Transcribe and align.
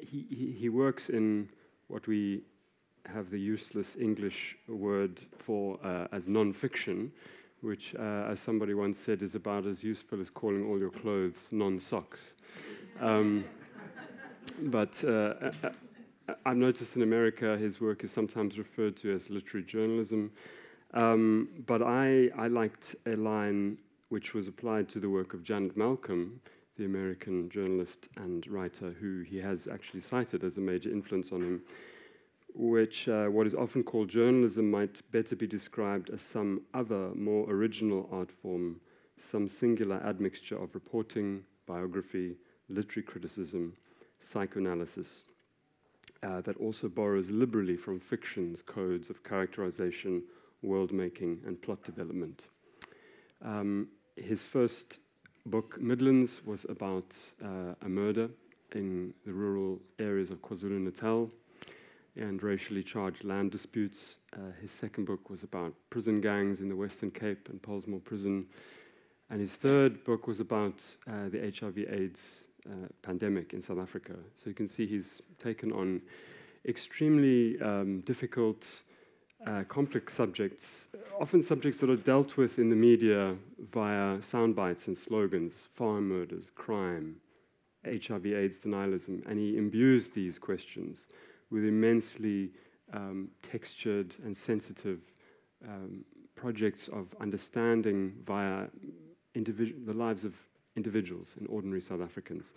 he, 0.00 0.54
he, 0.58 0.68
works 0.68 1.08
in 1.08 1.48
what 1.88 2.06
we 2.06 2.42
have 3.06 3.30
the 3.30 3.38
useless 3.38 3.96
English 3.96 4.56
word 4.68 5.20
for 5.38 5.78
uh, 5.84 6.06
as 6.12 6.26
non-fiction, 6.26 7.12
which, 7.60 7.94
uh, 7.94 8.30
as 8.30 8.40
somebody 8.40 8.74
once 8.74 8.98
said, 8.98 9.22
is 9.22 9.34
about 9.34 9.66
as 9.66 9.82
useful 9.82 10.20
as 10.20 10.30
calling 10.30 10.64
all 10.66 10.78
your 10.78 10.90
clothes 10.90 11.48
non-socks. 11.50 12.20
Um, 13.00 13.44
but 14.62 15.02
uh, 15.04 15.34
uh, 15.62 15.70
I've 16.46 16.56
noticed 16.56 16.96
in 16.96 17.02
America 17.02 17.56
his 17.56 17.80
work 17.80 18.04
is 18.04 18.12
sometimes 18.12 18.58
referred 18.58 18.96
to 18.98 19.14
as 19.14 19.30
literary 19.30 19.64
journalism. 19.64 20.30
Um, 20.92 21.48
but 21.66 21.82
I, 21.82 22.30
I 22.36 22.46
liked 22.46 22.94
a 23.06 23.16
line 23.16 23.78
which 24.08 24.32
was 24.32 24.46
applied 24.46 24.88
to 24.90 25.00
the 25.00 25.10
work 25.10 25.34
of 25.34 25.42
Janet 25.42 25.76
Malcolm, 25.76 26.40
the 26.76 26.84
American 26.84 27.48
journalist 27.50 28.08
and 28.16 28.46
writer 28.48 28.94
who 29.00 29.22
he 29.22 29.38
has 29.38 29.68
actually 29.68 30.00
cited 30.00 30.42
as 30.42 30.56
a 30.56 30.60
major 30.60 30.90
influence 30.90 31.30
on 31.32 31.40
him, 31.40 31.62
which 32.54 33.08
uh, 33.08 33.26
what 33.26 33.46
is 33.46 33.54
often 33.54 33.82
called 33.82 34.08
journalism 34.08 34.70
might 34.70 35.00
better 35.12 35.36
be 35.36 35.46
described 35.46 36.10
as 36.10 36.20
some 36.20 36.62
other, 36.72 37.14
more 37.14 37.48
original 37.50 38.08
art 38.12 38.30
form, 38.42 38.80
some 39.18 39.48
singular 39.48 39.96
admixture 40.04 40.60
of 40.60 40.74
reporting, 40.74 41.42
biography, 41.66 42.36
literary 42.68 43.04
criticism, 43.04 43.72
psychoanalysis, 44.18 45.24
uh, 46.22 46.40
that 46.40 46.56
also 46.56 46.88
borrows 46.88 47.28
liberally 47.30 47.76
from 47.76 48.00
fiction's 48.00 48.62
codes 48.62 49.10
of 49.10 49.22
characterization, 49.22 50.22
world 50.62 50.92
making, 50.92 51.40
and 51.46 51.60
plot 51.60 51.82
development. 51.84 52.44
Um, 53.44 53.88
his 54.16 54.42
first 54.42 55.00
book, 55.46 55.80
Midlands, 55.80 56.42
was 56.44 56.66
about 56.68 57.14
uh, 57.44 57.74
a 57.82 57.88
murder 57.88 58.28
in 58.74 59.14
the 59.26 59.32
rural 59.32 59.80
areas 59.98 60.30
of 60.30 60.40
KwaZulu 60.42 60.80
Natal 60.80 61.30
and 62.16 62.42
racially 62.42 62.82
charged 62.82 63.24
land 63.24 63.50
disputes. 63.50 64.16
Uh, 64.32 64.52
his 64.60 64.70
second 64.70 65.04
book 65.04 65.30
was 65.30 65.42
about 65.42 65.74
prison 65.90 66.20
gangs 66.20 66.60
in 66.60 66.68
the 66.68 66.76
Western 66.76 67.10
Cape 67.10 67.48
and 67.50 67.60
Pollsmoor 67.60 68.02
Prison. 68.04 68.46
And 69.30 69.40
his 69.40 69.52
third 69.52 70.04
book 70.04 70.26
was 70.26 70.40
about 70.40 70.82
uh, 71.08 71.28
the 71.28 71.52
HIV/AIDS 71.58 72.44
uh, 72.70 72.88
pandemic 73.02 73.52
in 73.52 73.60
South 73.60 73.78
Africa. 73.78 74.14
So 74.36 74.48
you 74.48 74.54
can 74.54 74.68
see 74.68 74.86
he's 74.86 75.20
taken 75.42 75.72
on 75.72 76.00
extremely 76.66 77.60
um, 77.60 78.00
difficult, 78.00 78.82
uh, 79.46 79.64
complex 79.64 80.14
subjects, 80.14 80.86
often 81.20 81.42
subjects 81.42 81.78
that 81.80 81.90
are 81.90 81.96
dealt 81.96 82.36
with 82.36 82.58
in 82.58 82.70
the 82.70 82.76
media 82.76 83.36
via 83.72 84.20
sound 84.22 84.56
bites 84.56 84.86
and 84.86 84.96
slogans 84.96 85.52
farm 85.74 86.08
murders, 86.08 86.50
crime, 86.54 87.16
HIV 87.84 88.26
AIDS 88.26 88.56
denialism, 88.56 89.24
and 89.28 89.38
he 89.38 89.56
imbues 89.56 90.08
these 90.08 90.38
questions 90.38 91.06
with 91.50 91.64
immensely 91.64 92.50
um, 92.92 93.28
textured 93.42 94.14
and 94.24 94.36
sensitive 94.36 95.00
um, 95.66 96.04
projects 96.34 96.88
of 96.88 97.06
understanding 97.20 98.12
via 98.26 98.66
the 99.34 99.92
lives 99.92 100.24
of 100.24 100.34
individuals 100.76 101.34
and 101.38 101.48
ordinary 101.48 101.80
South 101.80 102.00
Africans. 102.00 102.54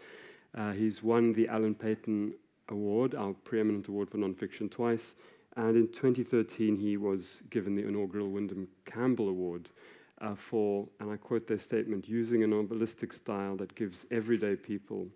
Uh, 0.55 0.71
he's 0.71 1.03
won 1.03 1.33
the 1.33 1.47
Alan 1.47 1.75
Paton 1.75 2.33
Award, 2.69 3.15
our 3.15 3.33
preeminent 3.33 3.87
award 3.87 4.09
for 4.09 4.17
nonfiction, 4.17 4.69
twice. 4.69 5.15
And 5.57 5.75
in 5.75 5.87
2013, 5.87 6.77
he 6.77 6.97
was 6.97 7.41
given 7.49 7.75
the 7.75 7.85
inaugural 7.85 8.29
Wyndham 8.29 8.67
Campbell 8.85 9.27
Award 9.27 9.69
uh, 10.21 10.35
for, 10.35 10.87
and 10.99 11.11
I 11.11 11.17
quote 11.17 11.47
their 11.47 11.57
statement, 11.57 12.07
using 12.07 12.43
a 12.43 12.47
novelistic 12.47 13.11
style 13.11 13.57
that 13.57 13.73
gives 13.73 14.05
everyday 14.11 14.55
people 14.55 15.07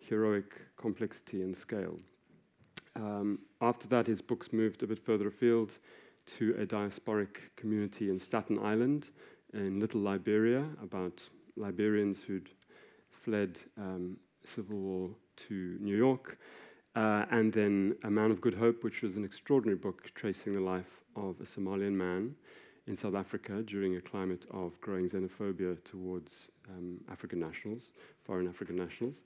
heroic 0.00 0.60
complexity 0.76 1.42
and 1.42 1.56
scale. 1.56 2.00
Um, 2.96 3.38
after 3.60 3.86
that, 3.88 4.08
his 4.08 4.20
books 4.20 4.52
moved 4.52 4.82
a 4.82 4.88
bit 4.88 4.98
further 4.98 5.28
afield 5.28 5.70
to 6.38 6.56
a 6.58 6.66
diasporic 6.66 7.36
community 7.54 8.10
in 8.10 8.18
Staten 8.18 8.58
Island 8.58 9.10
in 9.54 9.78
Little 9.78 10.00
Liberia 10.00 10.64
about 10.82 11.22
Liberians 11.56 12.22
who'd 12.22 12.50
fled 13.10 13.58
um, 13.78 14.16
civil 14.44 14.78
war 14.78 15.10
to 15.48 15.76
New 15.80 15.96
York. 15.96 16.38
Uh, 16.96 17.26
and 17.30 17.52
then 17.52 17.94
A 18.04 18.10
Man 18.10 18.30
of 18.30 18.40
Good 18.40 18.54
Hope, 18.54 18.82
which 18.82 19.02
was 19.02 19.16
an 19.16 19.24
extraordinary 19.24 19.76
book 19.76 20.10
tracing 20.14 20.54
the 20.54 20.60
life 20.60 21.02
of 21.14 21.36
a 21.40 21.44
Somalian 21.44 21.92
man 21.92 22.34
in 22.86 22.96
South 22.96 23.14
Africa 23.14 23.62
during 23.62 23.96
a 23.96 24.00
climate 24.00 24.46
of 24.50 24.80
growing 24.80 25.08
xenophobia 25.08 25.76
towards 25.84 26.48
um, 26.70 26.98
African 27.12 27.38
nationals, 27.38 27.90
foreign 28.24 28.48
African 28.48 28.76
nationals. 28.76 29.24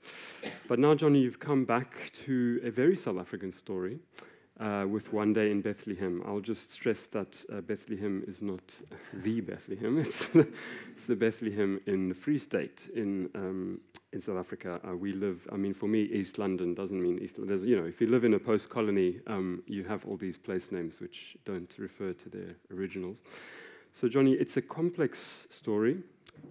But 0.67 0.79
now, 0.79 0.95
Johnny, 0.95 1.19
you've 1.19 1.39
come 1.39 1.63
back 1.63 2.11
to 2.25 2.59
a 2.63 2.71
very 2.71 2.97
South 2.97 3.17
African 3.17 3.53
story 3.53 3.99
uh, 4.59 4.85
with 4.89 5.13
One 5.13 5.31
Day 5.31 5.49
in 5.49 5.61
Bethlehem. 5.61 6.21
I'll 6.25 6.41
just 6.41 6.71
stress 6.71 7.07
that 7.07 7.41
uh, 7.53 7.61
Bethlehem 7.61 8.23
is 8.27 8.41
not 8.41 8.61
the 9.13 9.39
Bethlehem, 9.41 9.97
it's, 9.97 10.29
it's 10.35 11.05
the 11.07 11.15
Bethlehem 11.15 11.79
in 11.85 12.09
the 12.09 12.15
Free 12.15 12.39
State 12.39 12.89
in, 12.95 13.29
um, 13.33 13.79
in 14.13 14.21
South 14.21 14.37
Africa. 14.37 14.79
Uh, 14.87 14.95
we 14.95 15.13
live, 15.13 15.47
I 15.51 15.55
mean, 15.55 15.73
for 15.73 15.87
me, 15.87 16.03
East 16.03 16.37
London 16.37 16.73
doesn't 16.73 17.01
mean 17.01 17.19
East 17.19 17.37
London. 17.37 17.65
You 17.65 17.77
know, 17.77 17.85
if 17.85 18.01
you 18.01 18.07
live 18.07 18.23
in 18.23 18.33
a 18.33 18.39
post 18.39 18.69
colony, 18.69 19.19
um, 19.27 19.63
you 19.67 19.83
have 19.85 20.05
all 20.05 20.17
these 20.17 20.37
place 20.37 20.71
names 20.71 20.99
which 20.99 21.37
don't 21.45 21.73
refer 21.77 22.13
to 22.13 22.29
their 22.29 22.55
originals. 22.73 23.21
So, 23.93 24.07
Johnny, 24.07 24.33
it's 24.33 24.57
a 24.57 24.61
complex 24.61 25.47
story. 25.49 25.97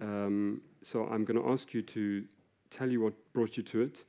Um, 0.01 0.61
so, 0.83 1.05
I'm 1.05 1.23
going 1.25 1.41
to 1.41 1.49
ask 1.49 1.73
you 1.73 1.81
to 1.83 2.23
tell 2.71 2.89
you 2.89 3.01
what 3.01 3.13
brought 3.33 3.57
you 3.57 3.63
to 3.63 3.81
it 3.81 4.05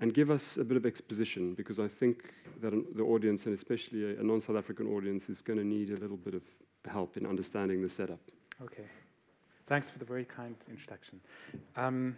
and 0.00 0.12
give 0.12 0.30
us 0.30 0.56
a 0.56 0.64
bit 0.64 0.76
of 0.76 0.86
exposition 0.86 1.54
because 1.54 1.78
I 1.78 1.86
think 1.86 2.32
that 2.60 2.72
the 2.96 3.02
audience, 3.02 3.46
and 3.46 3.54
especially 3.54 4.16
a, 4.16 4.20
a 4.20 4.22
non 4.22 4.40
South 4.40 4.56
African 4.56 4.88
audience, 4.88 5.28
is 5.28 5.40
going 5.42 5.58
to 5.58 5.64
need 5.64 5.90
a 5.90 5.96
little 5.96 6.16
bit 6.16 6.34
of 6.34 6.42
help 6.90 7.16
in 7.16 7.26
understanding 7.26 7.82
the 7.82 7.88
setup. 7.88 8.20
Okay. 8.62 8.84
Thanks 9.66 9.88
for 9.88 9.98
the 9.98 10.04
very 10.04 10.26
kind 10.26 10.56
introduction. 10.68 11.20
Um, 11.76 12.16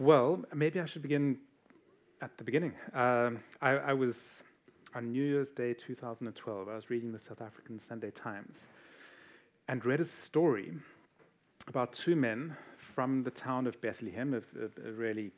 well, 0.00 0.42
maybe 0.54 0.80
I 0.80 0.86
should 0.86 1.02
begin 1.02 1.36
at 2.22 2.36
the 2.38 2.42
beginning. 2.42 2.72
Um, 2.94 3.40
I, 3.60 3.72
I, 3.72 3.92
was 3.92 4.42
on 4.94 5.12
New 5.12 5.22
Year's 5.22 5.50
Day 5.50 5.74
2012, 5.74 6.68
I 6.68 6.74
was 6.74 6.88
reading 6.88 7.12
the 7.12 7.18
South 7.18 7.42
African 7.42 7.78
Sunday 7.78 8.10
Times 8.10 8.66
and 9.68 9.84
read 9.84 10.00
a 10.00 10.04
story 10.06 10.72
about 11.68 11.92
two 11.92 12.16
men 12.16 12.56
from 12.78 13.22
the 13.24 13.30
town 13.30 13.66
of 13.66 13.78
Bethlehem, 13.82 14.32
a, 14.32 14.38
a, 14.38 14.88
a 14.88 14.92
really 14.92 15.32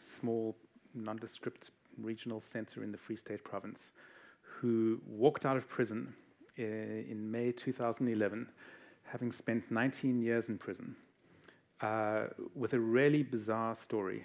small, 0.00 0.56
nondescript 0.94 1.70
regional 2.00 2.40
center 2.40 2.82
in 2.82 2.92
the 2.92 2.98
Free 2.98 3.16
State 3.16 3.44
province, 3.44 3.92
who 4.40 4.98
walked 5.06 5.44
out 5.44 5.58
of 5.58 5.68
prison 5.68 6.14
uh, 6.58 6.62
in 6.62 7.30
May 7.30 7.52
2011, 7.52 8.48
having 9.04 9.30
spent 9.30 9.70
19 9.70 10.22
years 10.22 10.48
in 10.48 10.56
prison, 10.56 10.96
uh, 11.82 12.24
with 12.54 12.74
a 12.74 12.80
really 12.80 13.22
bizarre 13.22 13.74
story. 13.74 14.24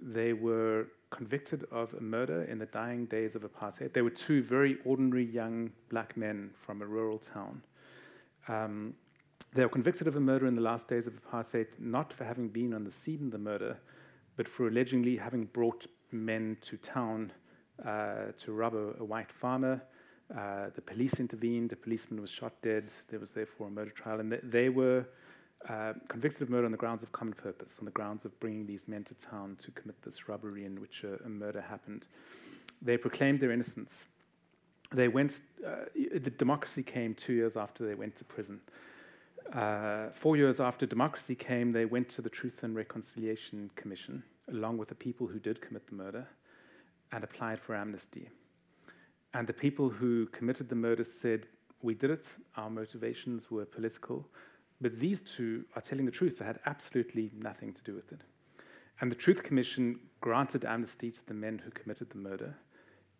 They 0.00 0.32
were 0.32 0.86
convicted 1.10 1.64
of 1.70 1.94
a 1.94 2.00
murder 2.00 2.42
in 2.44 2.58
the 2.58 2.66
dying 2.66 3.06
days 3.06 3.34
of 3.34 3.42
apartheid. 3.42 3.92
They 3.92 4.02
were 4.02 4.10
two 4.10 4.42
very 4.42 4.78
ordinary 4.84 5.24
young 5.24 5.70
black 5.88 6.16
men 6.16 6.50
from 6.60 6.82
a 6.82 6.86
rural 6.86 7.18
town. 7.18 7.62
Um, 8.48 8.94
they 9.54 9.62
were 9.62 9.68
convicted 9.68 10.08
of 10.08 10.16
a 10.16 10.20
murder 10.20 10.46
in 10.46 10.56
the 10.56 10.60
last 10.60 10.88
days 10.88 11.06
of 11.06 11.14
apartheid, 11.14 11.68
not 11.78 12.12
for 12.12 12.24
having 12.24 12.48
been 12.48 12.74
on 12.74 12.82
the 12.82 12.90
scene 12.90 13.26
of 13.26 13.30
the 13.30 13.38
murder, 13.38 13.78
but 14.36 14.48
for 14.48 14.66
allegedly 14.66 15.16
having 15.16 15.44
brought 15.44 15.86
men 16.10 16.56
to 16.62 16.76
town 16.76 17.32
uh, 17.84 18.32
to 18.38 18.52
rob 18.52 18.74
a, 18.74 18.94
a 18.98 19.04
white 19.04 19.30
farmer. 19.30 19.80
Uh, 20.36 20.70
the 20.74 20.80
police 20.80 21.20
intervened, 21.20 21.70
the 21.70 21.76
policeman 21.76 22.20
was 22.20 22.30
shot 22.30 22.52
dead, 22.62 22.92
there 23.08 23.20
was 23.20 23.30
therefore 23.30 23.68
a 23.68 23.70
murder 23.70 23.90
trial, 23.90 24.20
and 24.20 24.30
th- 24.30 24.42
they 24.44 24.68
were 24.68 25.06
uh, 25.68 25.94
convicted 26.08 26.42
of 26.42 26.50
murder 26.50 26.66
on 26.66 26.72
the 26.72 26.78
grounds 26.78 27.02
of 27.02 27.12
common 27.12 27.34
purpose, 27.34 27.76
on 27.78 27.84
the 27.84 27.90
grounds 27.90 28.24
of 28.24 28.38
bringing 28.40 28.66
these 28.66 28.86
men 28.86 29.04
to 29.04 29.14
town 29.14 29.56
to 29.62 29.70
commit 29.70 30.00
this 30.02 30.28
robbery 30.28 30.64
in 30.64 30.80
which 30.80 31.04
a, 31.04 31.22
a 31.24 31.28
murder 31.28 31.60
happened. 31.60 32.06
They 32.82 32.96
proclaimed 32.98 33.40
their 33.40 33.50
innocence. 33.50 34.06
They 34.92 35.08
went, 35.08 35.40
uh, 35.66 35.86
the 35.94 36.30
democracy 36.30 36.82
came 36.82 37.14
two 37.14 37.32
years 37.32 37.56
after 37.56 37.86
they 37.86 37.94
went 37.94 38.16
to 38.16 38.24
prison. 38.24 38.60
Uh, 39.52 40.10
four 40.10 40.36
years 40.36 40.60
after 40.60 40.86
democracy 40.86 41.34
came, 41.34 41.72
they 41.72 41.84
went 41.84 42.08
to 42.10 42.22
the 42.22 42.30
Truth 42.30 42.62
and 42.62 42.74
Reconciliation 42.74 43.70
Commission, 43.76 44.22
along 44.50 44.78
with 44.78 44.88
the 44.88 44.94
people 44.94 45.26
who 45.26 45.38
did 45.38 45.60
commit 45.60 45.86
the 45.86 45.94
murder, 45.94 46.26
and 47.12 47.24
applied 47.24 47.58
for 47.58 47.74
amnesty. 47.74 48.28
And 49.32 49.46
the 49.46 49.52
people 49.52 49.88
who 49.88 50.26
committed 50.26 50.68
the 50.68 50.76
murder 50.76 51.04
said, 51.04 51.46
We 51.82 51.94
did 51.94 52.10
it, 52.10 52.26
our 52.56 52.70
motivations 52.70 53.50
were 53.50 53.64
political, 53.64 54.28
but 54.84 55.00
these 55.00 55.22
two 55.22 55.64
are 55.74 55.80
telling 55.80 56.04
the 56.04 56.12
truth. 56.12 56.40
They 56.40 56.44
had 56.44 56.60
absolutely 56.66 57.30
nothing 57.34 57.72
to 57.72 57.82
do 57.84 57.94
with 57.94 58.12
it. 58.12 58.20
And 59.00 59.10
the 59.10 59.16
Truth 59.16 59.42
Commission 59.42 59.98
granted 60.20 60.66
amnesty 60.66 61.10
to 61.10 61.26
the 61.26 61.32
men 61.32 61.62
who 61.64 61.70
committed 61.70 62.10
the 62.10 62.18
murder 62.18 62.54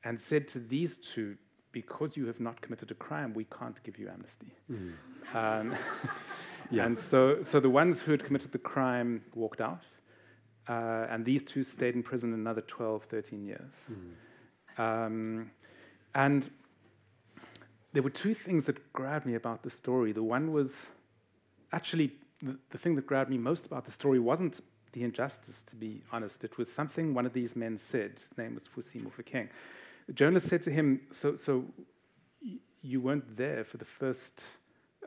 and 0.05 0.20
said 0.20 0.46
to 0.49 0.58
these 0.58 0.99
two, 0.99 1.38
because 1.72 2.19
you 2.19 2.26
have 2.26 2.38
not 2.38 2.61
committed 2.61 2.90
a 2.90 2.94
crime, 2.94 3.32
we 3.32 3.44
can't 3.44 3.82
give 3.82 3.99
you 3.99 4.11
amnesty. 4.11 4.52
Mm. 4.70 4.93
Um, 5.34 5.75
yeah. 6.70 6.84
And 6.84 6.99
so, 6.99 7.43
so 7.43 7.61
the 7.61 7.70
ones 7.70 8.02
who 8.02 8.10
had 8.10 8.22
committed 8.22 8.52
the 8.52 8.58
crime 8.58 9.22
walked 9.34 9.62
out, 9.62 9.87
uh, 10.69 11.06
and 11.08 11.25
these 11.25 11.43
two 11.43 11.62
stayed 11.62 11.94
in 11.94 12.02
prison 12.02 12.34
another 12.34 12.60
12, 12.60 13.05
13 13.05 13.43
years. 13.43 13.72
Mm. 14.78 15.06
Um, 15.06 15.50
and 16.14 16.50
there 17.94 18.02
were 18.02 18.10
two 18.10 18.34
things 18.34 18.67
that 18.67 18.93
grabbed 18.93 19.25
me 19.25 19.34
about 19.34 19.62
the 19.62 19.70
story. 19.70 20.12
The 20.12 20.22
one 20.22 20.52
was 20.52 20.88
actually 21.75 22.12
the, 22.43 22.56
the 22.71 22.79
thing 22.79 22.94
that 22.94 23.06
grabbed 23.06 23.31
me 23.31 23.38
most 23.38 23.67
about 23.67 23.85
the 23.85 23.91
story 23.91 24.19
wasn't 24.19 24.61
the 24.93 25.03
injustice, 25.03 25.62
to 25.65 25.76
be 25.76 26.03
honest. 26.12 26.44
It 26.44 26.56
was 26.56 26.73
something 26.73 27.15
one 27.15 27.26
of 27.26 27.32
these 27.32 27.56
men 27.56 27.76
said. 27.79 28.12
His 28.29 28.38
name 28.38 28.55
was 28.55 28.65
Fusi 28.65 29.03
Mofokeng. 29.03 29.49
The 30.06 30.12
journalist 30.12 30.49
said 30.49 30.62
to 30.62 30.71
him, 30.71 31.00
So, 31.12 31.37
so 31.37 31.65
you 32.82 33.00
weren't 33.00 33.37
there 33.37 33.65
for 33.65 33.79
the 33.79 33.85
first 33.85 34.44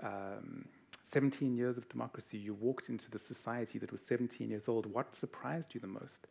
um, 0.03 0.65
17 1.03 1.55
years 1.55 1.77
of 1.77 1.87
democracy. 1.89 2.37
You 2.37 2.53
walked 2.53 2.89
into 2.89 3.09
the 3.09 3.19
society 3.19 3.79
that 3.79 3.91
was 3.91 4.01
17 4.01 4.49
years 4.49 4.67
old. 4.67 4.85
What 4.87 5.15
surprised 5.15 5.73
you 5.73 5.79
the 5.79 5.87
most? 5.87 6.27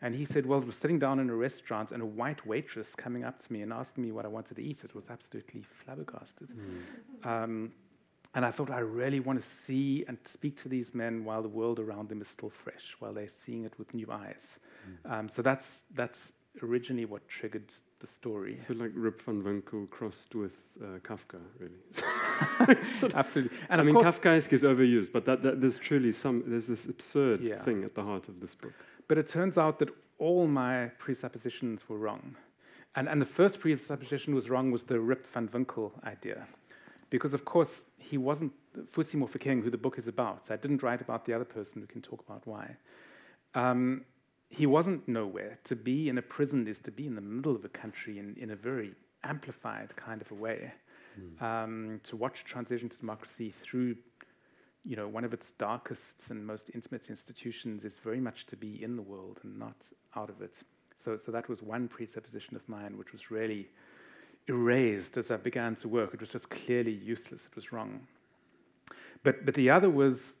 And 0.00 0.14
he 0.14 0.24
said, 0.24 0.46
Well, 0.46 0.60
it 0.60 0.66
was 0.66 0.76
sitting 0.76 0.98
down 0.98 1.18
in 1.20 1.30
a 1.30 1.34
restaurant 1.34 1.92
and 1.92 2.02
a 2.02 2.06
white 2.06 2.44
waitress 2.46 2.94
coming 2.94 3.24
up 3.24 3.40
to 3.44 3.52
me 3.52 3.62
and 3.62 3.72
asking 3.72 4.04
me 4.04 4.12
what 4.12 4.24
I 4.24 4.28
wanted 4.28 4.56
to 4.56 4.62
eat. 4.62 4.84
It 4.84 4.94
was 4.94 5.04
absolutely 5.10 5.64
flabbergasted. 5.84 6.52
Mm. 6.52 7.26
Um, 7.26 7.72
and 8.34 8.44
I 8.44 8.50
thought, 8.50 8.70
I 8.70 8.78
really 8.80 9.20
want 9.20 9.40
to 9.40 9.46
see 9.46 10.04
and 10.08 10.16
speak 10.24 10.56
to 10.62 10.68
these 10.68 10.94
men 10.94 11.24
while 11.24 11.42
the 11.42 11.48
world 11.48 11.78
around 11.78 12.08
them 12.08 12.20
is 12.22 12.28
still 12.28 12.50
fresh, 12.50 12.96
while 12.98 13.12
they're 13.12 13.28
seeing 13.28 13.64
it 13.64 13.74
with 13.78 13.92
new 13.94 14.10
eyes. 14.10 14.58
Mm. 15.06 15.12
Um, 15.12 15.28
so 15.28 15.42
that's, 15.42 15.82
that's 15.94 16.32
originally 16.62 17.04
what 17.04 17.28
triggered 17.28 17.70
the 18.00 18.06
story. 18.06 18.58
So 18.66 18.72
like 18.74 18.90
Rip 18.94 19.22
van 19.22 19.44
Winkle 19.44 19.86
crossed 19.90 20.34
with 20.34 20.56
uh, 20.82 20.98
Kafka, 21.00 21.40
really. 21.58 22.76
Absolutely. 23.14 23.56
And 23.68 23.80
I 23.80 23.84
mean, 23.84 23.94
Kafkaesque 23.94 24.52
is 24.52 24.62
overused, 24.62 25.12
but 25.12 25.24
that, 25.26 25.42
that 25.42 25.60
there's 25.60 25.78
truly 25.78 26.10
some 26.12 26.42
there's 26.46 26.66
this 26.66 26.86
absurd 26.86 27.40
Yeah. 27.42 27.62
thing 27.62 27.84
at 27.84 27.94
the 27.94 28.02
heart 28.02 28.28
of 28.28 28.40
this 28.40 28.54
book. 28.54 28.72
but 29.08 29.18
it 29.18 29.28
turns 29.28 29.56
out 29.58 29.78
that 29.80 29.90
all 30.18 30.46
my 30.46 30.86
presuppositions 30.98 31.88
were 31.88 31.98
wrong. 31.98 32.36
And, 32.94 33.08
and 33.08 33.20
the 33.20 33.26
first 33.26 33.60
presupposition 33.60 34.34
was 34.34 34.50
wrong 34.50 34.70
was 34.70 34.82
the 34.84 35.00
Rip 35.00 35.26
van 35.26 35.48
Winkle 35.52 35.92
idea. 36.04 36.46
Because, 37.12 37.34
of 37.34 37.44
course, 37.44 37.84
he 37.98 38.16
wasn't 38.16 38.52
Fusi 38.90 39.16
Mofokeng, 39.16 39.62
who 39.62 39.68
the 39.68 39.76
book 39.76 39.98
is 39.98 40.08
about. 40.08 40.46
So 40.46 40.54
I 40.54 40.56
didn't 40.56 40.82
write 40.82 41.02
about 41.02 41.26
the 41.26 41.34
other 41.34 41.44
person. 41.44 41.82
We 41.82 41.86
can 41.86 42.00
talk 42.00 42.24
about 42.26 42.46
why. 42.46 42.76
Um, 43.54 44.06
he 44.48 44.64
wasn't 44.64 45.06
nowhere. 45.06 45.58
To 45.64 45.76
be 45.76 46.08
in 46.08 46.16
a 46.16 46.22
prison 46.22 46.66
is 46.66 46.78
to 46.80 46.90
be 46.90 47.06
in 47.06 47.14
the 47.14 47.20
middle 47.20 47.54
of 47.54 47.66
a 47.66 47.68
country 47.68 48.18
in, 48.18 48.34
in 48.40 48.50
a 48.50 48.56
very 48.56 48.94
amplified 49.24 49.94
kind 49.94 50.22
of 50.22 50.30
a 50.30 50.34
way. 50.34 50.72
Um, 51.42 52.00
to 52.04 52.16
watch 52.16 52.44
transition 52.44 52.88
to 52.88 52.98
democracy 52.98 53.50
through, 53.50 53.96
you 54.82 54.96
know, 54.96 55.06
one 55.06 55.24
of 55.24 55.34
its 55.34 55.50
darkest 55.50 56.30
and 56.30 56.46
most 56.46 56.70
intimate 56.72 57.10
institutions 57.10 57.84
is 57.84 57.98
very 57.98 58.20
much 58.20 58.46
to 58.46 58.56
be 58.56 58.82
in 58.82 58.96
the 58.96 59.02
world 59.02 59.40
and 59.42 59.58
not 59.58 59.84
out 60.16 60.30
of 60.30 60.40
it. 60.40 60.56
So, 60.96 61.18
so 61.18 61.30
that 61.30 61.50
was 61.50 61.62
one 61.62 61.88
presupposition 61.88 62.56
of 62.56 62.66
mine, 62.70 62.96
which 62.96 63.12
was 63.12 63.30
really 63.30 63.68
erased 64.48 65.16
as 65.16 65.30
I 65.30 65.36
began 65.36 65.74
to 65.76 65.88
work. 65.88 66.14
It 66.14 66.20
was 66.20 66.30
just 66.30 66.50
clearly 66.50 66.92
useless. 66.92 67.46
It 67.46 67.54
was 67.54 67.72
wrong. 67.72 68.06
But, 69.22 69.44
but 69.44 69.54
the 69.54 69.70
other 69.70 69.88
was, 69.88 70.36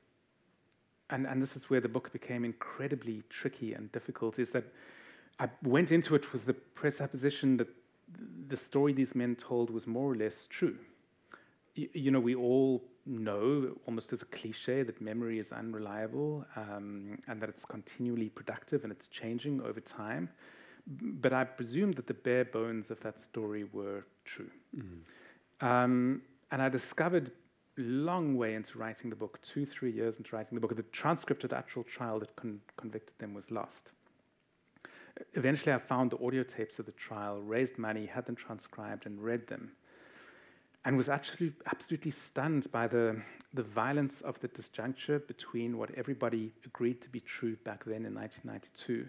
and, 1.10 1.26
and 1.26 1.40
this 1.40 1.56
is 1.56 1.70
where 1.70 1.80
the 1.80 1.88
book 1.88 2.12
became 2.12 2.44
incredibly 2.44 3.22
tricky 3.30 3.74
and 3.74 3.90
difficult, 3.92 4.38
is 4.38 4.50
that 4.50 4.64
I 5.38 5.48
went 5.62 5.92
into 5.92 6.14
it 6.14 6.32
with 6.32 6.46
the 6.46 6.54
presupposition 6.54 7.56
that 7.58 7.68
the 8.48 8.56
story 8.56 8.92
these 8.92 9.14
men 9.14 9.36
told 9.36 9.70
was 9.70 9.86
more 9.86 10.10
or 10.12 10.16
less 10.16 10.46
true. 10.46 10.76
Y- 11.76 11.88
you 11.92 12.10
know, 12.10 12.20
we 12.20 12.34
all 12.34 12.82
know, 13.06 13.76
almost 13.86 14.12
as 14.12 14.22
a 14.22 14.26
cliche, 14.26 14.82
that 14.82 15.00
memory 15.00 15.38
is 15.38 15.52
unreliable 15.52 16.44
um, 16.56 17.18
and 17.28 17.40
that 17.40 17.48
it's 17.48 17.64
continually 17.64 18.28
productive 18.28 18.84
and 18.84 18.92
it's 18.92 19.06
changing 19.06 19.60
over 19.62 19.80
time. 19.80 20.28
But 20.86 21.32
I 21.32 21.44
presumed 21.44 21.94
that 21.96 22.06
the 22.06 22.14
bare 22.14 22.44
bones 22.44 22.90
of 22.90 23.00
that 23.00 23.20
story 23.20 23.64
were 23.64 24.04
true. 24.24 24.50
Um, 25.60 26.22
and 26.50 26.60
I 26.60 26.68
discovered 26.68 27.30
long 27.76 28.36
way 28.36 28.54
into 28.54 28.78
writing 28.78 29.08
the 29.10 29.16
book, 29.16 29.40
two, 29.42 29.64
three 29.64 29.90
years 29.90 30.18
into 30.18 30.34
writing 30.34 30.54
the 30.54 30.60
book, 30.60 30.76
the 30.76 30.82
transcript 30.82 31.44
of 31.44 31.50
the 31.50 31.56
actual 31.56 31.84
trial 31.84 32.18
that 32.20 32.34
con- 32.36 32.60
convicted 32.76 33.18
them 33.18 33.32
was 33.32 33.50
lost. 33.50 33.92
Eventually, 35.34 35.72
I 35.72 35.78
found 35.78 36.10
the 36.10 36.24
audio 36.24 36.42
tapes 36.42 36.78
of 36.78 36.86
the 36.86 36.92
trial, 36.92 37.40
raised 37.40 37.78
money, 37.78 38.06
had 38.06 38.26
them 38.26 38.34
transcribed, 38.34 39.06
and 39.06 39.22
read 39.22 39.46
them, 39.46 39.72
and 40.84 40.96
was 40.96 41.08
actually 41.08 41.52
absolutely 41.66 42.10
stunned 42.10 42.70
by 42.72 42.86
the, 42.88 43.22
the 43.54 43.62
violence 43.62 44.20
of 44.22 44.40
the 44.40 44.48
disjuncture 44.48 45.24
between 45.26 45.78
what 45.78 45.90
everybody 45.94 46.52
agreed 46.64 47.00
to 47.02 47.08
be 47.08 47.20
true 47.20 47.56
back 47.64 47.84
then 47.84 48.04
in 48.04 48.14
1992 48.14 49.06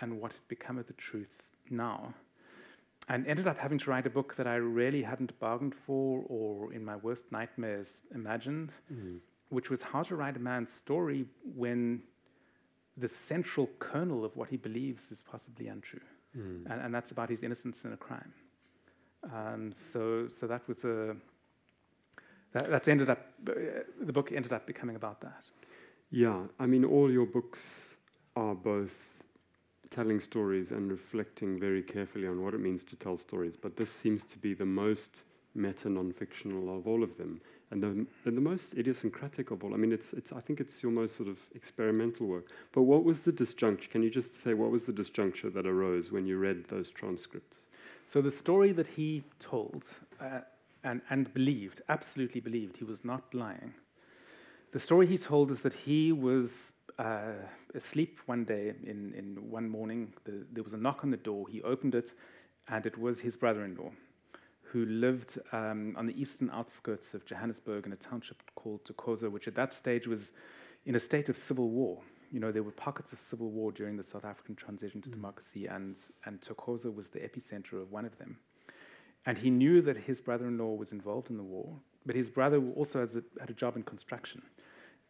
and 0.00 0.20
what 0.20 0.32
had 0.32 0.48
become 0.48 0.78
of 0.78 0.86
the 0.86 0.92
truth 0.94 1.50
now 1.70 2.14
and 3.08 3.26
ended 3.26 3.48
up 3.48 3.58
having 3.58 3.78
to 3.78 3.90
write 3.90 4.06
a 4.06 4.10
book 4.10 4.36
that 4.36 4.46
I 4.46 4.54
really 4.56 5.02
hadn't 5.02 5.38
bargained 5.40 5.74
for 5.74 6.22
or 6.28 6.72
in 6.72 6.84
my 6.84 6.96
worst 6.96 7.24
nightmares 7.32 8.02
imagined, 8.14 8.70
which 9.48 9.68
was 9.68 9.82
how 9.82 10.02
to 10.04 10.14
write 10.14 10.36
a 10.36 10.38
man's 10.38 10.72
story 10.72 11.26
when 11.56 12.02
the 12.96 13.08
central 13.08 13.68
kernel 13.80 14.24
of 14.24 14.36
what 14.36 14.48
he 14.48 14.56
believes 14.56 15.10
is 15.10 15.22
possibly 15.22 15.66
untrue. 15.68 16.00
And, 16.70 16.80
and 16.82 16.94
that's 16.94 17.10
about 17.10 17.28
his 17.30 17.42
innocence 17.42 17.84
in 17.84 17.92
a 17.92 17.96
crime. 17.96 18.32
Um, 19.34 19.72
so, 19.72 20.28
so 20.28 20.46
that 20.46 20.66
was 20.68 20.84
a. 20.84 21.16
That, 22.52 22.70
that's 22.70 22.88
ended 22.88 23.10
up. 23.10 23.26
Uh, 23.48 23.52
the 24.00 24.12
book 24.12 24.30
ended 24.32 24.52
up 24.52 24.66
becoming 24.66 24.96
about 24.96 25.20
that. 25.22 25.42
Yeah, 26.10 26.42
I 26.58 26.66
mean, 26.66 26.84
all 26.84 27.10
your 27.10 27.26
books 27.26 27.98
are 28.36 28.54
both 28.54 29.09
telling 29.90 30.20
stories 30.20 30.70
and 30.70 30.90
reflecting 30.90 31.58
very 31.58 31.82
carefully 31.82 32.26
on 32.26 32.42
what 32.42 32.54
it 32.54 32.60
means 32.60 32.84
to 32.84 32.96
tell 32.96 33.16
stories. 33.16 33.56
But 33.56 33.76
this 33.76 33.92
seems 33.92 34.24
to 34.24 34.38
be 34.38 34.54
the 34.54 34.64
most 34.64 35.24
meta 35.54 35.88
non-fictional 35.88 36.76
of 36.78 36.86
all 36.86 37.02
of 37.02 37.18
them, 37.18 37.40
and 37.70 37.82
the 37.82 38.06
and 38.24 38.36
the 38.36 38.40
most 38.40 38.74
idiosyncratic 38.74 39.50
of 39.50 39.64
all. 39.64 39.74
I 39.74 39.76
mean, 39.76 39.92
it's 39.92 40.12
it's. 40.12 40.32
I 40.32 40.40
think 40.40 40.60
it's 40.60 40.82
your 40.82 40.92
most 40.92 41.16
sort 41.16 41.28
of 41.28 41.38
experimental 41.54 42.26
work. 42.26 42.46
But 42.72 42.82
what 42.82 43.04
was 43.04 43.20
the 43.20 43.32
disjuncture? 43.32 43.90
Can 43.90 44.02
you 44.02 44.10
just 44.10 44.42
say 44.42 44.54
what 44.54 44.70
was 44.70 44.84
the 44.84 44.92
disjuncture 44.92 45.52
that 45.52 45.66
arose 45.66 46.12
when 46.12 46.26
you 46.26 46.38
read 46.38 46.66
those 46.68 46.90
transcripts? 46.90 47.58
So 48.06 48.20
the 48.20 48.30
story 48.30 48.72
that 48.72 48.86
he 48.86 49.22
told 49.38 49.84
uh, 50.20 50.40
and, 50.82 51.00
and 51.10 51.32
believed, 51.32 51.82
absolutely 51.88 52.40
believed, 52.40 52.76
he 52.78 52.84
was 52.84 53.04
not 53.04 53.32
lying. 53.32 53.74
The 54.72 54.80
story 54.80 55.06
he 55.06 55.18
told 55.18 55.50
is 55.50 55.62
that 55.62 55.74
he 55.74 56.12
was 56.12 56.72
uh, 57.00 57.32
asleep 57.74 58.20
one 58.26 58.44
day 58.44 58.74
in, 58.84 59.14
in 59.14 59.50
one 59.50 59.68
morning. 59.68 60.12
The, 60.24 60.46
there 60.52 60.62
was 60.62 60.74
a 60.74 60.76
knock 60.76 61.00
on 61.02 61.10
the 61.10 61.16
door. 61.16 61.46
He 61.48 61.62
opened 61.62 61.94
it, 61.94 62.12
and 62.68 62.84
it 62.84 62.98
was 62.98 63.20
his 63.20 63.36
brother-in-law, 63.36 63.90
who 64.62 64.84
lived 64.84 65.38
um, 65.52 65.94
on 65.96 66.06
the 66.06 66.20
eastern 66.20 66.50
outskirts 66.50 67.14
of 67.14 67.24
Johannesburg 67.24 67.86
in 67.86 67.92
a 67.92 67.96
township 67.96 68.42
called 68.54 68.84
Tokoza, 68.84 69.30
which 69.30 69.48
at 69.48 69.54
that 69.54 69.72
stage 69.72 70.06
was 70.06 70.32
in 70.84 70.94
a 70.94 71.00
state 71.00 71.28
of 71.30 71.38
civil 71.38 71.70
war. 71.70 71.98
You 72.30 72.38
know, 72.38 72.52
there 72.52 72.62
were 72.62 72.70
pockets 72.72 73.12
of 73.12 73.18
civil 73.18 73.50
war 73.50 73.72
during 73.72 73.96
the 73.96 74.04
South 74.04 74.24
African 74.24 74.54
transition 74.54 75.00
to 75.02 75.08
democracy, 75.08 75.66
and, 75.66 75.96
and 76.26 76.40
Tokoza 76.40 76.94
was 76.94 77.08
the 77.08 77.20
epicenter 77.20 77.80
of 77.80 77.90
one 77.90 78.04
of 78.04 78.18
them. 78.18 78.38
And 79.26 79.38
he 79.38 79.50
knew 79.50 79.80
that 79.82 79.96
his 79.96 80.20
brother 80.20 80.46
in 80.46 80.58
law 80.58 80.74
was 80.74 80.92
involved 80.92 81.30
in 81.30 81.36
the 81.38 81.42
war, 81.42 81.76
but 82.04 82.14
his 82.14 82.30
brother 82.30 82.62
also 82.76 83.00
has 83.00 83.16
a, 83.16 83.22
had 83.40 83.50
a 83.50 83.54
job 83.54 83.76
in 83.76 83.82
construction. 83.82 84.42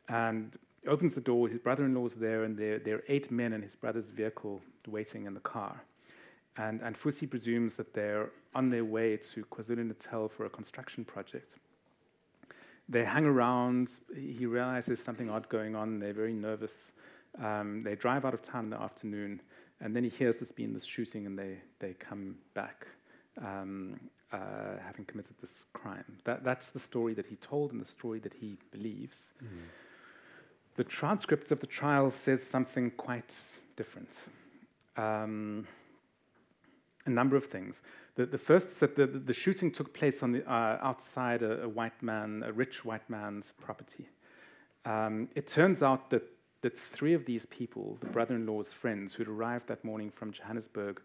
And 0.09 0.57
opens 0.87 1.15
the 1.15 1.21
door, 1.21 1.49
his 1.49 1.59
brother 1.59 1.85
in 1.85 1.95
law 1.95 2.07
is 2.07 2.15
there, 2.15 2.45
and 2.45 2.57
there, 2.57 2.79
there 2.79 2.97
are 2.97 3.05
eight 3.09 3.31
men 3.31 3.53
in 3.53 3.63
his 3.63 3.75
brother's 3.75 4.09
vehicle 4.09 4.63
waiting 4.87 5.27
in 5.27 5.35
the 5.35 5.41
car. 5.41 5.83
And, 6.57 6.81
and 6.83 6.97
Fusi 6.97 7.29
presumes 7.29 7.75
that 7.75 7.95
they're 7.95 8.31
on 8.55 8.71
their 8.71 8.85
way 8.85 9.17
to 9.17 9.45
KwaZulu 9.45 9.87
Natal 9.87 10.29
for 10.29 10.47
a 10.47 10.51
construction 10.51 11.05
project. 11.05 11.57
They 12.89 13.05
hang 13.05 13.25
around. 13.25 13.91
He 14.15 14.47
realizes 14.47 15.03
something 15.03 15.31
odd 15.31 15.49
going 15.49 15.77
on. 15.77 16.01
They're 16.01 16.13
very 16.13 16.33
nervous. 16.33 16.91
Um, 17.41 17.85
they 17.85 17.95
drive 17.95 18.25
out 18.25 18.35
of 18.35 18.43
town 18.43 18.65
in 18.65 18.71
the 18.71 18.81
afternoon, 18.81 19.41
and 19.81 19.95
then 19.95 20.03
he 20.03 20.11
hears 20.11 20.37
there's 20.37 20.51
been 20.51 20.75
this 20.75 20.85
shooting, 20.85 21.27
and 21.27 21.39
they, 21.39 21.59
they 21.79 21.95
come 21.95 22.37
back, 22.55 22.89
um, 23.41 24.01
uh, 24.33 24.39
having 24.85 25.05
committed 25.05 25.37
this 25.41 25.67
crime. 25.73 26.19
That, 26.25 26.43
that's 26.43 26.71
the 26.71 26.81
story 26.81 27.15
that 27.15 27.27
he 27.27 27.37
told 27.37 27.71
and 27.71 27.81
the 27.81 27.89
story 27.89 28.19
that 28.21 28.35
he 28.35 28.59
believes. 28.73 29.31
The 30.81 30.85
transcripts 30.85 31.51
of 31.51 31.61
the 31.61 31.67
trial 31.67 32.11
says 32.11 32.43
something 32.43 32.93
quite 32.93 33.37
different. 33.77 34.09
Um, 34.97 35.69
a 37.05 37.11
number 37.11 37.37
of 37.37 37.45
things. 37.45 37.83
The, 38.15 38.25
the 38.25 38.39
first 38.39 38.69
is 38.69 38.79
that 38.79 38.97
the, 38.97 39.07
the, 39.07 39.35
shooting 39.35 39.71
took 39.73 39.93
place 39.93 40.23
on 40.23 40.33
the, 40.33 40.51
uh, 40.51 40.79
outside 40.81 41.43
a, 41.43 41.65
a 41.65 41.69
white 41.69 42.03
man, 42.03 42.43
a 42.47 42.53
rich 42.53 42.83
white 42.83 43.11
man's 43.11 43.53
property. 43.61 44.09
Um, 44.87 45.29
it 45.35 45.47
turns 45.47 45.83
out 45.83 46.09
that, 46.09 46.23
that 46.63 46.79
three 46.79 47.13
of 47.13 47.27
these 47.27 47.45
people, 47.45 47.99
the 48.01 48.07
brother 48.07 48.35
in 48.35 48.47
law's 48.47 48.73
friends 48.73 49.13
who'd 49.13 49.29
arrived 49.29 49.69
that 49.69 49.85
morning 49.85 50.11
from 50.11 50.33
Johannesburg, 50.33 51.03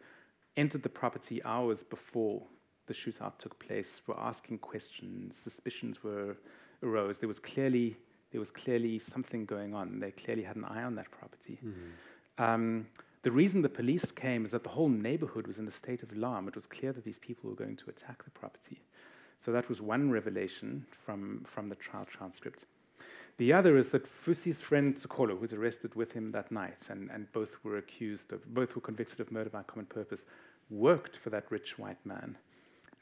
entered 0.56 0.84
the 0.84 0.90
property 1.02 1.44
hours 1.44 1.84
before 1.84 2.44
the 2.88 2.94
shootout 2.94 3.40
took 3.40 3.60
place, 3.60 4.02
were 4.08 4.18
asking 4.18 4.60
questions, 4.60 5.36
suspicions 5.36 6.02
were 6.02 6.38
arose. 6.82 7.18
There 7.18 7.28
was 7.28 7.40
clearly, 7.40 7.98
there 8.36 8.42
was 8.42 8.52
clearly 8.52 9.00
something 9.00 9.46
going 9.46 9.74
on. 9.74 10.02
They 10.02 10.12
clearly 10.12 10.44
had 10.44 10.58
an 10.58 10.66
eye 10.66 10.84
on 10.84 10.96
that 10.96 11.10
property. 11.10 11.58
Um, 12.38 12.88
the 13.24 13.32
reason 13.32 13.62
the 13.62 13.70
police 13.70 14.12
came 14.12 14.44
is 14.44 14.52
that 14.52 14.64
the 14.64 14.70
whole 14.70 14.90
neighborhood 14.90 15.48
was 15.48 15.58
in 15.58 15.66
a 15.70 15.72
state 15.72 16.04
of 16.04 16.12
alarm. 16.12 16.50
It 16.50 16.56
was 16.56 16.66
clear 16.66 16.92
that 16.92 17.06
these 17.06 17.18
people 17.18 17.50
were 17.50 17.56
going 17.56 17.78
to 17.78 17.90
attack 17.90 18.26
the 18.26 18.32
property. 18.32 18.82
So 19.40 19.54
that 19.54 19.70
was 19.70 19.80
one 19.80 20.12
revelation 20.12 20.86
from, 21.06 21.46
from 21.46 21.70
the 21.70 21.76
trial 21.76 22.04
transcript. 22.04 22.66
The 23.38 23.54
other 23.54 23.78
is 23.78 23.92
that 23.92 24.06
Fusi's 24.06 24.60
friend 24.60 24.98
Tsokolo, 24.98 25.36
who 25.36 25.38
was 25.38 25.54
arrested 25.54 25.96
with 25.96 26.12
him 26.12 26.34
that 26.34 26.52
night, 26.52 26.90
and, 26.90 27.10
and 27.12 27.32
both 27.32 27.64
were 27.64 27.78
accused 27.78 28.34
of, 28.34 28.54
both 28.54 28.76
were 28.76 28.82
convicted 28.82 29.22
of 29.22 29.32
murder 29.32 29.50
by 29.50 29.64
common 29.64 29.86
purpose, 29.86 30.26
worked 30.70 31.16
for 31.16 31.30
that 31.30 31.50
rich 31.50 31.80
white 31.80 32.06
man 32.06 32.38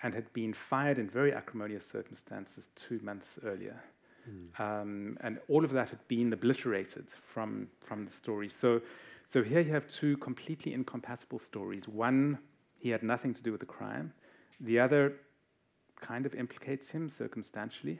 and 0.04 0.14
had 0.14 0.32
been 0.32 0.54
fired 0.54 1.00
in 1.00 1.10
very 1.10 1.34
acrimonious 1.34 1.88
circumstances 1.88 2.70
two 2.76 3.00
months 3.02 3.40
earlier. 3.44 3.82
Mm. 4.30 4.60
Um, 4.60 5.18
and 5.22 5.40
all 5.50 5.66
of 5.66 5.72
that 5.72 5.90
had 5.90 6.08
been 6.08 6.32
obliterated 6.32 7.06
from, 7.34 7.68
from 7.82 8.06
the 8.06 8.12
story. 8.12 8.50
So 8.50 8.82
so 9.34 9.42
here 9.42 9.62
you 9.62 9.72
have 9.74 9.88
two 9.88 10.18
completely 10.18 10.76
incompatible 10.76 11.40
stories. 11.40 11.88
One, 11.88 12.38
he 12.78 12.90
had 12.90 13.02
nothing 13.02 13.34
to 13.34 13.42
do 13.42 13.52
with 13.52 13.62
the 13.62 13.66
crime. 13.66 14.14
The 14.60 14.80
other 14.80 15.14
kind 16.00 16.28
of 16.28 16.36
implicates 16.36 16.92
him 16.92 17.10
circumstantially, 17.10 18.00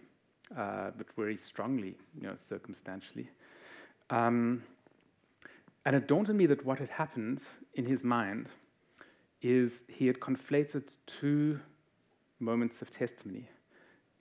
uh, 0.56 0.92
but 0.96 1.08
very 1.16 1.36
strongly, 1.36 1.96
you 2.14 2.22
know, 2.22 2.36
circumstantially. 2.36 3.32
Um, 4.12 4.62
and 5.88 5.96
it 5.96 6.08
dawned 6.08 6.30
on 6.30 6.38
me 6.38 6.46
that 6.46 6.64
what 6.64 6.78
had 6.78 6.90
happened 6.90 7.42
in 7.74 7.86
his 7.88 8.04
mind 8.04 8.50
is 9.42 9.84
he 9.88 10.06
had 10.06 10.20
conflated 10.20 10.84
two 11.08 11.60
moments 12.40 12.84
of 12.84 12.92
testimony. 12.92 13.50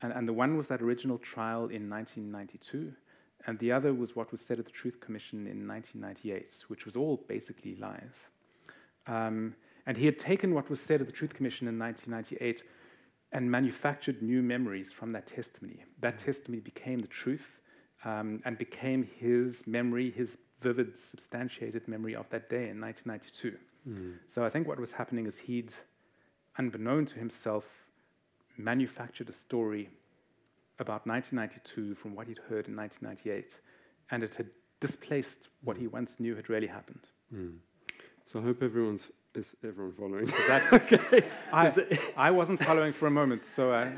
And, 0.03 0.13
and 0.13 0.29
the 0.29 0.33
one 0.33 0.57
was 0.57 0.67
that 0.69 0.83
original 0.83 1.19
trial 1.19 1.69
in 1.69 1.89
1992, 1.89 2.93
and 3.47 3.59
the 3.59 3.73
other 3.73 3.95
was 3.95 4.15
what 4.15 4.31
was 4.31 4.41
said 4.41 4.59
at 4.59 4.65
the 4.67 4.71
Truth 4.71 5.01
Commission 5.01 5.47
in 5.47 5.67
1998, 5.67 6.65
which 6.69 6.85
was 6.85 6.97
all 6.97 7.25
basically 7.29 7.77
lies. 7.77 8.29
Um, 9.07 9.55
and 9.87 9.97
he 9.97 10.07
had 10.07 10.19
taken 10.19 10.55
what 10.55 10.71
was 10.71 10.81
said 10.81 11.01
at 11.01 11.07
the 11.07 11.13
Truth 11.13 11.35
Commission 11.35 11.67
in 11.67 11.79
1998 11.79 12.63
and 13.33 13.51
manufactured 13.51 14.23
new 14.23 14.43
memories 14.43 14.93
from 14.93 15.13
that 15.13 15.27
testimony. 15.27 15.85
That 16.01 16.19
testimony 16.19 16.61
became 16.61 17.01
the 17.01 17.09
truth 17.09 17.61
um, 18.05 18.41
and 18.45 18.59
became 18.59 19.09
his 19.19 19.67
memory, 19.67 20.11
his 20.11 20.37
vivid, 20.61 20.97
substantiated 20.97 21.89
memory 21.89 22.15
of 22.15 22.29
that 22.31 22.49
day 22.49 22.69
in 22.69 22.81
1992. 22.81 23.57
Mm. 23.89 24.19
So 24.29 24.45
I 24.45 24.51
think 24.51 24.69
what 24.69 24.79
was 24.79 24.93
happening 24.93 25.27
is 25.27 25.39
he'd, 25.39 25.73
unbeknown 26.59 27.07
to 27.07 27.19
himself, 27.19 27.82
manufactured 28.57 29.29
a 29.29 29.33
story 29.33 29.89
about 30.79 31.07
1992 31.07 31.95
from 31.95 32.15
what 32.15 32.27
he'd 32.27 32.39
heard 32.39 32.69
in 32.69 32.77
1998, 32.77 33.61
and 34.11 34.23
it 34.23 34.35
had 34.35 34.49
displaced 34.81 35.49
what 35.63 35.77
he 35.77 35.87
once 35.87 36.17
knew 36.19 36.35
had 36.35 36.49
really 36.49 36.67
happened. 36.67 37.05
Mm. 37.33 37.57
So 38.25 38.41
I 38.41 38.43
hope 38.43 38.63
everyone's 38.63 39.09
is 39.35 39.49
everyone 39.65 39.93
following? 39.95 40.25
Is 40.25 40.47
that 40.47 40.73
okay? 40.93 41.27
I, 41.53 41.73
I 42.17 42.31
wasn't 42.31 42.63
following 42.63 42.93
for 42.93 43.07
a 43.07 43.11
moment, 43.11 43.47
so 43.47 43.73
I, 43.73 43.91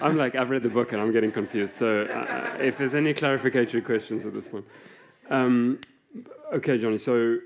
I 0.00 0.08
am 0.08 0.16
like 0.24 0.34
I've 0.34 0.50
read 0.50 0.64
the 0.64 0.68
book 0.68 0.92
and 0.92 1.00
I'm 1.00 1.12
getting 1.12 1.30
confused. 1.30 1.74
So 1.74 2.08
uh, 2.10 2.12
uh 2.12 2.56
if 2.60 2.76
there's 2.76 2.94
any 2.94 3.14
clarificatory 3.14 3.84
questions 3.84 4.26
at 4.26 4.34
this 4.34 4.48
point, 4.48 4.64
um, 5.30 5.78
okay, 6.52 6.78
Johnny. 6.78 6.98
So 6.98 7.38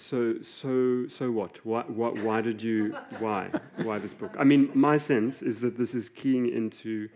so, 0.00 0.36
so, 0.42 1.08
so 1.08 1.30
what? 1.30 1.58
Why, 1.66 1.82
why, 1.82 2.10
why 2.10 2.40
did 2.40 2.62
you? 2.62 2.96
Why? 3.18 3.50
Why 3.82 3.98
this 3.98 4.14
book? 4.14 4.34
I 4.38 4.44
mean, 4.44 4.70
my 4.72 4.96
sense 4.96 5.42
is 5.42 5.58
that 5.60 5.76
this 5.76 5.92
is 5.92 6.08
keying 6.08 6.48
into 6.48 7.08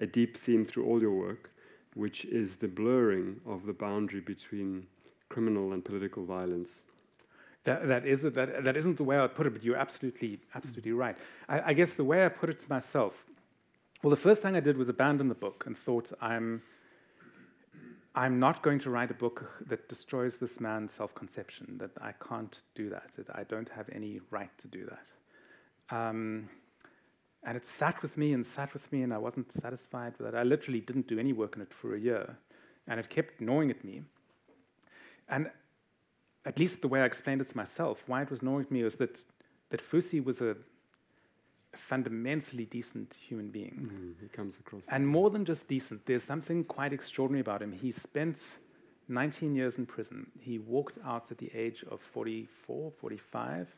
a 0.00 0.06
deep 0.06 0.36
theme 0.36 0.64
through 0.64 0.84
all 0.84 1.00
your 1.00 1.12
work, 1.12 1.52
which 1.94 2.24
is 2.24 2.56
the 2.56 2.66
blurring 2.66 3.40
of 3.46 3.66
the 3.66 3.72
boundary 3.72 4.20
between 4.20 4.88
criminal 5.28 5.72
and 5.72 5.84
political 5.84 6.24
violence. 6.24 6.82
That, 7.62 7.86
that, 7.86 8.04
is, 8.04 8.22
that, 8.22 8.64
that 8.64 8.76
isn't 8.76 8.96
the 8.96 9.04
way 9.04 9.16
I 9.16 9.22
would 9.22 9.36
put 9.36 9.46
it, 9.46 9.50
but 9.50 9.64
you're 9.64 9.76
absolutely, 9.76 10.40
absolutely 10.54 10.92
right. 10.92 11.16
I, 11.48 11.70
I 11.70 11.72
guess 11.72 11.92
the 11.92 12.04
way 12.04 12.26
I 12.26 12.28
put 12.28 12.50
it 12.50 12.58
to 12.60 12.68
myself, 12.68 13.24
well, 14.02 14.10
the 14.10 14.16
first 14.16 14.42
thing 14.42 14.56
I 14.56 14.60
did 14.60 14.76
was 14.76 14.88
abandon 14.88 15.28
the 15.28 15.34
book 15.36 15.64
and 15.66 15.78
thought, 15.78 16.12
I'm 16.20 16.62
I'm 18.16 18.38
not 18.38 18.62
going 18.62 18.78
to 18.80 18.90
write 18.90 19.10
a 19.10 19.14
book 19.14 19.50
that 19.66 19.88
destroys 19.88 20.36
this 20.36 20.60
man's 20.60 20.92
self 20.92 21.14
conception, 21.14 21.78
that 21.78 21.90
I 22.00 22.12
can't 22.12 22.56
do 22.74 22.88
that, 22.90 23.10
that 23.16 23.34
I 23.34 23.42
don't 23.44 23.68
have 23.70 23.88
any 23.92 24.20
right 24.30 24.56
to 24.58 24.68
do 24.68 24.86
that. 24.86 25.96
Um, 25.96 26.48
and 27.42 27.56
it 27.56 27.66
sat 27.66 28.00
with 28.02 28.16
me 28.16 28.32
and 28.32 28.46
sat 28.46 28.72
with 28.72 28.90
me, 28.92 29.02
and 29.02 29.12
I 29.12 29.18
wasn't 29.18 29.52
satisfied 29.52 30.14
with 30.18 30.28
it. 30.28 30.34
I 30.34 30.44
literally 30.44 30.80
didn't 30.80 31.08
do 31.08 31.18
any 31.18 31.32
work 31.32 31.56
on 31.56 31.62
it 31.62 31.74
for 31.74 31.94
a 31.94 32.00
year, 32.00 32.36
and 32.86 33.00
it 33.00 33.10
kept 33.10 33.40
gnawing 33.40 33.70
at 33.70 33.84
me. 33.84 34.02
And 35.28 35.50
at 36.44 36.58
least 36.58 36.82
the 36.82 36.88
way 36.88 37.00
I 37.00 37.06
explained 37.06 37.40
it 37.40 37.48
to 37.48 37.56
myself, 37.56 38.04
why 38.06 38.22
it 38.22 38.30
was 38.30 38.42
gnawing 38.42 38.64
at 38.64 38.70
me 38.70 38.84
was 38.84 38.94
that, 38.96 39.24
that 39.70 39.82
Fusi 39.82 40.24
was 40.24 40.40
a 40.40 40.56
fundamentally 41.76 42.64
decent 42.66 43.14
human 43.14 43.48
being. 43.48 43.90
Mm, 43.90 44.22
he 44.22 44.28
comes 44.28 44.56
across. 44.58 44.82
And 44.88 45.06
more 45.06 45.30
than 45.30 45.44
just 45.44 45.68
decent, 45.68 46.06
there's 46.06 46.24
something 46.24 46.64
quite 46.64 46.92
extraordinary 46.92 47.40
about 47.40 47.62
him. 47.62 47.72
He 47.72 47.92
spent 47.92 48.40
19 49.08 49.54
years 49.54 49.78
in 49.78 49.86
prison. 49.86 50.30
He 50.40 50.58
walked 50.58 50.98
out 51.04 51.30
at 51.30 51.38
the 51.38 51.50
age 51.54 51.84
of 51.90 52.00
44, 52.00 52.90
45 52.90 53.74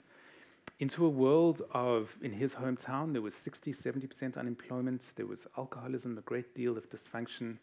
into 0.79 1.07
a 1.07 1.09
world 1.09 1.62
of, 1.73 2.17
in 2.21 2.33
his 2.33 2.55
hometown, 2.55 3.12
there 3.12 3.23
was 3.23 3.35
60, 3.35 3.73
70% 3.73 4.37
unemployment, 4.37 5.12
there 5.17 5.26
was 5.26 5.47
alcoholism, 5.57 6.19
a 6.19 6.23
great 6.23 6.55
deal 6.55 6.76
of 6.76 6.91
dysfunction. 6.91 7.57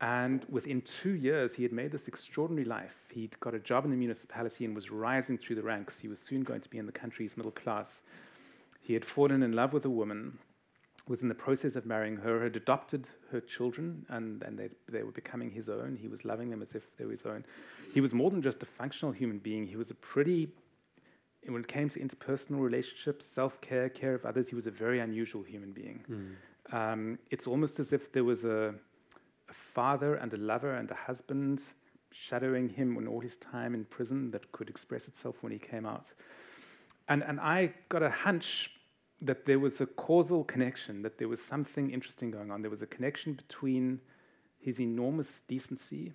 And 0.00 0.44
within 0.48 0.82
two 0.82 1.14
years, 1.14 1.54
he 1.54 1.62
had 1.62 1.72
made 1.72 1.90
this 1.90 2.06
extraordinary 2.06 2.64
life. 2.64 2.94
He'd 3.12 3.38
got 3.40 3.54
a 3.54 3.58
job 3.58 3.84
in 3.84 3.90
the 3.90 3.96
municipality 3.96 4.64
and 4.64 4.74
was 4.74 4.90
rising 4.90 5.36
through 5.38 5.56
the 5.56 5.62
ranks. 5.62 5.98
He 5.98 6.06
was 6.06 6.20
soon 6.20 6.42
going 6.42 6.60
to 6.60 6.68
be 6.68 6.78
in 6.78 6.86
the 6.86 6.92
country's 6.92 7.36
middle 7.36 7.50
class. 7.50 8.02
He 8.86 8.94
had 8.94 9.04
fallen 9.04 9.42
in 9.42 9.50
love 9.50 9.72
with 9.72 9.84
a 9.84 9.90
woman, 9.90 10.38
was 11.08 11.20
in 11.20 11.28
the 11.28 11.34
process 11.34 11.74
of 11.74 11.86
marrying 11.86 12.18
her, 12.18 12.44
had 12.44 12.54
adopted 12.54 13.08
her 13.32 13.40
children, 13.40 14.06
and, 14.08 14.44
and 14.44 14.56
they, 14.56 14.68
they 14.88 15.02
were 15.02 15.10
becoming 15.10 15.50
his 15.50 15.68
own. 15.68 15.98
He 16.00 16.06
was 16.06 16.24
loving 16.24 16.50
them 16.50 16.62
as 16.62 16.72
if 16.76 16.96
they 16.96 17.04
were 17.04 17.10
his 17.10 17.26
own. 17.26 17.44
He 17.92 18.00
was 18.00 18.14
more 18.14 18.30
than 18.30 18.42
just 18.42 18.62
a 18.62 18.66
functional 18.66 19.10
human 19.10 19.38
being. 19.38 19.66
He 19.66 19.74
was 19.74 19.90
a 19.90 19.94
pretty, 19.96 20.50
when 21.48 21.62
it 21.62 21.66
came 21.66 21.88
to 21.88 21.98
interpersonal 21.98 22.60
relationships, 22.60 23.26
self 23.26 23.60
care, 23.60 23.88
care 23.88 24.14
of 24.14 24.24
others, 24.24 24.48
he 24.50 24.54
was 24.54 24.68
a 24.68 24.70
very 24.70 25.00
unusual 25.00 25.42
human 25.42 25.72
being. 25.72 26.04
Mm. 26.08 26.36
Um, 26.72 27.18
it's 27.32 27.48
almost 27.48 27.80
as 27.80 27.92
if 27.92 28.12
there 28.12 28.22
was 28.22 28.44
a, 28.44 28.72
a 29.48 29.52
father 29.52 30.14
and 30.14 30.32
a 30.32 30.36
lover 30.36 30.74
and 30.74 30.88
a 30.92 30.94
husband 30.94 31.60
shadowing 32.12 32.68
him 32.68 32.96
in 32.98 33.08
all 33.08 33.20
his 33.20 33.34
time 33.36 33.74
in 33.74 33.84
prison 33.84 34.30
that 34.30 34.52
could 34.52 34.70
express 34.70 35.08
itself 35.08 35.42
when 35.42 35.50
he 35.50 35.58
came 35.58 35.86
out. 35.86 36.12
And, 37.08 37.22
and 37.24 37.40
I 37.40 37.72
got 37.88 38.02
a 38.02 38.10
hunch 38.10 38.70
that 39.20 39.46
there 39.46 39.58
was 39.58 39.80
a 39.80 39.86
causal 39.86 40.44
connection, 40.44 41.02
that 41.02 41.18
there 41.18 41.28
was 41.28 41.40
something 41.40 41.90
interesting 41.90 42.30
going 42.30 42.50
on. 42.50 42.62
There 42.62 42.70
was 42.70 42.82
a 42.82 42.86
connection 42.86 43.32
between 43.32 44.00
his 44.58 44.80
enormous 44.80 45.40
decency, 45.48 46.12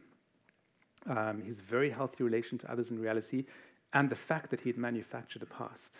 um, 1.07 1.41
his 1.41 1.61
very 1.61 1.89
healthy 1.89 2.23
relation 2.23 2.57
to 2.59 2.71
others 2.71 2.91
in 2.91 2.99
reality, 2.99 3.45
and 3.93 4.09
the 4.09 4.15
fact 4.15 4.51
that 4.51 4.61
he 4.61 4.69
had 4.69 4.77
manufactured 4.77 5.41
a 5.41 5.45
past. 5.45 5.97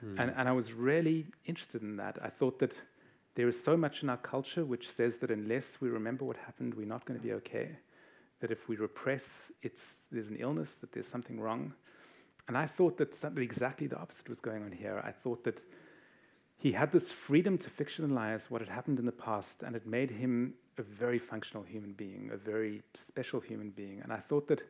Hmm. 0.00 0.18
And, 0.18 0.32
and 0.36 0.48
I 0.48 0.52
was 0.52 0.72
really 0.72 1.26
interested 1.44 1.82
in 1.82 1.96
that. 1.96 2.18
I 2.22 2.28
thought 2.28 2.58
that 2.60 2.72
there 3.34 3.46
is 3.46 3.62
so 3.62 3.76
much 3.76 4.02
in 4.02 4.08
our 4.08 4.16
culture 4.16 4.64
which 4.64 4.90
says 4.90 5.18
that 5.18 5.30
unless 5.30 5.80
we 5.80 5.88
remember 5.88 6.24
what 6.24 6.36
happened, 6.36 6.74
we're 6.74 6.86
not 6.86 7.04
going 7.04 7.18
to 7.18 7.24
be 7.24 7.32
okay. 7.34 7.70
That 8.40 8.50
if 8.50 8.68
we 8.68 8.76
repress, 8.76 9.52
it's, 9.62 10.02
there's 10.10 10.30
an 10.30 10.36
illness, 10.36 10.74
that 10.76 10.92
there's 10.92 11.06
something 11.06 11.38
wrong. 11.38 11.74
And 12.48 12.56
I 12.56 12.66
thought 12.66 12.96
that 12.96 13.14
something 13.14 13.42
exactly 13.42 13.86
the 13.86 13.98
opposite 13.98 14.28
was 14.28 14.40
going 14.40 14.64
on 14.64 14.72
here. 14.72 15.00
I 15.04 15.12
thought 15.12 15.44
that 15.44 15.60
he 16.60 16.72
had 16.72 16.92
this 16.92 17.10
freedom 17.10 17.56
to 17.56 17.70
fictionalize 17.70 18.50
what 18.50 18.60
had 18.60 18.68
happened 18.68 18.98
in 18.98 19.06
the 19.06 19.12
past, 19.12 19.62
and 19.62 19.74
it 19.74 19.86
made 19.86 20.10
him 20.10 20.52
a 20.76 20.82
very 20.82 21.18
functional 21.18 21.62
human 21.62 21.92
being, 21.92 22.30
a 22.34 22.36
very 22.36 22.82
special 22.92 23.40
human 23.40 23.70
being. 23.70 24.00
And 24.02 24.12
I 24.12 24.18
thought 24.18 24.46
that 24.48 24.60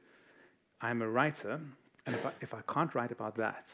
I'm 0.81 1.03
a 1.03 1.09
writer, 1.09 1.61
and 2.07 2.15
if 2.15 2.25
I, 2.25 2.31
if 2.41 2.55
I 2.55 2.61
can't 2.73 2.95
write 2.95 3.11
about 3.11 3.35
that, 3.37 3.67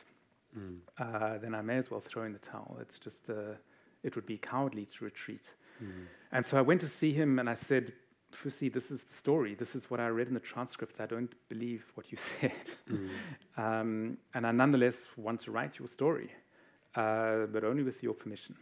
mm. 0.59 0.79
uh, 0.99 1.37
then 1.37 1.55
I 1.55 1.61
may 1.61 1.77
as 1.77 1.91
well 1.91 2.01
throw 2.01 2.25
in 2.25 2.33
the 2.33 2.39
towel. 2.39 2.79
It's 2.81 2.99
just, 2.99 3.29
uh, 3.29 3.57
it 4.03 4.17
would 4.17 4.25
be 4.25 4.39
cowardly 4.39 4.87
to 4.97 5.05
retreat. 5.05 5.45
Mm. 5.85 6.07
And 6.33 6.47
so 6.47 6.57
I 6.57 6.63
went 6.63 6.81
to 6.81 6.89
see 6.89 7.13
him, 7.13 7.39
and 7.39 7.51
I 7.51 7.55
said, 7.55 7.93
Fusi, 8.33 8.73
this 8.73 8.91
is 8.91 9.03
the 9.03 9.13
story. 9.13 9.55
This 9.55 9.77
is 9.77 9.91
what 9.91 10.01
I 10.01 10.09
read 10.09 10.29
in 10.29 10.35
the 10.35 10.41
transcript. 10.41 11.03
I 11.03 11.07
don't 11.07 11.35
believe 11.51 11.85
what 11.95 12.11
you 12.11 12.17
said. 12.41 12.53
Mm. 12.91 13.11
um, 13.59 14.17
and 14.33 14.47
I 14.47 14.53
nonetheless 14.53 15.07
want 15.19 15.41
to 15.41 15.51
write 15.51 15.79
your 15.79 15.89
story 15.89 16.31
uh, 16.97 17.47
but 17.53 17.63
only 17.65 17.83
with 17.83 18.03
your 18.03 18.15
permission. 18.15 18.57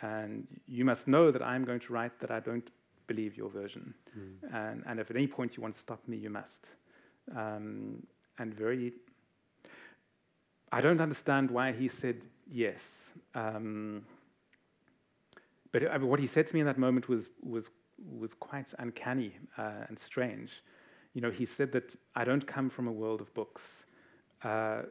And 0.00 0.46
you 0.66 0.84
must 0.84 1.08
know 1.08 1.30
that 1.30 1.42
I'm 1.42 1.64
going 1.64 1.80
to 1.80 1.92
write 1.92 2.18
that 2.20 2.30
I 2.30 2.40
don't 2.40 2.68
believe 3.06 3.36
your 3.36 3.50
version. 3.50 3.94
Mm. 4.18 4.54
And, 4.54 4.82
and 4.86 5.00
if 5.00 5.10
at 5.10 5.16
any 5.16 5.26
point 5.26 5.56
you 5.56 5.62
want 5.62 5.74
to 5.74 5.80
stop 5.80 6.06
me, 6.08 6.16
you 6.16 6.30
must. 6.30 6.68
Um, 7.34 8.02
and 8.38 8.54
very, 8.54 8.92
I 10.72 10.80
don't 10.80 11.00
understand 11.00 11.50
why 11.50 11.72
he 11.72 11.88
said 11.88 12.26
yes. 12.50 13.12
Um, 13.34 14.04
but 15.72 16.02
what 16.02 16.20
he 16.20 16.26
said 16.26 16.46
to 16.46 16.54
me 16.54 16.60
in 16.60 16.66
that 16.66 16.78
moment 16.78 17.08
was, 17.08 17.30
was, 17.42 17.70
was 17.98 18.34
quite 18.34 18.72
uncanny 18.78 19.32
uh, 19.58 19.88
and 19.88 19.98
strange. 19.98 20.62
you 21.14 21.20
know, 21.20 21.30
he 21.30 21.46
said 21.46 21.72
that 21.72 21.94
I 22.14 22.24
don't 22.24 22.46
come 22.46 22.68
from 22.68 22.88
a 22.88 22.92
world 22.92 23.20
of 23.20 23.32
books, 23.34 23.84
uh, 24.42 24.82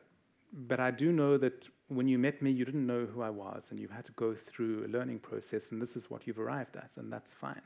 but 0.53 0.79
I 0.79 0.89
do 0.89 1.11
know 1.11 1.37
that 1.37 1.67
when 1.87 2.07
you 2.07 2.17
met 2.17 2.41
me, 2.41 2.51
you 2.51 2.65
didn't 2.65 2.87
know 2.87 3.05
who 3.05 3.21
I 3.21 3.29
was, 3.29 3.67
and 3.69 3.79
you 3.79 3.87
had 3.87 4.05
to 4.05 4.11
go 4.13 4.33
through 4.33 4.85
a 4.85 4.89
learning 4.89 5.19
process, 5.19 5.71
and 5.71 5.81
this 5.81 5.95
is 5.95 6.09
what 6.09 6.25
you've 6.25 6.39
arrived 6.39 6.75
at, 6.75 6.91
and 6.97 7.11
that's 7.11 7.33
fine. 7.33 7.61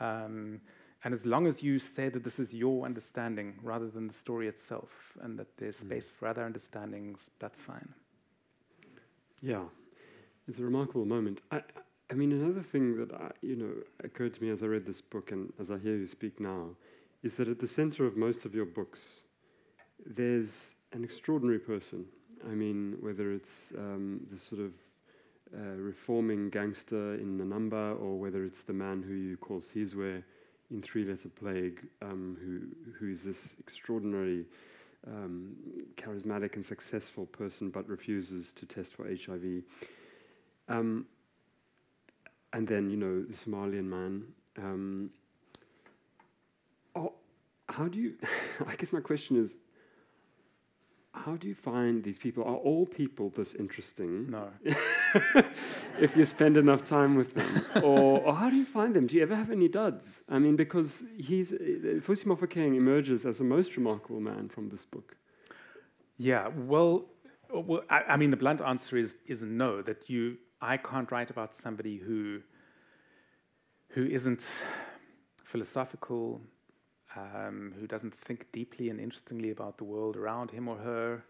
Um, 0.00 0.60
and 1.04 1.14
as 1.14 1.24
long 1.24 1.46
as 1.46 1.62
you 1.62 1.78
say 1.78 2.08
that 2.10 2.24
this 2.24 2.38
is 2.38 2.52
your 2.52 2.84
understanding 2.84 3.54
rather 3.62 3.88
than 3.88 4.06
the 4.06 4.14
story 4.14 4.48
itself, 4.48 4.90
and 5.20 5.38
that 5.38 5.56
there's 5.56 5.78
mm. 5.78 5.86
space 5.86 6.10
for 6.10 6.28
other 6.28 6.44
understandings, 6.44 7.30
that's 7.38 7.60
fine. 7.60 7.88
Yeah, 9.40 9.64
it's 10.46 10.58
a 10.58 10.62
remarkable 10.62 11.06
moment. 11.06 11.40
I, 11.50 11.62
I 12.10 12.14
mean, 12.14 12.32
another 12.32 12.62
thing 12.62 12.96
that 12.96 13.14
I, 13.14 13.30
you 13.40 13.56
know 13.56 13.72
occurred 14.04 14.34
to 14.34 14.42
me 14.42 14.50
as 14.50 14.62
I 14.62 14.66
read 14.66 14.84
this 14.84 15.00
book 15.00 15.32
and 15.32 15.52
as 15.58 15.70
I 15.70 15.78
hear 15.78 15.96
you 15.96 16.06
speak 16.06 16.40
now, 16.40 16.70
is 17.22 17.34
that 17.34 17.48
at 17.48 17.58
the 17.58 17.68
center 17.68 18.04
of 18.04 18.16
most 18.16 18.44
of 18.44 18.54
your 18.54 18.66
books, 18.66 19.00
there's 20.04 20.74
an 20.92 21.04
extraordinary 21.04 21.58
person. 21.58 22.06
I 22.48 22.54
mean, 22.54 22.96
whether 23.00 23.32
it's 23.32 23.72
um, 23.76 24.26
the 24.30 24.38
sort 24.38 24.60
of 24.60 24.72
uh, 25.54 25.76
reforming 25.76 26.50
gangster 26.50 27.14
in 27.14 27.38
Nanamba, 27.38 28.00
or 28.00 28.18
whether 28.18 28.44
it's 28.44 28.62
the 28.62 28.72
man 28.72 29.02
who 29.02 29.14
you 29.14 29.36
call 29.36 29.60
Sizwe 29.60 30.22
in 30.70 30.82
Three 30.82 31.04
Letter 31.04 31.28
Plague, 31.28 31.80
um, 32.02 32.36
who 32.40 32.92
who 32.92 33.12
is 33.12 33.22
this 33.22 33.48
extraordinary, 33.58 34.46
um, 35.06 35.56
charismatic 35.96 36.54
and 36.54 36.64
successful 36.64 37.26
person, 37.26 37.70
but 37.70 37.88
refuses 37.88 38.52
to 38.54 38.66
test 38.66 38.94
for 38.94 39.08
HIV. 39.08 39.62
Um, 40.68 41.06
and 42.52 42.66
then 42.66 42.90
you 42.90 42.96
know 42.96 43.22
the 43.22 43.34
Somalian 43.34 43.84
man. 43.84 44.22
Um, 44.58 45.10
oh, 46.94 47.14
how 47.68 47.88
do 47.88 47.98
you? 47.98 48.14
I 48.66 48.76
guess 48.76 48.92
my 48.92 49.00
question 49.00 49.42
is, 49.42 49.50
how 51.12 51.36
do 51.36 51.48
you 51.48 51.54
find 51.54 52.04
these 52.04 52.18
people? 52.18 52.44
Are 52.44 52.56
all 52.56 52.86
people 52.86 53.30
this 53.30 53.54
interesting? 53.54 54.30
No. 54.30 54.48
if 56.00 56.16
you 56.16 56.24
spend 56.24 56.56
enough 56.56 56.84
time 56.84 57.14
with 57.14 57.34
them, 57.34 57.64
or, 57.76 58.20
or, 58.20 58.34
how 58.34 58.48
do 58.48 58.56
you 58.56 58.64
find 58.64 58.94
them? 58.94 59.06
Do 59.06 59.16
you 59.16 59.22
ever 59.22 59.34
have 59.34 59.50
any 59.50 59.68
duds? 59.68 60.22
I 60.28 60.38
mean, 60.38 60.56
because 60.56 61.02
he's 61.18 61.52
uh, 61.52 61.56
Fusi 62.06 62.24
Mofokeng 62.24 62.76
emerges 62.76 63.26
as 63.26 63.40
a 63.40 63.44
most 63.44 63.76
remarkable 63.76 64.20
man 64.20 64.48
from 64.48 64.68
this 64.68 64.84
book. 64.84 65.16
Yeah. 66.16 66.48
Well, 66.48 67.06
well, 67.52 67.82
I, 67.90 68.02
I 68.10 68.16
mean, 68.16 68.30
the 68.30 68.36
blunt 68.36 68.60
answer 68.60 68.96
is 68.96 69.16
is 69.26 69.42
no. 69.42 69.82
That 69.82 70.08
you, 70.08 70.36
I 70.60 70.76
can't 70.76 71.10
write 71.10 71.30
about 71.30 71.54
somebody 71.54 71.96
who 71.96 72.40
who 73.88 74.06
isn't 74.06 74.46
philosophical, 75.42 76.40
um, 77.16 77.74
who 77.78 77.86
doesn't 77.86 78.14
think 78.14 78.46
deeply 78.52 78.88
and 78.90 79.00
interestingly 79.00 79.50
about 79.50 79.78
the 79.78 79.84
world 79.84 80.16
around 80.16 80.50
him 80.50 80.68
or 80.68 80.76
her. 80.76 81.24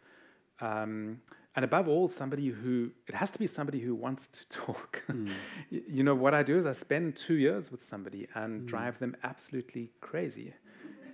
Um, 0.60 1.20
and 1.56 1.64
above 1.64 1.88
all, 1.88 2.08
somebody 2.08 2.48
who, 2.48 2.90
it 3.06 3.14
has 3.14 3.30
to 3.32 3.38
be 3.38 3.46
somebody 3.46 3.80
who 3.80 3.94
wants 3.94 4.28
to 4.28 4.48
talk. 4.48 5.02
Mm. 5.08 5.30
you 5.70 6.04
know, 6.04 6.14
what 6.14 6.34
I 6.34 6.42
do 6.42 6.58
is 6.58 6.66
I 6.66 6.72
spend 6.72 7.16
two 7.16 7.34
years 7.34 7.70
with 7.72 7.82
somebody 7.82 8.28
and 8.34 8.62
mm. 8.62 8.66
drive 8.66 8.98
them 8.98 9.16
absolutely 9.24 9.90
crazy. 10.00 10.54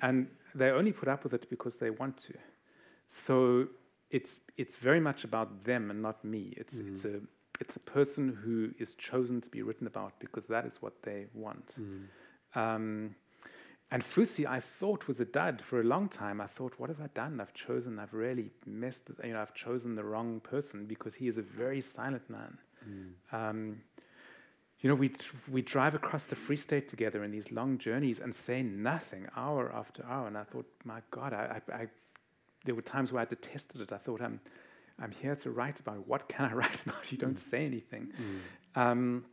And 0.03 0.29
they 0.55 0.71
only 0.71 0.93
put 0.93 1.09
up 1.09 1.25
with 1.25 1.33
it 1.33 1.49
because 1.49 1.77
they 1.77 1.91
want 1.91 2.19
to. 2.19 2.35
So 3.07 3.69
it's, 4.11 4.41
it's 4.57 4.77
very 4.77 5.01
much 5.01 5.25
about 5.25 5.65
them 5.65 5.91
and 5.91 6.03
not 6.03 6.25
me. 6.25 6.53
It's, 6.57 6.77
mm. 6.77 6.93
it's, 6.93 7.05
a, 7.05 7.21
it's 7.61 7.77
a 7.77 7.81
person 7.81 8.39
who 8.45 8.73
is 8.79 8.95
chosen 8.95 9.41
to 9.41 9.49
be 9.49 9.63
written 9.63 9.87
about 9.87 10.19
because 10.19 10.47
that 10.49 10.67
is 10.67 10.83
what 10.83 11.03
they 11.03 11.27
want. 11.33 11.75
Mm. 11.81 12.05
Um, 12.55 13.15
and 13.91 14.03
Fusi, 14.03 14.45
I 14.47 14.59
thought 14.59 15.07
was 15.07 15.21
a 15.21 15.25
dud 15.25 15.63
for 15.63 15.81
a 15.81 15.85
long 15.85 16.09
time. 16.09 16.41
I 16.41 16.47
thought, 16.47 16.75
what 16.77 16.89
have 16.89 17.01
I 17.01 17.07
done? 17.15 17.41
I've 17.41 17.55
chosen, 17.55 17.99
I've 18.01 18.15
really 18.15 18.51
messed, 18.67 19.03
you 19.23 19.33
know, 19.33 19.41
I've 19.41 19.55
chosen 19.55 19.95
the 19.95 20.03
wrong 20.03 20.41
person 20.41 20.87
because 20.87 21.15
he 21.15 21.29
is 21.29 21.37
a 21.37 21.43
very 21.43 21.81
silent 21.81 22.29
man. 22.29 22.59
Mm. 22.89 23.13
Um, 23.33 23.81
you 24.81 24.91
know, 24.91 24.95
we 24.97 25.13
we 25.51 25.63
drive 25.63 25.95
across 25.95 26.25
the 26.25 26.37
Free 26.37 26.57
State 26.57 26.89
together 26.89 27.25
in 27.25 27.31
these 27.31 27.51
long 27.51 27.79
journeys 27.79 28.19
and 28.19 28.35
say 28.35 28.63
nothing 28.63 29.27
hour 29.37 29.73
after 29.75 30.05
hour. 30.05 30.27
And 30.27 30.37
I 30.37 30.45
thought, 30.45 30.67
my 30.85 31.01
God, 31.11 31.33
I, 31.33 31.61
I, 31.73 31.75
I 31.75 31.87
there 32.65 32.75
were 32.75 32.83
times 32.83 33.13
where 33.13 33.23
I 33.23 33.25
detested 33.25 33.81
it. 33.81 33.93
I 33.93 33.97
thought, 33.97 34.21
I'm, 34.21 34.41
I'm 35.01 35.13
here 35.13 35.37
to 35.37 35.51
write 35.51 35.81
about. 35.81 36.07
What 36.07 36.29
can 36.29 36.45
I 36.45 36.53
write 36.61 36.83
about? 36.83 37.11
You 37.11 37.19
don't 37.19 37.37
mm. 37.37 37.51
say 37.51 37.65
anything. 37.65 38.13
Mm. 38.77 38.81
Um, 38.81 39.25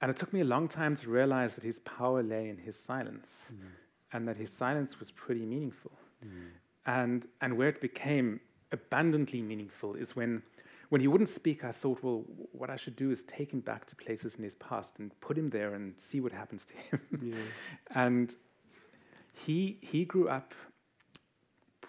and 0.00 0.10
it 0.10 0.16
took 0.16 0.32
me 0.32 0.40
a 0.40 0.44
long 0.44 0.68
time 0.68 0.96
to 0.96 1.10
realize 1.10 1.54
that 1.54 1.64
his 1.64 1.78
power 1.80 2.22
lay 2.22 2.48
in 2.48 2.56
his 2.56 2.78
silence 2.78 3.46
mm. 3.52 3.66
and 4.12 4.26
that 4.26 4.36
his 4.36 4.50
silence 4.50 4.98
was 4.98 5.10
pretty 5.10 5.44
meaningful. 5.44 5.92
Mm. 6.24 6.48
And, 6.86 7.28
and 7.40 7.56
where 7.56 7.68
it 7.68 7.80
became 7.80 8.40
abundantly 8.72 9.42
meaningful 9.42 9.94
is 9.94 10.16
when, 10.16 10.42
when 10.88 11.02
he 11.02 11.06
wouldn't 11.06 11.28
speak, 11.28 11.64
I 11.64 11.72
thought, 11.72 12.02
well, 12.02 12.24
what 12.52 12.70
I 12.70 12.76
should 12.76 12.96
do 12.96 13.10
is 13.10 13.24
take 13.24 13.52
him 13.52 13.60
back 13.60 13.84
to 13.86 13.96
places 13.96 14.36
in 14.36 14.44
his 14.44 14.54
past 14.54 14.94
and 14.98 15.18
put 15.20 15.36
him 15.36 15.50
there 15.50 15.74
and 15.74 15.94
see 15.98 16.20
what 16.20 16.32
happens 16.32 16.64
to 16.66 16.74
him. 16.74 17.00
Yeah. 17.22 17.34
and 17.94 18.34
he, 19.34 19.78
he 19.82 20.06
grew 20.06 20.28
up 20.28 20.54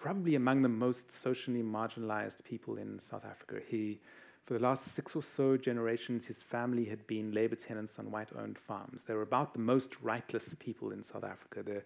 probably 0.02 0.34
among 0.34 0.62
the 0.62 0.68
most 0.68 1.12
socially 1.12 1.62
marginalized 1.62 2.42
people 2.42 2.76
in 2.76 2.98
South 2.98 3.24
Africa. 3.24 3.60
He, 3.68 4.00
for 4.44 4.54
the 4.54 4.58
last 4.58 4.92
six 4.96 5.14
or 5.14 5.22
so 5.22 5.56
generations, 5.56 6.26
his 6.26 6.42
family 6.42 6.84
had 6.86 7.06
been 7.06 7.30
labor 7.30 7.54
tenants 7.54 8.00
on 8.00 8.10
white 8.10 8.30
owned 8.36 8.58
farms. 8.58 9.02
They 9.06 9.14
were 9.14 9.22
about 9.22 9.52
the 9.52 9.60
most 9.60 10.02
rightless 10.02 10.56
people 10.58 10.90
in 10.90 11.04
South 11.04 11.22
Africa. 11.22 11.62
The, 11.62 11.82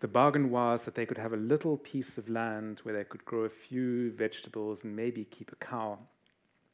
the 0.00 0.08
bargain 0.08 0.50
was 0.50 0.86
that 0.86 0.94
they 0.94 1.04
could 1.04 1.18
have 1.18 1.34
a 1.34 1.36
little 1.36 1.76
piece 1.76 2.16
of 2.16 2.30
land 2.30 2.80
where 2.84 2.96
they 2.96 3.04
could 3.04 3.24
grow 3.26 3.40
a 3.40 3.50
few 3.50 4.12
vegetables 4.12 4.82
and 4.82 4.96
maybe 4.96 5.26
keep 5.26 5.52
a 5.52 5.56
cow. 5.56 5.98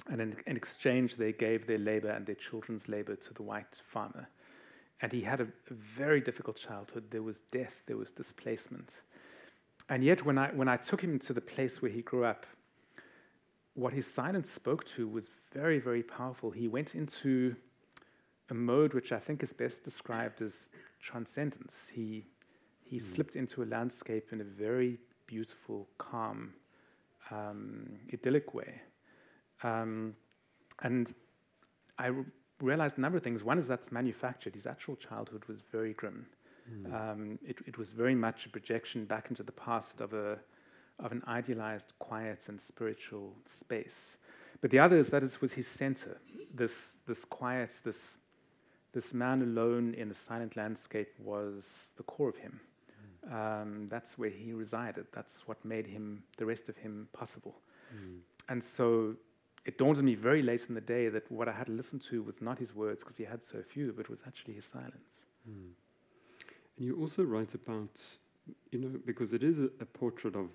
And 0.08 0.20
in, 0.20 0.36
in 0.46 0.56
exchange, 0.56 1.16
they 1.16 1.32
gave 1.32 1.66
their 1.66 1.78
labor 1.78 2.10
and 2.10 2.24
their 2.24 2.36
children's 2.36 2.88
labor 2.88 3.16
to 3.16 3.34
the 3.34 3.42
white 3.42 3.82
farmer. 3.84 4.28
And 5.02 5.10
he 5.10 5.22
had 5.22 5.40
a, 5.40 5.48
a 5.70 5.74
very 5.74 6.20
difficult 6.20 6.56
childhood. 6.56 7.06
There 7.10 7.22
was 7.24 7.40
death, 7.50 7.82
there 7.86 7.96
was 7.96 8.12
displacement. 8.12 9.02
And 9.88 10.04
yet, 10.04 10.24
when 10.24 10.36
I, 10.38 10.48
when 10.48 10.68
I 10.68 10.76
took 10.76 11.00
him 11.00 11.18
to 11.20 11.32
the 11.32 11.40
place 11.40 11.80
where 11.80 11.90
he 11.90 12.02
grew 12.02 12.24
up, 12.24 12.46
what 13.74 13.92
his 13.92 14.06
silence 14.06 14.50
spoke 14.50 14.84
to 14.96 15.08
was 15.08 15.30
very, 15.52 15.78
very 15.78 16.02
powerful. 16.02 16.50
He 16.50 16.68
went 16.68 16.94
into 16.94 17.56
a 18.50 18.54
mode 18.54 18.92
which 18.92 19.12
I 19.12 19.18
think 19.18 19.42
is 19.42 19.52
best 19.52 19.84
described 19.84 20.42
as 20.42 20.68
transcendence. 21.00 21.88
He, 21.92 22.26
he 22.84 22.98
mm. 22.98 23.02
slipped 23.02 23.36
into 23.36 23.62
a 23.62 23.66
landscape 23.66 24.28
in 24.32 24.40
a 24.40 24.44
very 24.44 24.98
beautiful, 25.26 25.88
calm, 25.98 26.54
um, 27.30 27.98
idyllic 28.12 28.54
way. 28.54 28.80
Um, 29.62 30.14
and 30.82 31.14
I 31.98 32.12
realized 32.60 32.98
a 32.98 33.00
number 33.00 33.18
of 33.18 33.24
things. 33.24 33.44
One 33.44 33.58
is 33.58 33.66
that's 33.66 33.92
manufactured. 33.92 34.54
His 34.54 34.66
actual 34.66 34.96
childhood 34.96 35.44
was 35.46 35.58
very 35.70 35.94
grim. 35.94 36.26
Mm. 36.70 36.94
Um, 36.94 37.38
it, 37.46 37.56
it, 37.66 37.78
was 37.78 37.92
very 37.92 38.14
much 38.14 38.46
a 38.46 38.48
projection 38.50 39.04
back 39.06 39.30
into 39.30 39.42
the 39.42 39.52
past 39.52 40.00
of 40.00 40.12
a 40.12 40.38
of 40.98 41.12
an 41.12 41.22
idealized, 41.28 41.92
quiet, 41.98 42.48
and 42.48 42.60
spiritual 42.60 43.34
space. 43.46 44.18
But 44.60 44.70
the 44.70 44.78
other 44.80 44.96
is 44.96 45.10
that 45.10 45.22
it 45.22 45.40
was 45.40 45.52
his 45.52 45.68
center, 45.68 46.20
this, 46.52 46.96
this 47.06 47.24
quiet, 47.24 47.80
this, 47.84 48.18
this 48.92 49.14
man 49.14 49.42
alone 49.42 49.94
in 49.94 50.10
a 50.10 50.14
silent 50.14 50.56
landscape 50.56 51.14
was 51.20 51.90
the 51.96 52.02
core 52.02 52.28
of 52.28 52.36
him. 52.36 52.60
Mm. 53.30 53.32
Um, 53.62 53.88
that's 53.88 54.18
where 54.18 54.30
he 54.30 54.52
resided. 54.52 55.06
That's 55.12 55.46
what 55.46 55.64
made 55.64 55.86
him, 55.86 56.24
the 56.36 56.46
rest 56.46 56.68
of 56.68 56.76
him, 56.76 57.08
possible. 57.12 57.60
Mm. 57.94 58.18
And 58.48 58.64
so 58.64 59.14
it 59.64 59.78
dawned 59.78 59.98
on 59.98 60.04
me 60.04 60.16
very 60.16 60.42
late 60.42 60.64
in 60.68 60.74
the 60.74 60.80
day 60.80 61.08
that 61.08 61.30
what 61.30 61.48
I 61.48 61.52
had 61.52 61.66
to 61.66 61.72
listen 61.72 62.00
to 62.10 62.22
was 62.22 62.40
not 62.40 62.58
his 62.58 62.74
words, 62.74 63.04
because 63.04 63.16
he 63.16 63.24
had 63.24 63.44
so 63.44 63.62
few, 63.62 63.92
but 63.96 64.08
was 64.08 64.20
actually 64.26 64.54
his 64.54 64.64
silence. 64.64 65.20
Mm. 65.48 65.70
And 66.78 66.86
you 66.86 66.96
also 66.96 67.22
write 67.24 67.54
about, 67.54 67.90
you 68.70 68.78
know, 68.78 69.00
because 69.04 69.32
it 69.32 69.42
is 69.42 69.58
a, 69.58 69.68
a 69.80 69.84
portrait 69.84 70.36
of 70.36 70.48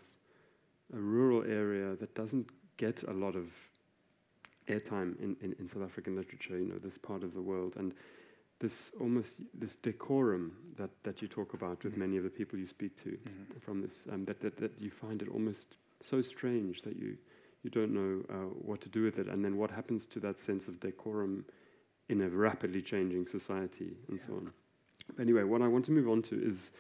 a 0.93 0.97
rural 0.97 1.43
area 1.43 1.95
that 1.95 2.15
doesn't 2.15 2.49
get 2.77 3.03
a 3.03 3.13
lot 3.13 3.35
of 3.35 3.47
airtime 4.67 5.19
in, 5.21 5.35
in, 5.41 5.53
in, 5.59 5.67
South 5.67 5.83
African 5.83 6.15
literature, 6.15 6.57
you 6.57 6.65
know, 6.65 6.77
this 6.77 6.97
part 6.97 7.23
of 7.23 7.33
the 7.33 7.41
world. 7.41 7.73
And 7.75 7.93
this 8.59 8.91
almost 9.01 9.41
this 9.53 9.75
decorum 9.75 10.53
that, 10.77 10.89
that 11.03 11.21
you 11.21 11.27
talk 11.27 11.53
about 11.53 11.83
with 11.83 11.93
mm-hmm. 11.93 12.01
many 12.01 12.17
of 12.17 12.23
the 12.23 12.29
people 12.29 12.57
you 12.57 12.65
speak 12.65 13.01
to 13.03 13.09
mm-hmm. 13.09 13.59
from 13.59 13.81
this, 13.81 14.05
um, 14.11 14.23
that, 14.23 14.39
that, 14.39 14.57
that 14.57 14.79
you 14.79 14.89
find 14.89 15.21
it 15.21 15.27
almost 15.27 15.77
so 16.01 16.21
strange 16.21 16.81
that 16.83 16.95
you, 16.95 17.17
you 17.63 17.69
don't 17.69 17.93
know 17.93 18.23
uh, 18.29 18.47
what 18.61 18.79
to 18.81 18.89
do 18.89 19.03
with 19.03 19.19
it. 19.19 19.27
And 19.27 19.43
then 19.43 19.57
what 19.57 19.71
happens 19.71 20.05
to 20.07 20.19
that 20.21 20.39
sense 20.39 20.69
of 20.69 20.79
decorum 20.79 21.45
in 22.07 22.21
a 22.21 22.29
rapidly 22.29 22.81
changing 22.81 23.27
society 23.27 23.97
and 24.07 24.17
yeah. 24.17 24.25
so 24.25 24.33
on. 24.35 24.53
Anyway, 25.19 25.43
what 25.43 25.61
I 25.61 25.67
want 25.67 25.85
to 25.85 25.91
move 25.91 26.09
on 26.09 26.21
to 26.23 26.41
is 26.41 26.71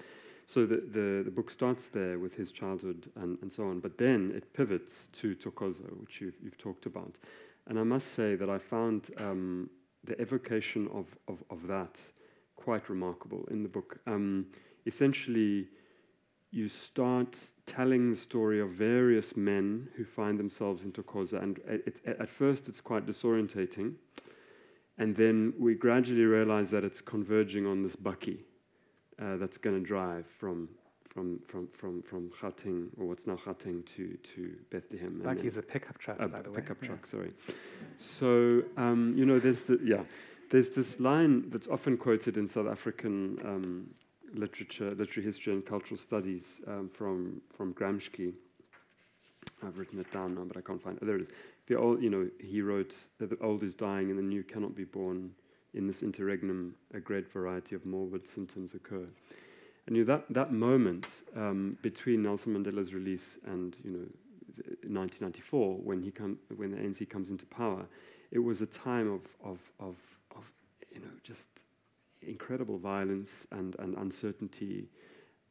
so 0.45 0.65
the, 0.65 0.77
the, 0.77 1.23
the, 1.23 1.31
book 1.31 1.49
starts 1.49 1.87
there 1.87 2.19
with 2.19 2.35
his 2.35 2.51
childhood 2.51 3.09
and, 3.15 3.37
and 3.41 3.51
so 3.51 3.63
on, 3.63 3.79
but 3.79 3.97
then 3.97 4.33
it 4.35 4.53
pivots 4.53 5.07
to 5.13 5.35
Thokoza, 5.35 5.89
which 5.99 6.19
you've, 6.19 6.35
you've 6.43 6.57
talked 6.57 6.85
about. 6.85 7.15
And 7.67 7.79
I 7.79 7.83
must 7.83 8.13
say 8.13 8.35
that 8.35 8.49
I 8.49 8.57
found 8.57 9.09
um, 9.17 9.69
the 10.03 10.19
evocation 10.21 10.89
of, 10.93 11.07
of, 11.27 11.43
of, 11.49 11.67
that 11.67 11.97
quite 12.57 12.89
remarkable 12.89 13.45
in 13.49 13.63
the 13.63 13.69
book. 13.69 13.99
Um, 14.05 14.47
essentially, 14.85 15.67
you 16.51 16.67
start 16.67 17.37
telling 17.65 18.11
the 18.11 18.17
story 18.17 18.59
of 18.59 18.69
various 18.69 19.37
men 19.37 19.87
who 19.95 20.03
find 20.03 20.37
themselves 20.37 20.83
in 20.83 20.91
Thokoza, 20.91 21.41
and 21.41 21.57
it, 21.67 22.01
it, 22.05 22.17
at 22.19 22.29
first 22.29 22.67
it's 22.67 22.81
quite 22.81 23.05
disorientating, 23.05 23.93
and 24.97 25.15
then 25.15 25.53
we 25.59 25.73
gradually 25.75 26.25
realize 26.25 26.69
that 26.71 26.83
it's 26.83 27.01
converging 27.01 27.65
on 27.65 27.83
this 27.83 27.95
bakkie 27.95 28.39
uh, 29.21 29.37
that's 29.37 29.57
going 29.57 29.79
to 29.81 29.85
drive 29.85 30.25
from 30.39 30.69
from 31.09 31.39
from 31.47 31.67
from 31.73 32.01
from 32.01 32.29
Gauteng 32.29 32.87
or 32.97 33.05
what's 33.05 33.27
now 33.27 33.37
Gauteng 33.45 33.85
to 33.95 34.17
to 34.33 34.55
Bethlehem. 34.71 35.21
Bakkie 35.23 35.45
is 35.45 35.57
a 35.57 35.61
pickup 35.61 35.97
truck, 35.99 36.17
by 36.17 36.41
the 36.41 36.49
way. 36.49 36.55
pickup 36.55 36.77
Yeah. 36.81 36.87
truck. 36.87 37.05
Sorry. 37.07 37.31
So 37.97 38.63
um, 38.77 39.13
you 39.17 39.25
know, 39.25 39.39
there's 39.39 39.61
the 39.61 39.79
yeah, 39.83 40.03
there's 40.49 40.69
this 40.69 40.99
line 40.99 41.49
that's 41.49 41.67
often 41.67 41.97
quoted 41.97 42.37
in 42.37 42.47
South 42.47 42.67
African 42.67 43.37
um, 43.45 43.89
literature, 44.33 44.91
literary 44.95 45.25
history, 45.25 45.53
and 45.53 45.63
cultural 45.65 45.97
studies 45.97 46.59
um, 46.67 46.89
from 46.89 47.41
from 47.55 47.73
Gramsci. 47.73 48.33
I've 49.65 49.77
written 49.77 49.99
it 49.99 50.11
down 50.11 50.35
now, 50.35 50.43
but 50.45 50.57
I 50.57 50.61
can't 50.61 50.81
find 50.81 50.97
it. 50.97 51.05
There 51.05 51.15
it 51.17 51.21
is. 51.21 51.27
The 51.67 51.77
old, 51.77 52.01
you 52.01 52.09
know, 52.09 52.29
he 52.39 52.61
wrote 52.61 52.93
that 53.19 53.29
the 53.29 53.39
old 53.39 53.63
is 53.63 53.73
dying 53.73 54.09
and 54.09 54.17
the 54.17 54.23
new 54.23 54.43
cannot 54.43 54.75
be 54.75 54.83
born. 54.83 55.31
In 55.73 55.87
this 55.87 56.03
interregnum, 56.03 56.75
a 56.93 56.99
great 56.99 57.31
variety 57.31 57.73
of 57.73 57.83
morbid 57.83 58.27
symptoms 58.27 58.75
occur. 58.75 59.07
And 59.87 59.97
you 59.97 60.05
know, 60.05 60.15
that 60.15 60.25
that 60.33 60.53
moment 60.53 61.07
um, 61.35 61.77
between 61.81 62.21
Nelson 62.21 62.53
Mandela's 62.53 62.93
release 62.93 63.37
and 63.45 63.75
you 63.83 63.91
know 63.91 64.05
1994, 64.87 65.77
when 65.77 66.01
he 66.01 66.11
come, 66.11 66.37
when 66.55 66.71
the 66.71 66.77
ANC 66.77 67.09
comes 67.09 67.29
into 67.29 67.45
power, 67.47 67.85
it 68.31 68.39
was 68.39 68.61
a 68.61 68.65
time 68.65 69.11
of 69.11 69.21
of 69.43 69.59
of, 69.79 69.95
of 70.35 70.43
you 70.91 71.01
know 71.01 71.11
just 71.23 71.47
incredible 72.21 72.77
violence 72.77 73.47
and, 73.51 73.75
and 73.79 73.95
uncertainty. 73.97 74.89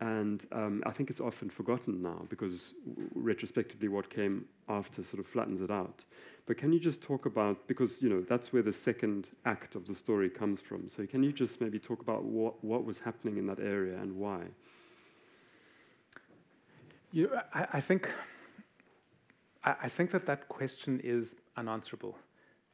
And 0.02 0.44
um, 0.50 0.82
I 0.84 0.90
think 0.90 1.10
it's 1.10 1.20
often 1.20 1.48
forgotten 1.48 2.02
now 2.02 2.26
because 2.28 2.74
retrospectively 3.14 3.86
what 3.86 4.10
came 4.10 4.46
after 4.68 5.04
sort 5.04 5.20
of 5.20 5.26
flattens 5.28 5.60
it 5.60 5.70
out. 5.70 6.04
But 6.46 6.58
can 6.58 6.72
you 6.72 6.80
just 6.80 7.00
talk 7.00 7.24
about, 7.24 7.68
because 7.68 8.02
you 8.02 8.08
know 8.08 8.20
that's 8.20 8.52
where 8.52 8.64
the 8.64 8.72
second 8.72 9.28
act 9.44 9.76
of 9.76 9.86
the 9.86 9.94
story 9.94 10.28
comes 10.28 10.60
from. 10.60 10.88
So 10.88 11.06
can 11.06 11.22
you 11.22 11.32
just 11.32 11.60
maybe 11.60 11.78
talk 11.78 12.00
about 12.00 12.24
what, 12.24 12.54
what 12.64 12.84
was 12.84 12.98
happening 12.98 13.36
in 13.38 13.46
that 13.46 13.60
area 13.60 13.96
and 13.96 14.16
why? 14.16 14.40
You, 17.12 17.30
I, 17.54 17.66
I 17.74 17.80
think, 17.80 18.10
I, 19.62 19.76
I 19.84 19.88
think 19.88 20.10
that 20.10 20.26
that 20.26 20.48
question 20.48 21.00
is 21.04 21.36
unanswerable. 21.56 22.18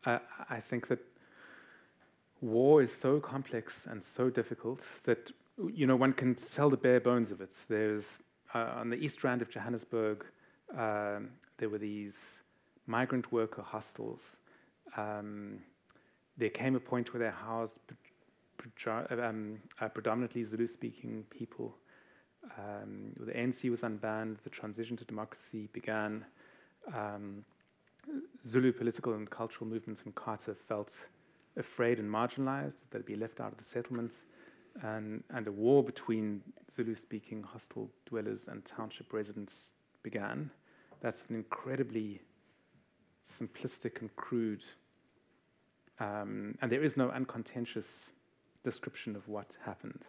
I 0.06 0.60
think 0.60 0.88
that 0.88 1.00
war 2.40 2.80
is 2.80 2.90
so 2.90 3.20
complex 3.20 3.86
and 3.90 4.02
so 4.02 4.30
difficult 4.30 4.80
that 5.04 5.32
you 5.72 5.86
know 5.86 5.96
one 5.96 6.12
can 6.12 6.34
tell 6.34 6.70
the 6.70 6.76
bare 6.76 7.00
bones 7.00 7.30
of 7.30 7.40
it. 7.40 7.54
There's 7.68 8.18
uh, 8.54 8.72
on 8.76 8.90
the 8.90 8.96
east 8.96 9.24
rand 9.24 9.42
of 9.42 9.50
Johannesburg, 9.50 10.24
um, 10.76 11.30
there 11.58 11.68
were 11.68 11.78
these 11.78 12.40
migrant 12.86 13.30
worker 13.32 13.62
hostels. 13.62 14.20
Um, 14.96 15.58
there 16.36 16.50
came 16.50 16.74
a 16.76 16.80
point 16.80 17.12
where 17.12 17.22
they 17.22 17.30
housed 17.30 17.76
pre- 18.56 18.70
prejo- 18.70 19.28
um, 19.28 19.58
uh, 19.80 19.88
predominantly 19.88 20.44
Zulu-speaking 20.44 21.24
people. 21.30 21.76
Um, 22.56 23.12
the 23.18 23.32
ANC 23.32 23.68
was 23.70 23.82
unbanned. 23.82 24.36
The 24.44 24.50
transition 24.50 24.96
to 24.96 25.04
democracy 25.04 25.68
began. 25.72 26.24
Um, 26.94 27.44
Zulu 28.46 28.72
political 28.72 29.14
and 29.14 29.28
cultural 29.28 29.68
movements 29.68 30.02
in 30.06 30.12
Carter 30.12 30.54
felt 30.54 30.92
afraid 31.56 31.98
and 31.98 32.08
marginalized 32.08 32.78
that 32.78 32.90
they'd 32.90 33.04
be 33.04 33.16
left 33.16 33.40
out 33.40 33.52
of 33.52 33.58
the 33.58 33.64
settlements, 33.64 34.24
and, 34.82 35.22
and 35.30 35.46
a 35.46 35.52
war 35.52 35.82
between 35.82 36.42
Zulu 36.74 36.94
speaking 36.94 37.42
hostel 37.42 37.90
dwellers 38.06 38.46
and 38.48 38.64
township 38.64 39.12
residents 39.12 39.72
began. 40.02 40.50
That's 41.00 41.26
an 41.26 41.36
incredibly 41.36 42.20
simplistic 43.28 44.00
and 44.00 44.14
crude, 44.16 44.64
um, 46.00 46.56
and 46.62 46.70
there 46.72 46.82
is 46.82 46.96
no 46.96 47.10
uncontentious 47.10 48.12
description 48.64 49.16
of 49.16 49.28
what 49.28 49.56
happened. 49.64 50.04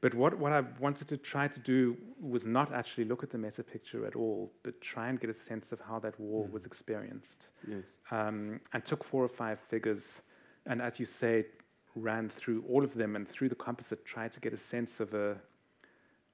But 0.00 0.14
what, 0.14 0.38
what 0.38 0.52
I 0.52 0.62
wanted 0.78 1.08
to 1.08 1.16
try 1.16 1.48
to 1.48 1.60
do 1.60 1.96
was 2.20 2.44
not 2.44 2.72
actually 2.72 3.04
look 3.04 3.22
at 3.22 3.30
the 3.30 3.38
meta 3.38 3.62
picture 3.64 4.06
at 4.06 4.14
all, 4.14 4.52
but 4.62 4.80
try 4.80 5.08
and 5.08 5.18
get 5.20 5.28
a 5.30 5.34
sense 5.34 5.72
of 5.72 5.80
how 5.80 5.98
that 6.00 6.18
war 6.20 6.46
Mm. 6.46 6.52
was 6.52 6.64
experienced 6.66 7.48
Yes. 7.66 7.98
um, 8.10 8.60
and 8.72 8.84
took 8.84 9.02
four 9.02 9.24
or 9.24 9.28
five 9.28 9.58
figures, 9.60 10.20
and 10.66 10.80
as 10.82 11.00
you 11.00 11.06
say, 11.06 11.46
ran 11.94 12.28
through 12.28 12.64
all 12.68 12.84
of 12.84 12.94
them 12.94 13.16
and 13.16 13.28
through 13.28 13.48
the 13.48 13.54
composite, 13.54 14.04
tried 14.04 14.32
to 14.32 14.40
get 14.40 14.52
a 14.52 14.56
sense 14.56 15.00
of 15.00 15.14
a 15.14 15.36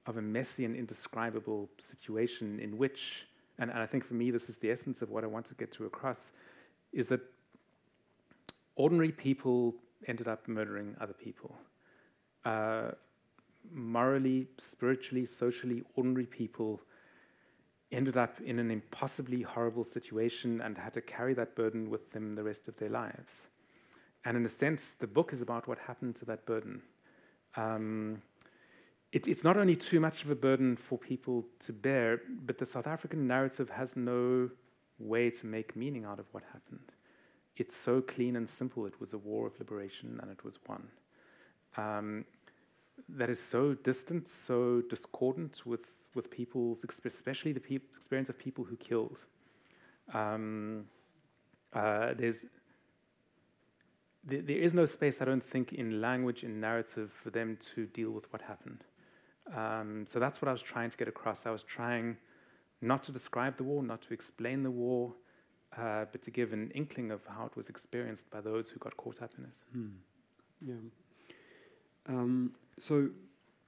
of 0.05 0.17
a 0.17 0.21
messy 0.21 0.65
and 0.65 0.75
indescribable 0.75 1.67
situation 1.79 2.59
in 2.59 2.77
which, 2.77 3.27
and, 3.57 3.71
and 3.71 3.79
I 3.79 3.87
think 3.87 4.03
for 4.03 4.13
me 4.13 4.29
this 4.29 4.49
is 4.49 4.57
the 4.57 4.69
essence 4.69 5.01
of 5.01 5.09
what 5.09 5.23
I 5.23 5.27
want 5.27 5.47
to 5.47 5.55
get 5.55 5.71
to 5.73 5.85
across, 5.85 6.31
is 6.93 7.07
that 7.07 7.21
ordinary 8.75 9.11
people 9.11 9.73
ended 10.07 10.27
up 10.27 10.47
murdering 10.47 10.95
other 11.01 11.13
people. 11.13 11.55
Uh, 12.43 12.91
morally, 13.73 14.47
spiritually, 14.59 15.25
socially, 15.25 15.83
ordinary 15.95 16.27
people 16.27 16.81
ended 17.91 18.17
up 18.17 18.39
in 18.41 18.59
an 18.59 18.69
impossibly 18.69 19.41
horrible 19.41 19.85
situation 19.85 20.61
and 20.61 20.77
had 20.77 20.93
to 20.93 21.01
carry 21.01 21.33
that 21.33 21.55
burden 21.55 21.89
with 21.89 22.11
them 22.11 22.35
the 22.35 22.43
rest 22.43 22.67
of 22.67 22.75
their 22.77 22.89
lives. 22.89 23.47
And 24.25 24.35
in 24.35 24.45
a 24.45 24.49
sense, 24.49 24.95
the 24.99 25.07
book 25.07 25.31
is 25.31 25.41
about 25.41 25.67
what 25.67 25.77
happened 25.77 26.15
to 26.17 26.25
that 26.25 26.45
burden. 26.45 26.81
Um, 27.55 28.21
it, 29.11 29.27
it's 29.27 29.43
not 29.43 29.55
only 29.55 29.75
too 29.75 29.99
much 29.99 30.23
of 30.23 30.31
a 30.31 30.35
burden 30.35 30.75
for 30.75 30.97
people 30.97 31.45
to 31.59 31.71
bear, 31.71 32.21
but 32.45 32.57
the 32.57 32.65
South 32.65 32.87
African 32.87 33.27
narrative 33.27 33.69
has 33.69 33.95
no 33.95 34.49
way 34.97 35.29
to 35.29 35.45
make 35.45 35.75
meaning 35.75 36.05
out 36.05 36.19
of 36.19 36.25
what 36.31 36.43
happened. 36.51 36.91
It's 37.55 37.75
so 37.75 38.01
clean 38.01 38.35
and 38.35 38.49
simple. 38.49 38.85
It 38.85 38.99
was 38.99 39.13
a 39.13 39.17
war 39.17 39.47
of 39.47 39.57
liberation 39.59 40.19
and 40.21 40.31
it 40.31 40.43
was 40.43 40.59
won. 40.67 40.87
Um, 41.77 42.25
that 43.09 43.29
is 43.29 43.41
so 43.41 43.73
distant, 43.73 44.27
so 44.27 44.81
discordant 44.89 45.65
with, 45.65 45.91
with 46.15 46.31
people's, 46.31 46.83
especially 47.05 47.53
the 47.53 47.59
peop 47.59 47.83
experience 47.95 48.29
of 48.29 48.37
people 48.37 48.63
who 48.63 48.75
killed. 48.77 49.19
Um, 50.13 50.85
uh, 51.73 52.13
there's, 52.17 52.45
there, 54.25 54.41
there 54.41 54.57
is 54.57 54.73
no 54.73 54.85
space, 54.85 55.21
I 55.21 55.25
don't 55.25 55.43
think, 55.43 55.73
in 55.73 56.01
language, 56.01 56.43
in 56.43 56.59
narrative, 56.59 57.11
for 57.11 57.29
them 57.29 57.57
to 57.75 57.85
deal 57.85 58.11
with 58.11 58.31
what 58.33 58.41
happened. 58.41 58.83
Um, 59.55 60.05
so 60.07 60.19
that's 60.19 60.41
what 60.41 60.49
I 60.49 60.51
was 60.51 60.61
trying 60.61 60.89
to 60.89 60.97
get 60.97 61.07
across. 61.07 61.45
I 61.45 61.51
was 61.51 61.63
trying 61.63 62.17
not 62.81 63.03
to 63.03 63.11
describe 63.11 63.57
the 63.57 63.63
war, 63.63 63.83
not 63.83 64.01
to 64.03 64.13
explain 64.13 64.63
the 64.63 64.71
war, 64.71 65.13
uh, 65.77 66.05
but 66.11 66.21
to 66.23 66.31
give 66.31 66.53
an 66.53 66.71
inkling 66.73 67.11
of 67.11 67.21
how 67.27 67.45
it 67.45 67.55
was 67.55 67.69
experienced 67.69 68.29
by 68.31 68.41
those 68.41 68.69
who 68.69 68.79
got 68.79 68.95
caught 68.97 69.21
up 69.21 69.31
in 69.37 69.43
it. 69.43 69.57
Hmm. 69.71 69.87
Yeah. 70.61 70.75
Um, 72.07 72.53
so, 72.79 73.09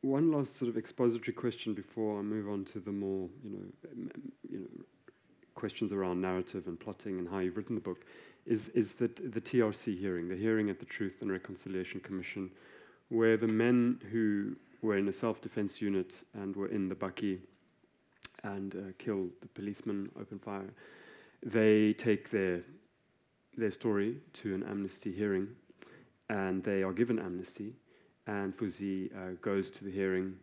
one 0.02 0.32
last 0.32 0.58
sort 0.58 0.70
of 0.70 0.78
expository 0.78 1.34
question 1.34 1.74
before 1.74 2.20
I 2.20 2.22
move 2.22 2.48
on 2.48 2.66
to 2.66 2.80
the 2.80 2.92
more, 2.92 3.30
you 3.44 3.50
know, 3.50 4.10
you 4.50 4.60
know, 4.60 4.77
questions 5.58 5.92
around 5.92 6.22
narrative 6.22 6.68
and 6.68 6.80
plotting 6.80 7.20
and 7.20 7.28
how 7.28 7.40
you've 7.40 7.58
written 7.58 7.76
the 7.76 7.82
book, 7.82 8.06
is 8.46 8.70
is 8.70 8.94
that 8.94 9.16
the 9.34 9.42
TRC 9.42 10.00
hearing, 10.00 10.30
the 10.30 10.36
hearing 10.36 10.70
at 10.70 10.80
the 10.80 10.86
Truth 10.86 11.22
and 11.22 11.30
Reconciliation 11.32 12.00
Commission, 12.00 12.50
where 13.10 13.36
the 13.36 13.48
men 13.48 14.00
who 14.12 14.56
were 14.82 14.98
in 14.98 15.08
a 15.10 15.14
self-defense 15.14 15.82
unit 15.82 16.14
and 16.34 16.56
were 16.56 16.68
in 16.68 16.88
the 16.88 16.96
bakkie 16.96 17.40
and 18.44 18.76
uh, 18.76 18.80
killed 19.00 19.32
the 19.42 19.48
policeman, 19.48 20.10
open 20.22 20.40
fire, 20.40 20.72
they 21.44 21.94
take 21.94 22.30
their 22.30 22.62
their 23.58 23.72
story 23.72 24.18
to 24.34 24.54
an 24.54 24.64
amnesty 24.64 25.12
hearing, 25.12 25.48
and 26.30 26.64
they 26.64 26.84
are 26.84 26.94
given 26.94 27.20
amnesty. 27.20 27.74
And 28.28 28.56
Fusi 28.56 29.10
uh, 29.16 29.36
goes 29.42 29.72
to 29.72 29.84
the 29.86 29.92
hearing, 29.92 30.36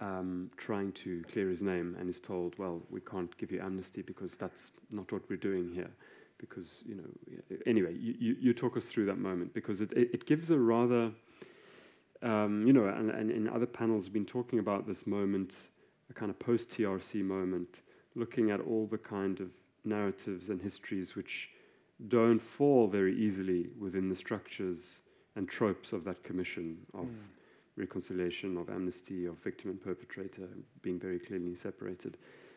um, 0.00 0.50
trying 0.56 0.92
to 0.92 1.22
clear 1.30 1.48
his 1.48 1.60
name, 1.60 1.96
and 1.98 2.08
is 2.08 2.20
told, 2.20 2.58
"Well, 2.58 2.82
we 2.90 3.00
can't 3.00 3.36
give 3.38 3.52
you 3.52 3.60
amnesty 3.60 4.02
because 4.02 4.34
that's 4.34 4.70
not 4.90 5.10
what 5.12 5.22
we're 5.28 5.36
doing 5.36 5.72
here." 5.72 5.90
Because 6.38 6.82
you 6.86 6.94
know, 6.94 7.56
anyway, 7.66 7.94
you, 7.94 8.14
you, 8.18 8.36
you 8.40 8.54
talk 8.54 8.76
us 8.76 8.86
through 8.86 9.06
that 9.06 9.18
moment 9.18 9.52
because 9.52 9.80
it, 9.80 9.92
it, 9.92 10.10
it 10.14 10.26
gives 10.26 10.50
a 10.50 10.58
rather, 10.58 11.12
um, 12.22 12.66
you 12.66 12.72
know, 12.72 12.86
and, 12.86 13.10
and 13.10 13.30
in 13.30 13.46
other 13.48 13.66
panels, 13.66 14.04
have 14.04 14.12
been 14.14 14.24
talking 14.24 14.58
about 14.58 14.86
this 14.86 15.06
moment, 15.06 15.52
a 16.08 16.14
kind 16.14 16.30
of 16.30 16.38
post 16.38 16.70
TRC 16.70 17.22
moment, 17.22 17.82
looking 18.14 18.50
at 18.50 18.60
all 18.60 18.86
the 18.86 18.98
kind 18.98 19.40
of 19.40 19.50
narratives 19.84 20.48
and 20.48 20.60
histories 20.62 21.14
which 21.14 21.50
don't 22.08 22.40
fall 22.40 22.86
very 22.88 23.14
easily 23.18 23.68
within 23.78 24.08
the 24.08 24.16
structures 24.16 25.00
and 25.36 25.48
tropes 25.48 25.92
of 25.92 26.04
that 26.04 26.22
commission 26.24 26.78
of 26.94 27.04
Mm. 27.04 27.16
Reconciliation, 27.80 28.56
of 28.56 28.68
amnesty, 28.68 29.26
of 29.26 29.36
victim 29.38 29.70
and 29.70 29.80
perpetrator 29.80 30.48
being 30.82 30.98
very 30.98 31.18
clearly 31.18 31.54
separated. 31.54 32.16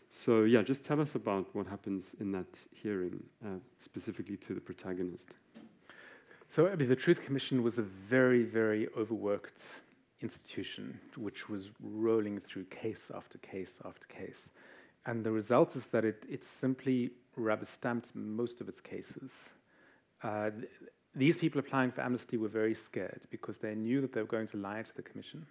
So, 0.10 0.44
yeah, 0.44 0.62
just 0.62 0.86
tell 0.86 1.02
us 1.02 1.16
about 1.16 1.48
what 1.56 1.66
happens 1.66 2.16
in 2.20 2.32
that 2.34 2.54
hearing, 2.72 3.24
uh, 3.44 3.60
specifically 3.80 4.38
to 4.38 4.54
the 4.54 4.62
protagonist. 4.62 5.30
So, 6.48 6.68
mean, 6.76 6.88
the 6.88 6.96
Truth 6.96 7.24
Commission 7.24 7.64
was 7.64 7.80
a 7.80 7.82
very, 7.82 8.44
very 8.44 8.88
overworked 8.96 9.64
institution 10.22 11.00
which 11.18 11.50
was 11.50 11.72
rolling 11.82 12.40
through 12.40 12.66
case 12.66 13.12
after 13.14 13.40
case 13.40 13.80
after 13.84 14.06
case. 14.08 14.52
And 15.06 15.24
the 15.24 15.32
result 15.32 15.76
is 15.76 15.86
that 15.88 16.06
it, 16.06 16.26
it 16.30 16.44
simply 16.46 17.12
rubber 17.36 17.66
stamped 17.66 18.16
most 18.16 18.62
of 18.62 18.70
its 18.70 18.80
cases. 18.80 19.32
Uh, 20.22 20.52
these 21.16 21.38
people 21.38 21.60
applying 21.60 21.92
for 21.92 22.02
amnesty 22.02 22.38
were 22.38 22.48
very 22.48 22.74
scared 22.74 23.22
because 23.30 23.58
they 23.58 23.76
knew 23.76 24.02
that 24.02 24.14
they 24.14 24.22
were 24.22 24.28
going 24.28 24.48
to 24.48 24.58
lie 24.58 24.82
to 24.82 24.96
the 24.96 25.02
commission 25.02 25.46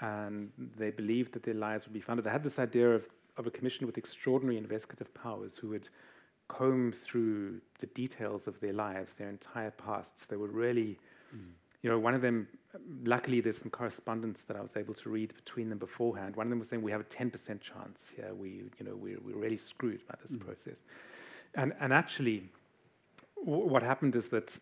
and 0.00 0.50
they 0.76 0.90
believed 0.90 1.32
that 1.32 1.42
their 1.42 1.54
lies 1.54 1.84
would 1.84 1.94
be 1.94 2.00
funded. 2.00 2.24
They 2.24 2.30
had 2.30 2.42
this 2.42 2.58
idea 2.58 2.90
of, 2.90 3.08
of 3.36 3.46
a 3.46 3.50
commission 3.50 3.86
with 3.86 3.96
extraordinary 3.96 4.58
investigative 4.58 5.12
powers 5.14 5.56
who 5.56 5.68
would 5.68 5.88
comb 6.48 6.92
through 6.92 7.60
the 7.78 7.86
details 7.86 8.46
of 8.46 8.60
their 8.60 8.72
lives, 8.72 9.14
their 9.14 9.30
entire 9.30 9.70
pasts. 9.70 10.26
They 10.26 10.36
were 10.36 10.48
really, 10.48 10.98
mm. 11.34 11.46
you 11.82 11.90
know, 11.90 11.98
one 11.98 12.14
of 12.14 12.20
them, 12.20 12.48
luckily 13.04 13.40
there's 13.40 13.56
some 13.56 13.70
correspondence 13.70 14.42
that 14.42 14.56
I 14.56 14.60
was 14.60 14.76
able 14.76 14.94
to 14.94 15.08
read 15.08 15.34
between 15.34 15.70
them 15.70 15.78
beforehand. 15.78 16.36
One 16.36 16.46
of 16.46 16.50
them 16.50 16.58
was 16.58 16.68
saying, 16.68 16.82
we 16.82 16.92
have 16.92 17.00
a 17.00 17.04
10% 17.04 17.60
chance 17.60 18.12
here. 18.14 18.34
We, 18.34 18.64
you 18.78 18.84
know, 18.84 18.96
we're, 18.96 19.20
we're 19.24 19.38
really 19.38 19.56
screwed 19.56 20.06
by 20.06 20.16
this 20.22 20.36
mm. 20.36 20.44
process. 20.44 20.78
And, 21.54 21.72
and 21.80 21.92
actually, 21.92 22.50
what 23.36 23.82
happened 23.82 24.16
is 24.16 24.28
that 24.28 24.58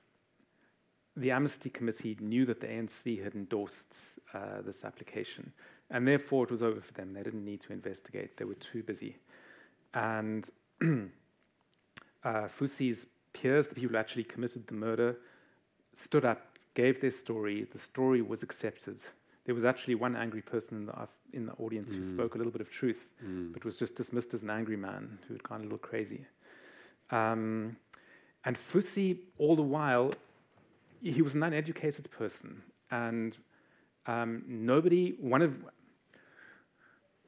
the 1.17 1.31
Amnesty 1.31 1.71
Committee 1.71 2.17
knew 2.21 2.47
that 2.47 2.61
the 2.61 2.67
ANC 2.67 3.23
had 3.23 3.35
endorsed 3.35 3.97
uh, 4.33 4.63
this 4.65 4.85
application, 4.85 5.53
and 5.91 6.09
therefore 6.09 6.45
it 6.45 6.51
was 6.51 6.63
over 6.63 6.81
for 6.81 6.93
them. 6.95 7.13
They 7.13 7.23
didn't 7.23 7.45
need 7.45 7.61
to 7.63 7.73
investigate, 7.73 8.37
they 8.37 8.45
were 8.45 8.55
too 8.55 8.83
busy. 8.83 9.17
And 9.95 10.49
uh, 10.83 11.09
Fusi's 12.25 13.07
peers, 13.33 13.67
the 13.67 13.75
people 13.75 13.91
who 13.91 13.99
actually 13.99 14.25
committed 14.25 14.67
the 14.67 14.75
murder, 14.75 15.19
stood 15.93 16.25
up, 16.25 16.59
gave 16.75 17.01
their 17.01 17.11
story. 17.11 17.67
The 17.71 17.79
story 17.79 18.23
was 18.23 18.43
accepted. 18.43 19.01
There 19.45 19.55
was 19.55 19.65
actually 19.65 19.97
one 19.97 20.17
angry 20.17 20.41
person 20.41 20.79
in 20.79 20.87
the, 20.87 21.09
in 21.33 21.47
the 21.47 21.53
audience 21.55 21.93
mm. 21.93 21.97
who 21.97 22.05
spoke 22.05 22.35
a 22.35 22.39
little 22.39 22.53
bit 22.53 22.63
of 22.63 22.71
truth, 22.71 23.07
mm. 23.23 23.53
but 23.53 23.65
was 23.65 23.77
just 23.77 23.97
dismissed 23.97 24.33
as 24.33 24.43
an 24.43 24.51
angry 24.51 24.77
man 24.77 25.19
who 25.27 25.35
had 25.35 25.43
gone 25.43 25.61
a 25.61 25.65
little 25.65 25.79
crazy. 25.79 26.25
Um, 27.11 27.77
and 28.45 28.57
Fusi, 28.57 29.19
all 29.39 29.57
the 29.57 29.63
while, 29.63 30.13
he 31.03 31.23
was 31.23 31.35
an 31.35 31.43
uneducated 31.43 32.11
person, 32.11 32.63
and 32.91 33.37
um, 34.07 34.45
nobody. 34.47 35.17
One 35.19 35.43
of 35.43 35.65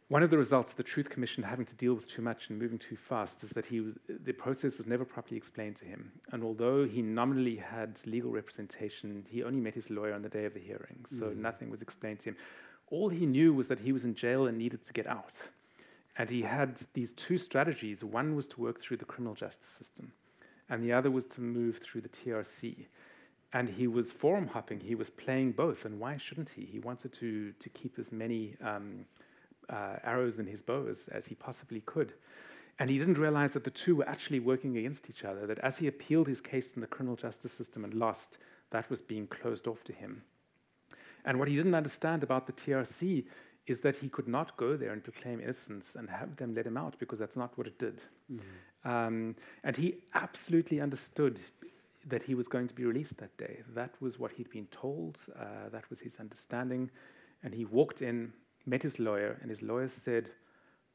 one 0.09 0.23
of 0.23 0.31
the 0.31 0.39
results 0.39 0.71
of 0.71 0.77
the 0.77 0.83
Truth 0.83 1.09
Commission 1.09 1.43
having 1.43 1.65
to 1.65 1.75
deal 1.75 1.95
with 1.95 2.07
too 2.07 2.23
much 2.23 2.51
and 2.51 2.59
moving 2.59 2.79
too 2.79 2.95
fast 2.95 3.43
is 3.43 3.51
that 3.51 3.67
he 3.67 3.81
was, 3.81 3.95
the 4.07 4.33
process 4.33 4.77
was 4.77 4.87
never 4.87 5.05
properly 5.05 5.37
explained 5.37 5.77
to 5.77 5.87
him. 5.87 6.13
And 6.31 6.45
although 6.45 6.85
he 6.85 7.01
nominally 7.01 7.57
had 7.57 7.99
legal 8.05 8.31
representation, 8.31 9.27
he 9.29 9.43
only 9.43 9.61
met 9.61 9.75
his 9.75 9.89
lawyer 9.91 10.13
on 10.13 10.23
the 10.23 10.29
day 10.29 10.45
of 10.45 10.55
the 10.55 10.61
hearing, 10.61 11.05
so 11.19 11.27
mm. 11.27 11.37
nothing 11.37 11.71
was 11.71 11.83
explained 11.83 12.21
to 12.21 12.31
him. 12.31 12.37
All 12.91 13.09
he 13.09 13.25
knew 13.25 13.55
was 13.55 13.67
that 13.69 13.81
he 13.81 13.93
was 13.93 14.05
in 14.05 14.15
jail 14.15 14.47
and 14.47 14.59
needed 14.59 14.87
to 14.87 14.93
get 14.93 15.07
out. 15.07 15.35
And 16.17 16.31
he 16.31 16.43
had 16.43 16.81
these 16.93 17.13
two 17.15 17.39
strategies. 17.39 18.05
One 18.05 18.37
was 18.37 18.47
to 18.49 18.61
work 18.61 18.81
through 18.81 18.99
the 18.99 19.05
criminal 19.05 19.35
justice 19.35 19.71
system, 19.71 20.13
and 20.69 20.85
the 20.85 20.93
other 20.93 21.11
was 21.11 21.27
to 21.27 21.41
move 21.41 21.79
through 21.79 22.03
the 22.03 22.09
TRC 22.09 22.87
and 23.55 23.69
he 23.69 23.87
was 23.87 24.13
forum 24.13 24.49
hopping. 24.49 24.81
He 24.81 24.97
was 24.97 25.09
playing 25.09 25.53
both, 25.53 25.87
and 25.87 25.99
why 25.99 26.19
shouldn't 26.19 26.51
he? 26.51 26.67
He 26.67 26.81
wanted 26.81 27.13
to 27.15 27.53
to 27.53 27.69
keep 27.71 27.99
as 27.99 28.13
many 28.13 28.57
um, 28.61 29.07
uh, 29.71 29.97
arrows 30.03 30.39
in 30.39 30.47
his 30.47 30.61
bow 30.61 30.87
as, 30.91 31.09
as 31.09 31.27
he 31.27 31.35
possibly 31.37 31.81
could, 31.81 32.13
and 32.79 32.91
he 32.91 32.99
didn't 32.99 33.17
realize 33.17 33.53
that 33.53 33.65
the 33.65 33.71
two 33.71 33.97
were 33.97 34.09
actually 34.09 34.41
working 34.41 34.77
against 34.77 35.09
each 35.09 35.25
other. 35.25 35.47
That 35.47 35.61
as 35.61 35.79
he 35.79 35.87
appealed 35.87 36.27
his 36.27 36.41
case 36.41 36.73
in 36.75 36.81
the 36.81 36.89
criminal 36.89 37.17
justice 37.17 37.53
system 37.53 37.85
and 37.85 37.95
lost, 37.95 38.39
that 38.71 38.91
was 38.91 39.01
being 39.01 39.29
closed 39.29 39.67
off 39.69 39.85
to 39.85 39.93
him. 39.93 40.23
And 41.25 41.39
what 41.39 41.49
he 41.49 41.57
didn't 41.57 41.75
understand 41.75 42.23
about 42.23 42.47
the 42.47 42.53
TRC 42.53 43.25
is 43.67 43.81
that 43.81 43.97
he 43.97 44.09
could 44.11 44.29
not 44.29 44.57
go 44.59 44.77
there 44.77 44.93
and 44.93 45.03
proclaim 45.03 45.41
innocence 45.41 45.97
and 45.97 46.11
have 46.11 46.37
them 46.37 46.55
let 46.55 46.67
him 46.67 46.77
out 46.77 46.97
because 46.99 47.19
that's 47.19 47.37
not 47.37 47.57
what 47.57 47.67
it 47.67 47.79
did. 47.79 48.03
Mm-hmm. 48.31 48.91
Um, 48.91 49.37
and 49.63 49.75
he 49.75 49.95
absolutely 50.13 50.81
understood 50.83 51.41
that 52.07 52.23
he 52.23 52.35
was 52.35 52.49
going 52.49 52.69
to 52.69 52.75
be 52.75 52.85
released 52.85 53.17
that 53.19 53.37
day. 53.37 53.63
That 53.75 53.91
was 54.01 54.19
what 54.19 54.33
he'd 54.33 54.51
been 54.51 54.67
told, 54.67 55.19
uh, 55.39 55.69
that 55.73 55.89
was 55.91 56.01
his 56.01 56.19
understanding. 56.19 56.91
And 57.43 57.55
he 57.55 57.65
walked 57.65 58.03
in, 58.03 58.33
met 58.67 58.83
his 58.83 58.99
lawyer, 58.99 59.39
and 59.41 59.51
his 59.51 59.63
lawyer 59.63 59.89
said, 59.89 60.31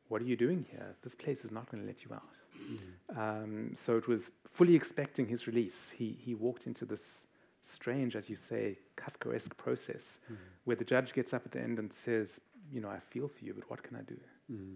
What 0.08 0.22
are 0.22 0.26
you 0.26 0.36
doing 0.36 0.66
here? 0.70 0.96
This 1.04 1.16
place 1.16 1.44
is 1.44 1.52
not 1.52 1.70
going 1.72 1.82
to 1.84 1.88
let 1.88 2.04
you 2.04 2.14
out. 2.14 2.36
Mm-hmm. 2.72 3.20
Um, 3.20 3.76
so 3.76 3.98
it 3.98 4.08
was 4.08 4.32
fully 4.48 4.76
expecting 4.76 5.28
his 5.28 5.48
release. 5.48 5.92
He, 5.96 6.18
he 6.20 6.36
walked 6.36 6.68
into 6.68 6.86
this 6.86 7.26
strange, 7.62 8.16
as 8.16 8.30
you 8.30 8.36
say, 8.36 8.78
Kafkaesque 8.98 9.56
process 9.58 10.20
mm-hmm. 10.26 10.36
where 10.66 10.76
the 10.76 10.86
judge 10.86 11.14
gets 11.14 11.34
up 11.34 11.44
at 11.46 11.52
the 11.52 11.62
end 11.62 11.80
and 11.80 11.92
says, 11.92 12.40
You 12.72 12.82
know, 12.82 12.90
I 12.90 13.00
feel 13.00 13.28
for 13.28 13.44
you, 13.46 13.54
but 13.54 13.70
what 13.70 13.84
can 13.84 13.98
I 13.98 14.02
do? 14.02 14.18
Mm-hmm. 14.52 14.74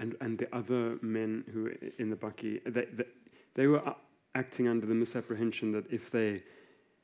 And, 0.00 0.16
and 0.20 0.38
the 0.38 0.54
other 0.54 0.96
men 1.02 1.44
who 1.52 1.72
in 1.98 2.08
the 2.08 2.16
bakkie, 2.16 2.62
they, 2.64 2.86
they, 2.94 3.04
they 3.54 3.66
were 3.66 3.82
acting 4.38 4.68
under 4.68 4.86
the 4.86 4.94
misapprehension 4.94 5.72
that 5.72 5.84
if 5.90 6.10
they 6.10 6.42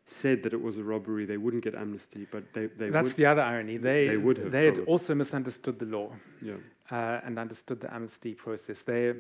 said 0.07 0.43
that 0.43 0.53
it 0.53 0.63
was 0.63 0.79
a 0.79 0.85
robbery, 0.85 1.25
they 1.25 1.37
wouldn't 1.37 1.65
get 1.65 1.75
amnesty, 1.75 2.27
but 2.31 2.43
they, 2.53 2.67
they 2.67 2.91
That's 2.91 3.09
would, 3.09 3.17
the 3.17 3.27
other 3.27 3.43
irony. 3.43 3.77
They, 3.79 4.09
they 4.09 4.17
would 4.17 4.39
have. 4.39 4.53
They 4.53 4.67
had 4.67 4.81
also 4.87 5.15
misunderstood 5.15 5.79
the 5.79 5.87
law 5.87 6.11
yeah. 6.43 6.55
uh, 6.91 7.21
and 7.25 7.39
understood 7.39 7.81
the 7.81 7.93
amnesty 7.93 8.35
process. 8.35 8.83
They, 8.83 9.15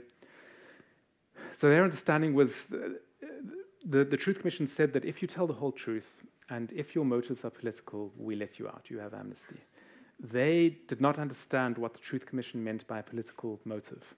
so 1.59 1.69
their 1.71 1.85
understanding 1.85 2.35
was 2.35 2.65
the, 2.65 3.01
the, 3.85 4.05
the 4.05 4.17
Truth 4.17 4.39
Commission 4.41 4.67
said 4.67 4.93
that 4.93 5.05
if 5.05 5.23
you 5.23 5.29
tell 5.29 5.47
the 5.47 5.55
whole 5.55 5.73
truth 5.73 6.23
and 6.51 6.71
if 6.73 6.95
your 6.95 7.07
motives 7.07 7.45
are 7.45 7.51
political, 7.51 8.13
we 8.19 8.37
let 8.37 8.59
you 8.59 8.69
out, 8.69 8.87
you 8.91 8.99
have 8.99 9.15
amnesty. 9.15 9.61
They 10.21 10.77
did 10.87 11.01
not 11.01 11.19
understand 11.19 11.79
what 11.79 11.95
the 11.95 12.01
Truth 12.01 12.27
Commission 12.27 12.63
meant 12.63 12.87
by 12.87 12.99
a 12.99 13.03
political 13.03 13.61
motive. 13.65 14.15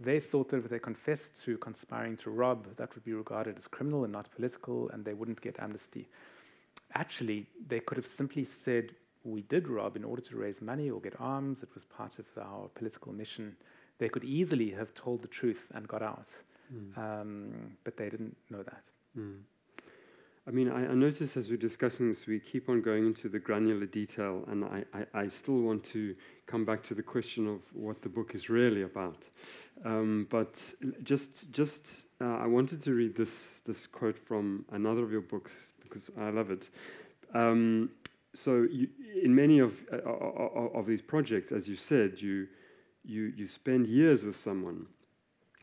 They 0.00 0.18
thought 0.18 0.48
that 0.48 0.64
if 0.64 0.70
they 0.70 0.78
confessed 0.78 1.42
to 1.44 1.58
conspiring 1.58 2.16
to 2.18 2.30
rob, 2.30 2.74
that 2.76 2.94
would 2.94 3.04
be 3.04 3.12
regarded 3.12 3.58
as 3.58 3.66
criminal 3.66 4.04
and 4.04 4.12
not 4.12 4.34
political, 4.34 4.88
and 4.90 5.04
they 5.04 5.12
wouldn't 5.12 5.42
get 5.42 5.60
amnesty. 5.60 6.08
Actually, 6.94 7.46
they 7.68 7.80
could 7.80 7.98
have 7.98 8.06
simply 8.06 8.44
said, 8.44 8.94
We 9.24 9.42
did 9.42 9.68
rob 9.68 9.96
in 9.96 10.04
order 10.04 10.22
to 10.22 10.36
raise 10.36 10.62
money 10.62 10.90
or 10.90 11.00
get 11.00 11.20
arms, 11.20 11.62
it 11.62 11.68
was 11.74 11.84
part 11.84 12.18
of 12.18 12.26
our 12.40 12.68
political 12.74 13.12
mission. 13.12 13.56
They 13.98 14.08
could 14.08 14.24
easily 14.24 14.70
have 14.70 14.94
told 14.94 15.20
the 15.20 15.28
truth 15.28 15.66
and 15.74 15.86
got 15.86 16.02
out, 16.02 16.28
mm. 16.74 16.96
um, 16.96 17.76
but 17.84 17.98
they 17.98 18.08
didn't 18.08 18.36
know 18.48 18.62
that. 18.62 18.82
Mm. 19.18 19.40
I 20.50 20.52
mean, 20.52 20.68
I, 20.68 20.84
I, 20.84 20.94
notice 20.94 21.36
as 21.36 21.48
we're 21.48 21.56
discussing 21.56 22.10
this, 22.10 22.26
we 22.26 22.40
keep 22.40 22.68
on 22.68 22.82
going 22.82 23.06
into 23.06 23.28
the 23.28 23.38
granular 23.38 23.86
detail, 23.86 24.42
and 24.48 24.64
I, 24.64 24.82
I, 24.92 25.20
I, 25.20 25.28
still 25.28 25.60
want 25.60 25.84
to 25.92 26.16
come 26.48 26.64
back 26.64 26.82
to 26.88 26.94
the 26.94 27.04
question 27.04 27.46
of 27.46 27.60
what 27.72 28.02
the 28.02 28.08
book 28.08 28.34
is 28.34 28.50
really 28.50 28.82
about. 28.82 29.28
Um, 29.84 30.26
but 30.28 30.60
just, 31.04 31.52
just 31.52 31.86
uh, 32.20 32.38
I 32.38 32.48
wanted 32.48 32.82
to 32.82 32.94
read 32.94 33.14
this 33.14 33.60
this 33.64 33.86
quote 33.86 34.18
from 34.18 34.64
another 34.72 35.04
of 35.04 35.12
your 35.12 35.20
books 35.20 35.52
because 35.80 36.10
I 36.18 36.30
love 36.30 36.50
it. 36.50 36.68
Um, 37.32 37.90
so, 38.34 38.66
you, 38.68 38.88
in 39.22 39.32
many 39.32 39.60
of 39.60 39.74
uh, 39.92 39.98
of 39.98 40.84
these 40.84 41.00
projects, 41.00 41.52
as 41.52 41.68
you 41.68 41.76
said, 41.76 42.20
you 42.20 42.48
you 43.04 43.32
you 43.36 43.46
spend 43.46 43.86
years 43.86 44.24
with 44.24 44.34
someone, 44.34 44.86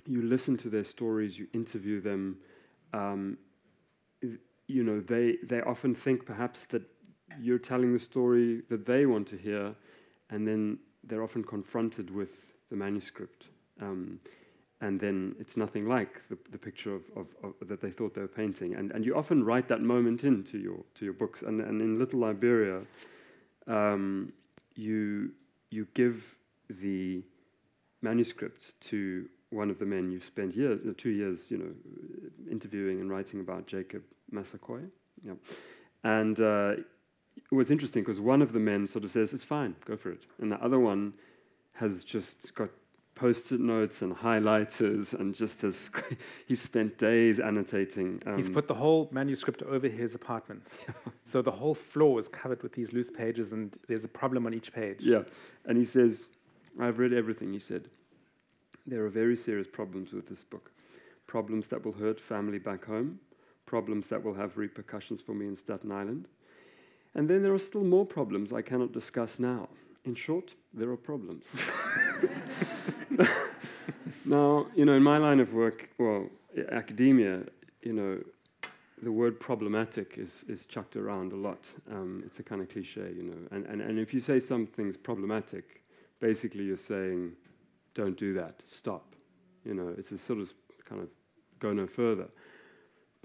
you 0.06 0.22
listen 0.22 0.56
to 0.56 0.70
their 0.70 0.86
stories, 0.86 1.38
you 1.38 1.48
interview 1.54 2.00
them. 2.00 2.38
Um, 2.94 3.38
you 4.68 4.84
know, 4.84 5.00
they, 5.00 5.38
they 5.44 5.62
often 5.62 5.96
think 5.96 6.26
perhaps 6.26 6.66
that 6.70 6.84
you're 7.40 7.58
telling 7.60 7.94
the 7.94 8.00
story 8.00 8.62
that 8.70 8.86
they 8.86 9.06
want 9.06 9.28
to 9.28 9.38
hear, 9.38 9.74
and 10.30 10.48
then 10.48 10.80
they're 11.04 11.24
often 11.24 11.44
confronted 11.44 12.14
with 12.14 12.30
the 12.70 12.76
manuscript. 12.76 13.48
Um, 13.82 14.20
and 14.82 15.00
then 15.00 15.36
it's 15.40 15.58
nothing 15.58 15.88
like 15.88 16.22
the, 16.30 16.38
the 16.52 16.58
picture 16.58 16.94
of, 16.94 17.02
of, 17.16 17.28
of, 17.44 17.68
that 17.68 17.82
they 17.82 17.90
thought 17.90 18.14
they 18.14 18.22
were 18.22 18.28
painting. 18.28 18.76
And, 18.76 18.92
and 18.92 19.06
you 19.06 19.16
often 19.16 19.44
write 19.44 19.68
that 19.70 19.82
moment 19.82 20.24
into 20.24 20.60
your, 20.60 20.78
to 20.96 21.06
your 21.06 21.14
books. 21.14 21.42
And, 21.42 21.62
and 21.62 21.82
in 21.82 21.98
Little 21.98 22.20
Liberia, 22.20 22.82
um, 23.66 24.34
you, 24.76 25.32
you 25.72 25.88
give 25.94 26.36
the 26.70 27.24
manuscript 28.02 28.80
to 28.82 29.28
one 29.50 29.72
of 29.72 29.80
the 29.80 29.86
men 29.86 30.12
you've 30.12 30.26
spent 30.26 30.56
years, 30.56 30.80
two 30.98 31.10
years, 31.10 31.50
you 31.50 31.58
know, 31.58 31.72
interviewing 32.52 33.00
and 33.00 33.10
writing 33.10 33.40
about, 33.40 33.66
Jacob 33.66 34.04
Massaquoi. 34.32 34.90
Yeah. 35.24 35.34
And 36.04 36.40
uh, 36.40 36.76
it 37.52 37.56
was 37.56 37.72
interesting 37.72 38.04
because 38.04 38.20
one 38.20 38.42
of 38.42 38.54
the 38.54 38.60
men 38.60 38.88
sort 38.88 39.06
of 39.06 39.12
says, 39.12 39.34
it's 39.34 39.44
fine, 39.44 39.76
go 39.86 39.98
for 39.98 40.12
it. 40.12 40.26
And 40.40 40.52
the 40.52 40.64
other 40.64 40.80
one 40.80 41.14
has 41.74 42.04
just 42.04 42.54
got 42.56 42.70
post-it 43.18 43.60
notes 43.60 44.04
and 44.04 44.16
highlighters 44.16 45.14
and 45.20 45.34
just 45.34 45.62
has 45.62 45.90
he 46.48 46.54
spent 46.54 47.00
days 47.00 47.40
annotating 47.40 48.22
um, 48.28 48.36
he's 48.36 48.48
put 48.48 48.68
the 48.68 48.76
whole 48.76 49.10
manuscript 49.12 49.64
over 49.64 49.88
his 49.88 50.14
apartment 50.14 50.68
so 51.24 51.42
the 51.42 51.52
whole 51.52 51.74
floor 51.74 52.20
is 52.20 52.28
covered 52.28 52.62
with 52.62 52.74
these 52.74 52.94
loose 52.94 53.10
pages 53.10 53.54
and 53.54 53.76
there's 53.88 54.04
a 54.04 54.08
problem 54.08 54.46
on 54.46 54.54
each 54.54 54.72
page 54.72 54.98
yeah 55.00 55.24
and 55.66 55.80
he 55.80 55.84
says 55.84 56.28
i've 56.80 57.00
read 57.00 57.12
everything 57.12 57.52
he 57.52 57.58
said 57.58 57.90
there 58.86 59.04
are 59.04 59.10
very 59.10 59.36
serious 59.36 59.68
problems 59.68 60.14
with 60.14 60.30
this 60.30 60.44
book 60.44 60.72
problems 61.26 61.68
that 61.68 61.84
will 61.84 61.94
hurt 61.94 62.20
family 62.20 62.60
back 62.60 62.86
home 62.86 63.20
problems 63.68 64.08
that 64.08 64.24
will 64.24 64.34
have 64.34 64.58
repercussions 64.58 65.22
for 65.22 65.36
me 65.36 65.46
in 65.46 65.56
Staten 65.56 65.92
Island. 65.92 66.28
And 67.14 67.30
then 67.30 67.44
there 67.44 67.54
are 67.54 67.60
still 67.60 67.84
more 67.84 68.06
problems 68.06 68.52
I 68.52 68.64
cannot 68.64 68.92
discuss 68.92 69.38
now. 69.38 69.70
In 70.06 70.16
short, 70.16 70.56
there 70.74 70.90
are 70.90 70.98
problems. 70.98 71.46
now, 74.26 74.66
you 74.76 74.86
know, 74.86 74.94
in 74.94 75.04
my 75.04 75.18
line 75.18 75.40
of 75.40 75.54
work, 75.54 75.90
well, 76.00 76.30
academia, 76.72 77.44
you 77.84 77.94
know, 77.94 78.20
the 79.04 79.12
word 79.12 79.40
problematic 79.40 80.18
is, 80.18 80.44
is 80.48 80.66
chucked 80.66 80.96
around 80.96 81.34
a 81.34 81.36
lot. 81.36 81.64
Um, 81.92 82.24
it's 82.26 82.40
a 82.40 82.44
kind 82.44 82.62
of 82.62 82.70
cliche, 82.70 83.14
you 83.16 83.24
know. 83.24 83.38
And, 83.52 83.66
and, 83.66 83.82
and 83.82 84.00
if 84.00 84.14
you 84.14 84.22
say 84.22 84.40
something's 84.40 84.98
problematic, 84.98 85.84
basically 86.20 86.64
you're 86.64 86.78
saying, 86.78 87.34
don't 87.94 88.18
do 88.18 88.34
that, 88.34 88.62
stop. 88.72 89.16
You 89.66 89.74
know, 89.74 89.94
it's 89.98 90.12
a 90.12 90.18
sort 90.18 90.40
of 90.40 90.52
kind 90.86 91.02
of 91.02 91.10
go 91.60 91.74
no 91.74 91.86
further. 91.86 92.28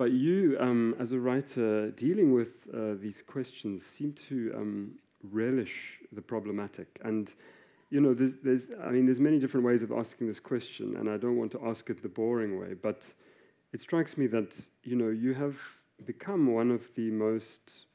But 0.02 0.10
you, 0.10 0.56
um, 0.58 0.96
as 0.98 1.12
a 1.12 1.20
writer 1.20 1.92
dealing 1.92 2.32
with 2.32 2.66
uh, 2.74 2.94
these 3.00 3.22
questions, 3.22 3.86
seem 3.86 4.12
to 4.28 4.52
um, 4.56 4.98
relish 5.22 6.00
the 6.10 6.20
problematic. 6.20 6.98
And 7.04 7.32
you 7.88 8.00
know, 8.00 8.12
there's, 8.12 8.32
there's, 8.42 8.66
I 8.82 8.90
mean, 8.90 9.06
there's 9.06 9.20
many 9.20 9.38
different 9.38 9.64
ways 9.64 9.80
of 9.80 9.92
asking 9.92 10.26
this 10.26 10.40
question, 10.40 10.96
and 10.96 11.08
I 11.08 11.18
don't 11.18 11.36
want 11.36 11.52
to 11.52 11.60
ask 11.64 11.88
it 11.88 12.02
the 12.02 12.08
boring 12.08 12.58
way, 12.58 12.74
but 12.74 13.14
it 13.72 13.80
strikes 13.80 14.18
me 14.18 14.26
that 14.26 14.60
you 14.82 14.96
know 14.96 15.10
you 15.10 15.34
have 15.34 15.56
become 16.04 16.52
one 16.52 16.72
of 16.72 16.92
the 16.96 17.08
most 17.12 17.86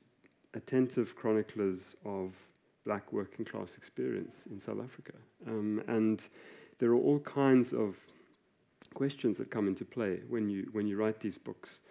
attentive 0.54 1.13
chroniclers 1.13 1.98
of 2.06 2.32
black 2.86 3.12
working 3.12 3.43
class 3.43 3.74
experience 3.76 4.46
in 4.50 4.62
South 4.62 4.80
Africa, 4.82 5.17
um, 5.46 5.84
and 5.89 6.30
there 6.80 6.91
are 6.91 7.02
all 7.08 7.20
kinds 7.20 7.74
of 7.74 7.98
questions 8.97 9.38
that 9.38 9.51
come 9.51 9.67
into 9.67 9.86
play 9.86 10.13
when 10.27 10.49
you 10.49 10.67
when 10.71 10.88
you 10.88 10.97
write 10.97 11.19
these 11.19 11.38
books. 11.38 11.81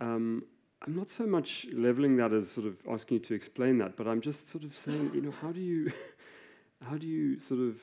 Um, 0.00 0.42
I'm 0.82 0.94
not 0.96 1.08
so 1.08 1.24
much 1.26 1.66
leveling 1.72 2.16
that 2.16 2.32
as 2.32 2.50
sort 2.50 2.66
of 2.66 2.76
asking 2.90 3.18
you 3.18 3.24
to 3.24 3.34
explain 3.34 3.78
that, 3.78 3.96
but 3.96 4.06
I'm 4.06 4.20
just 4.20 4.48
sort 4.48 4.64
of 4.64 4.76
saying, 4.76 5.10
you 5.14 5.20
know, 5.20 5.34
how 5.42 5.52
do 5.52 5.60
you, 5.60 5.92
how 6.88 6.96
do 6.96 7.06
you 7.06 7.40
sort 7.40 7.60
of, 7.60 7.74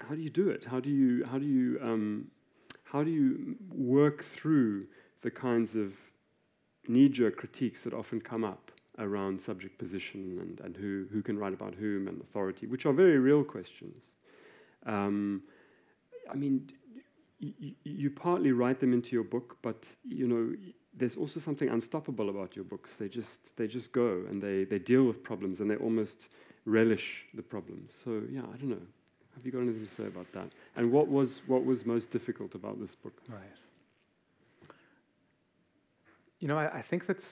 how 0.00 0.14
do 0.14 0.20
you 0.20 0.30
do 0.30 0.48
it? 0.48 0.64
How 0.64 0.80
do 0.80 0.90
you, 0.90 1.24
how 1.24 1.38
do 1.38 1.46
you, 1.46 1.78
um, 1.80 2.28
how 2.84 3.04
do 3.04 3.10
you 3.10 3.56
work 3.72 4.24
through 4.24 4.86
the 5.22 5.30
kinds 5.30 5.76
of 5.76 5.92
knee-jerk 6.88 7.36
critiques 7.36 7.82
that 7.82 7.94
often 7.94 8.20
come 8.20 8.44
up 8.44 8.72
around 8.98 9.40
subject 9.40 9.78
position 9.78 10.38
and, 10.40 10.60
and 10.60 10.76
who, 10.76 11.06
who 11.12 11.22
can 11.22 11.38
write 11.38 11.54
about 11.54 11.74
whom 11.74 12.08
and 12.08 12.20
authority, 12.20 12.66
which 12.66 12.84
are 12.84 12.92
very 12.92 13.18
real 13.18 13.44
questions. 13.44 14.02
Um, 14.86 15.42
I 16.30 16.34
mean, 16.34 16.68
you 17.38 18.10
partly 18.10 18.52
write 18.52 18.80
them 18.80 18.92
into 18.92 19.10
your 19.16 19.24
book, 19.24 19.58
but 19.62 19.86
you 20.04 20.26
know 20.26 20.54
there's 20.96 21.16
also 21.16 21.40
something 21.40 21.68
unstoppable 21.68 22.30
about 22.30 22.54
your 22.54 22.64
books. 22.64 22.92
They 22.98 23.08
just 23.08 23.56
they 23.56 23.66
just 23.66 23.92
go 23.92 24.24
and 24.28 24.42
they, 24.42 24.64
they 24.64 24.78
deal 24.78 25.04
with 25.04 25.22
problems 25.22 25.60
and 25.60 25.70
they 25.70 25.76
almost 25.76 26.28
relish 26.64 27.26
the 27.34 27.42
problems. 27.42 27.92
So 28.04 28.22
yeah, 28.30 28.42
I 28.42 28.56
don't 28.56 28.70
know. 28.70 28.86
Have 29.34 29.44
you 29.44 29.50
got 29.50 29.60
anything 29.60 29.86
to 29.86 29.92
say 29.92 30.06
about 30.06 30.30
that? 30.32 30.50
And 30.76 30.92
what 30.92 31.08
was 31.08 31.42
what 31.46 31.64
was 31.64 31.84
most 31.84 32.10
difficult 32.10 32.54
about 32.54 32.80
this 32.80 32.94
book? 32.94 33.20
Right. 33.28 33.42
You 36.38 36.48
know, 36.48 36.58
I, 36.58 36.78
I 36.78 36.82
think 36.82 37.06
that 37.06 37.24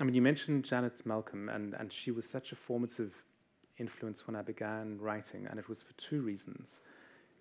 I 0.00 0.04
mean 0.04 0.14
you 0.14 0.22
mentioned 0.22 0.64
Janet 0.64 1.04
Malcolm 1.04 1.48
and, 1.48 1.74
and 1.74 1.92
she 1.92 2.10
was 2.10 2.28
such 2.28 2.52
a 2.52 2.56
formative 2.56 3.12
influence 3.78 4.26
when 4.28 4.36
I 4.36 4.42
began 4.42 4.98
writing, 5.00 5.48
and 5.50 5.58
it 5.58 5.68
was 5.68 5.82
for 5.82 5.92
two 5.94 6.22
reasons. 6.22 6.78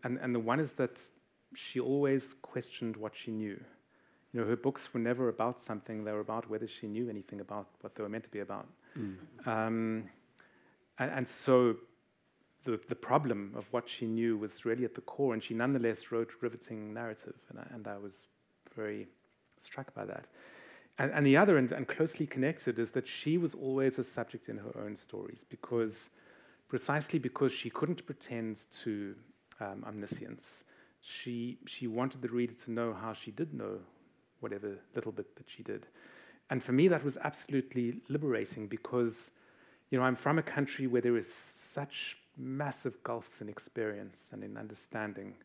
And 0.04 0.18
and 0.18 0.34
the 0.34 0.40
one 0.40 0.60
is 0.60 0.74
that 0.74 1.10
she 1.56 1.80
always 1.80 2.36
questioned 2.42 2.98
what 2.98 3.16
she 3.16 3.32
knew. 3.32 3.60
You 4.32 4.42
know, 4.42 4.48
her 4.48 4.56
books 4.56 4.94
were 4.94 5.00
never 5.00 5.30
about 5.30 5.62
something; 5.62 6.04
they 6.04 6.12
were 6.12 6.20
about 6.20 6.50
whether 6.50 6.68
she 6.68 6.88
knew 6.88 7.10
anything 7.10 7.40
about 7.40 7.68
what 7.82 7.96
they 7.96 8.04
were 8.04 8.10
meant 8.10 8.24
to 8.26 8.30
be 8.30 8.40
about. 8.40 8.68
Mm. 8.98 9.16
Um, 9.46 10.10
and, 11.00 11.12
and, 11.12 11.28
so, 11.28 11.76
the 12.64 12.80
the 12.88 12.96
problem 12.96 13.54
of 13.56 13.66
what 13.72 13.88
she 13.88 14.06
knew 14.06 14.38
was 14.38 14.66
really 14.66 14.86
at 14.86 14.96
the 14.96 15.02
core, 15.02 15.34
and 15.34 15.44
she 15.44 15.54
nonetheless 15.54 16.12
wrote 16.12 16.32
riveting 16.42 16.94
narrative, 16.94 17.36
and 17.50 17.60
I, 17.60 17.68
and 17.74 17.88
I 17.88 17.98
was 17.98 18.14
very 18.76 19.08
struck 19.60 19.94
by 19.94 20.06
that. 20.06 20.28
And, 21.00 21.12
and 21.12 21.26
the 21.26 21.38
other, 21.38 21.58
and, 21.58 21.72
and 21.72 21.88
closely 21.88 22.28
connected, 22.28 22.78
is 22.78 22.92
that 22.92 23.08
she 23.08 23.38
was 23.38 23.56
always 23.56 23.98
a 23.98 24.04
subject 24.04 24.48
in 24.48 24.58
her 24.58 24.78
own 24.80 24.96
stories 24.96 25.44
because, 25.50 26.10
precisely 26.68 27.18
because 27.18 27.52
she 27.52 27.70
couldn't 27.70 28.06
pretend 28.06 28.66
to 28.84 29.16
um, 29.60 29.84
omniscience 29.88 30.64
she, 31.04 31.58
she 31.68 31.86
wanted 31.86 32.22
the 32.22 32.30
reader 32.30 32.54
to 32.54 32.72
know 32.72 32.94
how 32.94 33.12
she 33.14 33.30
did 33.30 33.54
know 33.54 33.80
whatever 34.40 34.78
little 34.96 35.12
bit 35.12 35.36
that 35.36 35.46
she 35.48 35.62
did. 35.62 35.86
And 36.50 36.64
for 36.64 36.72
me, 36.72 36.88
that 36.88 37.04
was 37.04 37.18
absolutely 37.18 38.02
liberating 38.08 38.68
because, 38.68 39.30
you 39.90 40.00
know, 40.00 40.06
I'm 40.06 40.16
from 40.16 40.40
a 40.40 40.44
country 40.44 40.88
where 40.88 41.02
there 41.02 41.18
is 41.18 41.32
such 41.32 42.18
massive 42.38 43.04
gulfs 43.04 43.42
in 43.42 43.50
experience 43.50 44.30
and 44.32 44.44
in 44.44 44.58
understanding. 44.58 45.36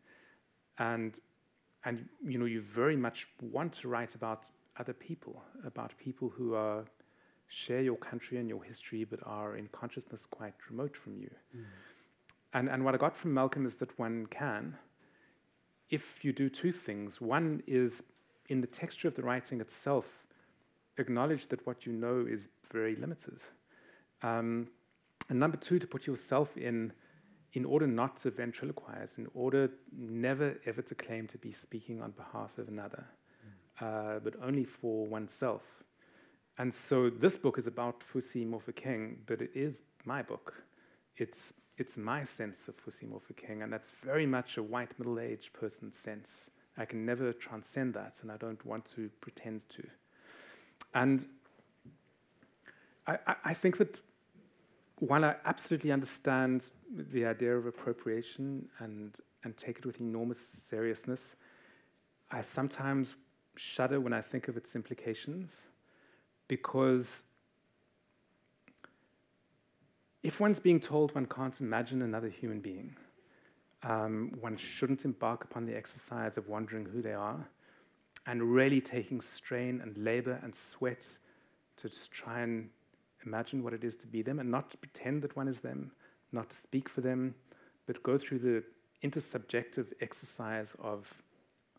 And, 0.79 1.18
and 1.85 2.09
you 2.25 2.38
know, 2.38 2.47
you 2.47 2.61
very 2.61 2.97
much 2.97 3.29
want 3.40 3.73
to 3.75 3.88
write 3.88 4.14
about 4.14 4.49
other 4.79 4.92
people, 4.92 5.42
about 5.66 5.92
people 5.99 6.29
who 6.29 6.55
are 6.55 6.85
share 7.49 7.81
your 7.81 7.97
country 7.97 8.38
and 8.38 8.49
your 8.49 8.62
history, 8.62 9.05
but 9.05 9.18
are 9.25 9.57
in 9.57 9.68
consciousness 9.73 10.27
quite 10.31 10.55
remote 10.71 10.97
from 10.97 11.16
you. 11.16 11.31
Mm. 11.57 11.64
And, 12.53 12.68
and 12.68 12.85
what 12.85 12.94
I 12.94 12.99
got 12.99 13.16
from 13.16 13.35
Malcolm 13.35 13.66
is 13.66 13.75
that 13.77 13.99
one 13.99 14.27
can, 14.27 14.77
if 15.90 16.24
you 16.24 16.33
do 16.33 16.48
two 16.48 16.72
things. 16.72 17.20
One 17.20 17.62
is 17.66 18.03
in 18.48 18.61
the 18.61 18.66
texture 18.66 19.09
of 19.09 19.14
the 19.14 19.22
writing 19.22 19.61
itself, 19.61 20.27
acknowledge 20.96 21.48
that 21.48 21.66
what 21.66 21.87
you 21.87 21.92
know 21.92 22.27
is 22.29 22.48
very 22.72 22.96
limited. 22.96 23.40
Um, 24.22 24.68
and 25.29 25.38
number 25.38 25.57
two, 25.57 25.79
to 25.79 25.87
put 25.87 26.07
yourself 26.07 26.57
in, 26.57 26.92
in 27.53 27.64
order 27.64 27.87
not 27.87 28.16
to 28.18 28.31
ventriloquize, 28.31 29.18
in 29.18 29.29
order 29.35 29.70
never 29.96 30.57
ever 30.66 30.83
to 30.83 30.94
claim 30.94 31.27
to 31.29 31.38
be 31.38 31.53
speaking 31.53 32.03
on 32.03 32.12
behalf 32.12 32.57
of 32.59 32.68
another, 32.68 33.05
mm. 33.83 34.16
uh, 34.16 34.20
but 34.20 34.35
only 34.42 34.64
for 34.64 35.07
oneself. 35.07 35.62
And 36.57 36.74
so 36.74 37.09
this 37.09 37.37
book 37.37 37.59
is 37.59 37.68
about 37.68 38.01
Fusi 38.01 38.44
Mofokeng, 38.46 39.18
but 39.27 39.40
it 39.40 39.53
is 39.55 39.83
my 40.05 40.22
book. 40.22 40.55
It's 41.16 41.53
it's 41.79 41.97
my 41.97 42.25
sense 42.25 42.67
of 42.69 42.77
Fusi 42.77 43.09
Mofokeng, 43.09 43.62
and 43.62 43.73
that's 43.73 43.91
very 44.03 44.27
much 44.27 44.59
a 44.59 44.62
white 44.62 44.99
middle 44.99 45.21
aged 45.21 45.53
person's 45.53 45.97
sense. 45.97 46.51
I 46.77 46.85
can 46.85 47.07
never 47.07 47.33
transcend 47.33 47.95
that, 47.95 48.19
and 48.23 48.31
I 48.31 48.37
don't 48.37 48.64
want 48.67 48.85
to 48.97 49.09
pretend 49.21 49.69
to. 49.71 49.85
And 50.95 51.25
I, 53.07 53.19
I, 53.45 53.55
think 53.55 53.79
that 53.79 54.01
while 54.99 55.25
I 55.25 55.37
absolutely 55.45 55.93
understand 55.93 56.64
the 56.91 57.25
idea 57.27 57.57
of 57.57 57.67
appropriation 57.67 58.69
and, 58.81 59.14
and 59.45 59.57
take 59.57 59.79
it 59.79 59.87
with 59.87 60.01
enormous 60.01 60.41
seriousness, 60.41 61.35
I 62.31 62.43
sometimes 62.43 63.14
shudder 63.57 64.01
when 64.01 64.12
I 64.12 64.21
think 64.21 64.49
of 64.49 64.57
its 64.57 64.77
implications 64.77 65.62
because 66.49 67.23
if 70.23 70.41
one's 70.41 70.59
being 70.59 70.81
told 70.81 71.15
one 71.15 71.27
can't 71.27 71.61
imagine 71.61 72.03
another 72.03 72.29
human 72.29 72.61
being, 72.61 72.97
um, 73.83 74.33
one 74.41 74.57
shouldn't 74.57 75.05
embark 75.05 75.45
upon 75.45 75.65
the 75.65 75.77
exercise 75.77 76.37
of 76.37 76.49
wondering 76.49 76.85
who 76.85 77.01
they 77.01 77.13
are 77.13 77.49
and 78.27 78.43
really 78.43 78.81
taking 78.81 79.21
strain 79.21 79.81
and 79.81 79.97
labor 79.97 80.39
and 80.43 80.55
sweat 80.55 81.07
to 81.77 81.89
just 81.89 82.11
try 82.11 82.41
and 82.41 82.69
imagine 83.25 83.63
what 83.63 83.73
it 83.73 83.85
is 83.85 83.97
to 83.97 84.07
be 84.07 84.23
them 84.23 84.39
and 84.39 84.51
not 84.51 84.71
to 84.71 84.77
pretend 84.77 85.23
that 85.23 85.37
one 85.37 85.49
is 85.49 85.61
them, 85.61 85.93
not 86.33 86.51
to 86.51 86.57
speak 86.57 86.89
for 86.89 87.01
them, 87.01 87.35
but 87.87 88.03
go 88.03 88.19
through 88.19 88.39
the 88.39 88.63
intersubjective 89.07 89.87
exercise 90.01 90.75
of, 90.81 91.13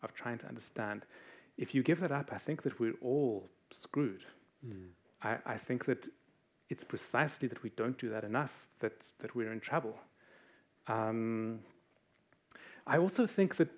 of 0.02 0.14
trying 0.14 0.38
to 0.38 0.46
understand. 0.46 1.04
If 1.58 1.74
you 1.74 1.82
give 1.82 2.00
that 2.00 2.12
up, 2.12 2.30
I 2.32 2.38
think 2.38 2.62
that 2.62 2.80
we're 2.80 2.98
all 3.02 3.48
screwed. 3.70 4.24
Mm. 4.66 4.88
I, 5.22 5.36
I 5.44 5.56
think 5.56 5.84
that 5.84 6.06
it's 6.70 6.84
precisely 6.84 7.48
that 7.48 7.62
we 7.62 7.70
don't 7.70 7.98
do 7.98 8.08
that 8.08 8.24
enough 8.24 8.68
that, 8.78 9.04
that 9.18 9.34
we're 9.34 9.52
in 9.52 9.60
trouble. 9.60 9.98
Um, 10.86 11.58
I 12.86 12.96
also 12.96 13.26
think 13.26 13.56
that 13.56 13.68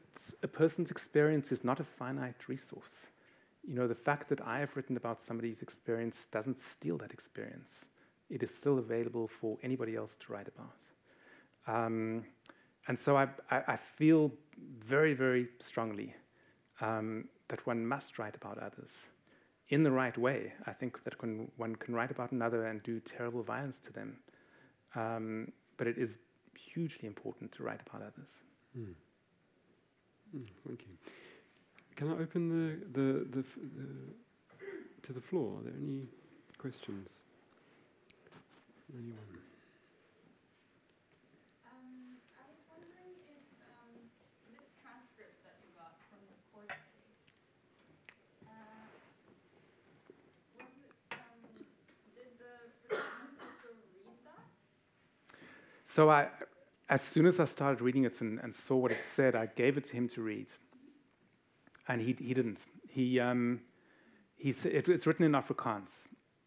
a 0.42 0.48
person's 0.48 0.90
experience 0.90 1.50
is 1.50 1.64
not 1.64 1.80
a 1.80 1.84
finite 1.84 2.48
resource. 2.48 3.08
You 3.66 3.74
know, 3.74 3.88
the 3.88 3.94
fact 3.94 4.28
that 4.28 4.40
I 4.42 4.58
have 4.60 4.76
written 4.76 4.96
about 4.96 5.20
somebody's 5.20 5.62
experience 5.62 6.26
doesn't 6.30 6.60
steal 6.60 6.98
that 6.98 7.12
experience. 7.12 7.86
It 8.28 8.42
is 8.42 8.54
still 8.54 8.78
available 8.78 9.26
for 9.26 9.56
anybody 9.62 9.96
else 9.96 10.16
to 10.20 10.32
write 10.32 10.48
about. 10.48 10.74
Um, 11.66 12.24
and 12.88 12.98
so 12.98 13.16
I, 13.16 13.28
I, 13.50 13.62
I, 13.68 13.76
feel 13.76 14.32
very, 14.78 15.14
very 15.14 15.46
strongly 15.60 16.12
um, 16.80 17.28
that 17.48 17.64
one 17.66 17.86
must 17.86 18.18
write 18.18 18.34
about 18.34 18.58
others 18.58 18.90
in 19.72 19.82
the 19.82 19.90
right 19.90 20.16
way, 20.18 20.52
I 20.66 20.72
think 20.72 21.02
that 21.04 21.14
one 21.56 21.74
can 21.76 21.94
write 21.94 22.10
about 22.10 22.30
another 22.32 22.66
and 22.66 22.82
do 22.82 23.00
terrible 23.00 23.42
violence 23.42 23.78
to 23.80 23.92
them. 23.92 24.16
Um, 24.94 25.50
but 25.78 25.86
it 25.86 25.96
is 25.96 26.18
hugely 26.54 27.06
important 27.08 27.50
to 27.52 27.62
write 27.62 27.80
about 27.86 28.02
others. 28.02 28.30
Mm. 28.78 28.94
Mm, 30.36 30.46
thank 30.66 30.82
you. 30.82 30.94
Can 31.96 32.08
I 32.10 32.12
open 32.22 32.48
the, 32.48 32.66
the, 32.98 33.24
the, 33.24 33.42
the, 33.42 33.88
to 35.06 35.12
the 35.12 35.20
floor? 35.20 35.58
Are 35.58 35.64
there 35.64 35.74
any 35.80 36.06
questions? 36.58 37.10
Anyone? 38.92 39.16
Um, 41.68 42.16
I 42.36 42.44
was 42.48 42.60
wondering 42.68 43.12
if 43.24 43.44
um, 43.64 43.92
this 44.52 44.64
transcript 44.80 45.36
that 45.44 45.56
you 45.64 45.72
got 45.76 45.96
from 46.08 46.20
the 46.28 46.36
court 46.52 46.68
case, 46.68 47.24
uh, 48.48 48.84
was 50.60 50.72
it, 50.80 50.92
um, 51.12 51.40
did 52.16 52.36
the 52.40 52.52
receptionist 52.88 53.36
also 53.40 53.68
read 53.96 54.16
that? 54.28 54.44
So 55.94 56.08
I, 56.08 56.28
as 56.88 57.02
soon 57.02 57.26
as 57.26 57.38
I 57.38 57.44
started 57.44 57.82
reading 57.82 58.04
it 58.04 58.22
and, 58.22 58.40
and 58.40 58.54
saw 58.54 58.76
what 58.76 58.92
it 58.92 59.04
said, 59.04 59.34
I 59.34 59.44
gave 59.44 59.76
it 59.76 59.84
to 59.90 59.92
him 59.92 60.08
to 60.08 60.22
read, 60.22 60.46
and 61.86 62.00
he 62.00 62.16
he 62.18 62.32
didn't. 62.32 62.64
He 62.88 63.20
um, 63.20 63.60
he 64.34 64.50
it, 64.50 64.88
it's 64.88 65.06
written 65.06 65.26
in 65.26 65.32
Afrikaans, 65.32 65.90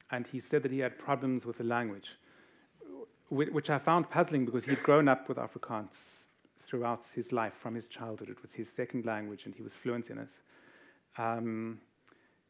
and 0.09 0.25
he 0.25 0.39
said 0.39 0.63
that 0.63 0.71
he 0.71 0.79
had 0.79 0.97
problems 0.97 1.45
with 1.45 1.59
the 1.59 1.63
language, 1.63 2.17
whi- 3.29 3.51
which 3.51 3.69
I 3.69 3.77
found 3.77 4.09
puzzling 4.09 4.45
because 4.45 4.65
he'd 4.65 4.81
grown 4.81 5.07
up 5.07 5.29
with 5.29 5.37
Afrikaans 5.37 6.25
throughout 6.65 7.03
his 7.13 7.31
life 7.31 7.53
from 7.53 7.75
his 7.75 7.85
childhood. 7.85 8.29
It 8.29 8.41
was 8.41 8.53
his 8.55 8.67
second 8.67 9.05
language, 9.05 9.45
and 9.45 9.53
he 9.53 9.61
was 9.61 9.75
fluent 9.75 10.09
in 10.09 10.17
it. 10.17 10.31
Um, 11.19 11.81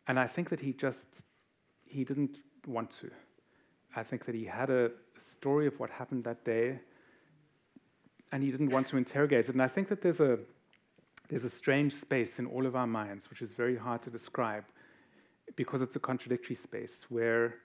and 0.07 0.17
I 0.17 0.27
think 0.27 0.47
that 0.47 0.61
he 0.61 0.71
just 0.71 1.25
he 1.83 2.05
didn't 2.05 2.37
want 2.65 2.91
to. 3.01 3.11
I 3.95 4.03
think 4.03 4.25
that 4.25 4.35
he 4.35 4.45
had 4.45 4.69
a 4.69 4.91
story 5.17 5.67
of 5.67 5.79
what 5.79 5.89
happened 5.89 6.23
that 6.25 6.43
day, 6.43 6.79
and 8.31 8.43
he 8.43 8.51
didn't 8.51 8.69
want 8.69 8.87
to 8.87 8.97
interrogate 8.97 9.47
it. 9.47 9.53
And 9.53 9.61
I 9.61 9.67
think 9.67 9.87
that 9.89 10.01
there's 10.01 10.19
a 10.19 10.39
there's 11.29 11.43
a 11.43 11.49
strange 11.49 11.93
space 11.93 12.37
in 12.37 12.45
all 12.45 12.65
of 12.65 12.75
our 12.75 12.85
minds, 12.85 13.29
which 13.29 13.41
is 13.41 13.53
very 13.53 13.77
hard 13.77 14.03
to 14.03 14.09
describe, 14.11 14.65
because 15.55 15.81
it's 15.81 15.95
a 15.95 15.99
contradictory 15.99 16.55
space 16.55 17.05
where 17.09 17.55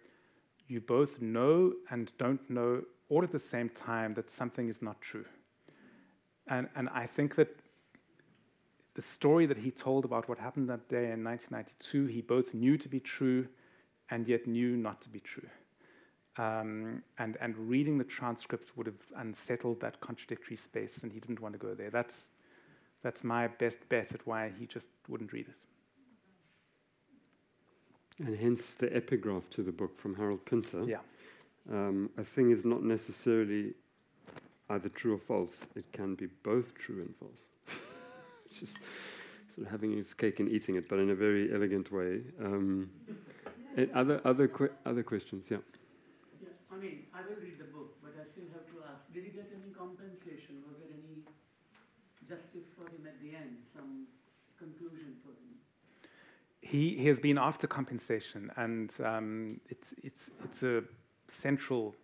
you 0.67 0.81
both 0.81 1.21
know 1.21 1.75
and 1.91 2.11
don't 2.17 2.49
know 2.49 2.83
all 3.09 3.23
at 3.23 3.33
the 3.33 3.39
same 3.39 3.69
time 3.69 4.15
that 4.15 4.31
something 4.31 4.69
is 4.69 4.81
not 4.81 5.01
true. 5.01 5.27
And 6.47 6.69
and 6.77 6.89
I 6.91 7.07
think 7.07 7.35
that 7.35 7.49
the 8.95 9.03
story 9.03 9.47
that 9.47 9.59
he 9.59 9.71
told 9.71 10.05
about 10.05 10.29
what 10.29 10.39
happened 10.39 10.69
that 10.69 10.89
day 10.89 11.11
in 11.11 11.25
1992, 11.25 12.07
he 12.07 12.21
both 12.21 12.55
knew 12.55 12.77
to 12.77 12.89
be 12.89 13.01
true 13.01 13.49
and 14.11 14.27
yet 14.29 14.47
knew 14.47 14.77
not 14.77 15.01
to 15.03 15.09
be 15.09 15.21
true. 15.21 15.49
Um, 16.37 17.03
and, 17.19 17.37
and 17.41 17.57
reading 17.57 17.99
the 17.99 18.05
transcript 18.05 18.77
would 18.77 18.87
have 18.87 19.03
unsettled 19.17 19.81
that 19.81 20.01
contradictory 20.01 20.57
space, 20.57 21.03
and 21.03 21.13
he 21.13 21.19
didn't 21.19 21.41
want 21.41 21.55
to 21.55 21.59
go 21.59 21.75
there. 21.75 21.91
That's, 21.91 22.29
that's 23.03 23.25
my 23.25 23.49
best 23.49 23.89
bet 23.89 24.13
at 24.13 24.27
why 24.27 24.53
he 24.59 24.67
just 24.67 24.89
wouldn't 25.09 25.33
read 25.33 25.49
it. 25.49 25.57
And 28.27 28.39
hence 28.39 28.75
the 28.75 28.95
epigraph 28.95 29.49
to 29.51 29.63
the 29.63 29.73
book 29.73 29.99
from 29.99 30.15
Harold 30.15 30.45
Pinter. 30.45 30.85
Yeah. 30.85 30.99
Um, 31.71 32.11
a 32.19 32.25
thing 32.25 32.51
is 32.51 32.65
not 32.65 32.83
necessarily 32.83 33.75
either 34.71 34.89
true 34.89 35.15
or 35.15 35.19
false. 35.19 35.57
It 35.75 35.91
can 35.93 36.15
be 36.15 36.27
both 36.43 36.75
true 36.75 37.01
and 37.01 37.15
false. 37.17 37.41
Just 38.51 38.79
sort 39.55 39.67
of 39.67 39.71
having 39.71 39.97
his 39.97 40.13
cake 40.15 40.41
and 40.41 40.49
eating 40.51 40.77
it, 40.77 40.89
but 40.89 40.99
in 40.99 41.11
a 41.11 41.15
very 41.15 41.53
elegant 41.53 41.91
way. 41.91 42.21
Um, 42.43 42.91
other 43.95 44.21
other 44.25 44.49
que- 44.49 44.73
other 44.85 45.03
questions? 45.03 45.51
Yeah. 45.51 45.59
Mean, 46.81 47.05
I 47.15 47.21
will 47.29 47.37
read 47.37 47.59
the 47.59 47.65
book, 47.65 47.97
but 48.03 48.13
I 48.19 48.25
still 48.33 48.49
have 48.55 48.65
to 48.73 48.81
ask, 48.91 49.13
did 49.13 49.25
he 49.25 49.31
get 49.31 49.51
any 49.53 49.71
compensation? 49.71 50.65
Was 50.67 50.79
there 50.81 50.89
any 50.89 51.21
justice 52.27 52.69
for 52.75 52.91
him 52.91 53.07
at 53.07 53.21
the 53.21 53.37
end, 53.37 53.59
some 53.77 54.07
conclusion 54.59 55.17
for 55.23 55.29
him? 55.31 55.61
He, 56.63 56.97
he 56.97 57.07
has 57.09 57.21
been 57.21 57.37
after 57.37 57.67
compensation, 57.67 58.51
and 58.57 58.95
um, 59.05 59.61
it's, 59.69 59.93
it's, 60.03 60.31
it's 60.43 60.63
a 60.63 60.83
central 61.29 61.95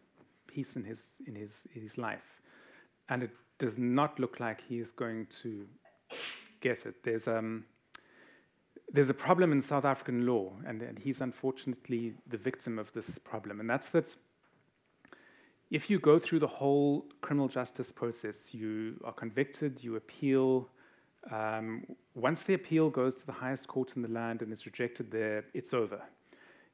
piece 0.46 0.76
in 0.76 0.84
his, 0.84 1.22
in, 1.26 1.34
his, 1.34 1.66
in 1.74 1.80
his 1.80 1.96
life. 1.96 2.42
And 3.08 3.22
it 3.22 3.30
does 3.58 3.78
not 3.78 4.20
look 4.20 4.40
like 4.40 4.60
he 4.60 4.78
is 4.78 4.90
going 4.90 5.26
to 5.42 5.66
get 6.60 6.84
it. 6.84 7.02
There's, 7.02 7.26
um, 7.28 7.64
there's 8.92 9.08
a 9.08 9.14
problem 9.14 9.52
in 9.52 9.62
South 9.62 9.86
African 9.86 10.26
law, 10.26 10.52
and, 10.66 10.82
and 10.82 10.98
he's 10.98 11.22
unfortunately 11.22 12.12
the 12.26 12.36
victim 12.36 12.78
of 12.78 12.92
this 12.92 13.18
problem, 13.18 13.60
and 13.60 13.70
that's 13.70 13.88
that 13.88 14.14
if 15.70 15.90
you 15.90 15.98
go 15.98 16.18
through 16.18 16.38
the 16.38 16.46
whole 16.46 17.06
criminal 17.20 17.48
justice 17.48 17.90
process, 17.90 18.54
you 18.54 19.00
are 19.04 19.12
convicted, 19.12 19.82
you 19.82 19.96
appeal. 19.96 20.68
Um, 21.30 21.84
once 22.14 22.42
the 22.42 22.54
appeal 22.54 22.88
goes 22.88 23.16
to 23.16 23.26
the 23.26 23.32
highest 23.32 23.66
court 23.66 23.92
in 23.96 24.02
the 24.02 24.08
land 24.08 24.42
and 24.42 24.52
is 24.52 24.64
rejected 24.64 25.10
there, 25.10 25.44
it's 25.54 25.74
over. 25.74 26.00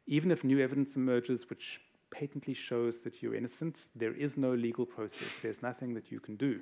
Even 0.07 0.30
if 0.30 0.45
new 0.45 0.61
evidence 0.61 0.97
emerges 0.97 1.49
which 1.49 1.80
patently 2.11 2.53
shows 2.53 3.01
that 3.01 3.22
you're 3.22 3.34
innocent, 3.34 3.88
there 3.97 4.14
is 4.14 4.36
no 4.36 4.53
legal 4.53 4.84
process. 4.84 5.28
There's 5.40 5.62
nothing 5.62 5.95
that 5.95 6.12
you 6.12 6.20
can 6.20 6.36
do. 6.36 6.61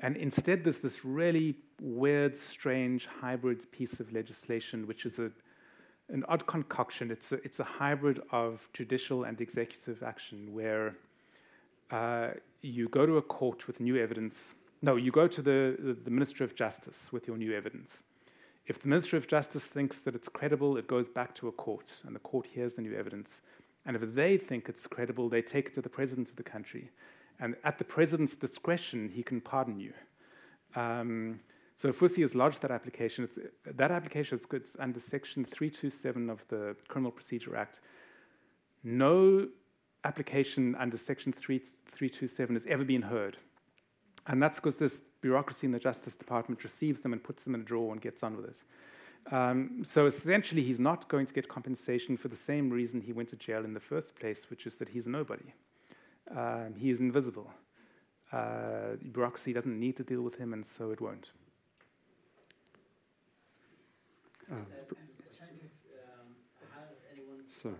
And 0.00 0.16
instead, 0.16 0.64
there's 0.64 0.78
this 0.78 1.04
really 1.04 1.56
weird, 1.80 2.36
strange 2.36 3.06
hybrid 3.06 3.70
piece 3.72 4.00
of 4.00 4.12
legislation, 4.12 4.86
which 4.86 5.06
is 5.06 5.18
a, 5.18 5.30
an 6.10 6.24
odd 6.28 6.46
concoction. 6.46 7.10
It's 7.10 7.32
a, 7.32 7.36
it's 7.36 7.60
a 7.60 7.64
hybrid 7.64 8.20
of 8.30 8.68
judicial 8.74 9.24
and 9.24 9.40
executive 9.40 10.02
action 10.02 10.52
where 10.52 10.96
uh, 11.90 12.30
you 12.62 12.88
go 12.88 13.06
to 13.06 13.16
a 13.16 13.22
court 13.22 13.66
with 13.66 13.80
new 13.80 13.96
evidence. 13.96 14.54
No, 14.82 14.96
you 14.96 15.10
go 15.10 15.26
to 15.26 15.42
the, 15.42 15.96
the, 16.04 16.10
Minister 16.10 16.44
of 16.44 16.54
Justice 16.54 17.12
with 17.12 17.26
your 17.26 17.36
new 17.36 17.54
evidence. 17.54 18.02
If 18.66 18.80
the 18.80 18.88
Minister 18.88 19.16
of 19.16 19.26
Justice 19.26 19.64
thinks 19.64 19.98
that 20.00 20.14
it's 20.14 20.28
credible, 20.28 20.76
it 20.76 20.86
goes 20.86 21.08
back 21.08 21.34
to 21.36 21.48
a 21.48 21.52
court, 21.52 21.86
and 22.06 22.14
the 22.14 22.20
court 22.20 22.46
hears 22.46 22.74
the 22.74 22.82
new 22.82 22.96
evidence. 22.96 23.40
And 23.86 23.96
if 23.96 24.14
they 24.14 24.36
think 24.36 24.68
it's 24.68 24.86
credible, 24.86 25.28
they 25.28 25.42
take 25.42 25.66
it 25.66 25.74
to 25.74 25.82
the 25.82 25.88
president 25.88 26.28
of 26.28 26.36
the 26.36 26.42
country. 26.42 26.90
And 27.40 27.56
at 27.64 27.78
the 27.78 27.84
president's 27.84 28.36
discretion, 28.36 29.10
he 29.12 29.22
can 29.22 29.40
pardon 29.40 29.80
you. 29.80 29.92
Um, 30.76 31.40
so 31.76 31.88
if 31.88 31.98
Fusi 31.98 32.20
has 32.20 32.34
lodged 32.34 32.60
that 32.60 32.70
application, 32.70 33.24
it's, 33.24 33.38
that 33.64 33.90
application 33.90 34.38
is 34.38 34.76
under 34.78 35.00
Section 35.00 35.44
327 35.44 36.28
of 36.28 36.44
the 36.48 36.76
Criminal 36.88 37.10
Procedure 37.10 37.56
Act. 37.56 37.80
No 38.84 39.48
application 40.04 40.74
under 40.76 40.96
Section 40.96 41.32
3, 41.32 41.58
327 41.58 42.56
has 42.56 42.64
ever 42.66 42.84
been 42.84 43.02
heard. 43.02 43.36
And 44.26 44.42
that's 44.42 44.58
because 44.58 44.76
this 44.76 45.02
bureaucracy 45.20 45.66
in 45.66 45.72
the 45.72 45.78
Justice 45.78 46.14
Department 46.14 46.62
receives 46.64 47.00
them 47.00 47.12
and 47.12 47.22
puts 47.22 47.42
them 47.42 47.54
in 47.54 47.62
a 47.62 47.64
drawer 47.64 47.92
and 47.92 48.00
gets 48.00 48.22
on 48.22 48.36
with 48.36 48.46
it. 48.46 49.32
Um, 49.34 49.82
so 49.86 50.06
essentially, 50.06 50.62
he's 50.62 50.78
not 50.78 51.08
going 51.08 51.26
to 51.26 51.32
get 51.34 51.48
compensation 51.48 52.16
for 52.16 52.28
the 52.28 52.36
same 52.36 52.70
reason 52.70 53.00
he 53.00 53.12
went 53.12 53.28
to 53.30 53.36
jail 53.36 53.64
in 53.64 53.74
the 53.74 53.80
first 53.80 54.14
place, 54.14 54.48
which 54.50 54.66
is 54.66 54.76
that 54.76 54.88
he's 54.88 55.06
nobody. 55.06 55.52
Um, 56.34 56.74
he 56.78 56.90
is 56.90 57.00
invisible. 57.00 57.50
Uh, 58.32 58.96
bureaucracy 59.12 59.52
doesn't 59.52 59.78
need 59.78 59.96
to 59.96 60.04
deal 60.04 60.22
with 60.22 60.36
him, 60.36 60.52
and 60.52 60.64
so 60.64 60.90
it 60.90 61.00
won't. 61.00 61.30
Uh, 64.50 64.54
pr- 64.88 64.94
Um, 64.94 66.34
sorry. 67.62 67.74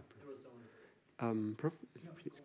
There 1.20 1.28
was 1.28 1.36
someone. 1.36 1.52
Um, 1.52 1.54
Prof, 1.56 1.72
No, 2.04 2.10
please 2.16 2.40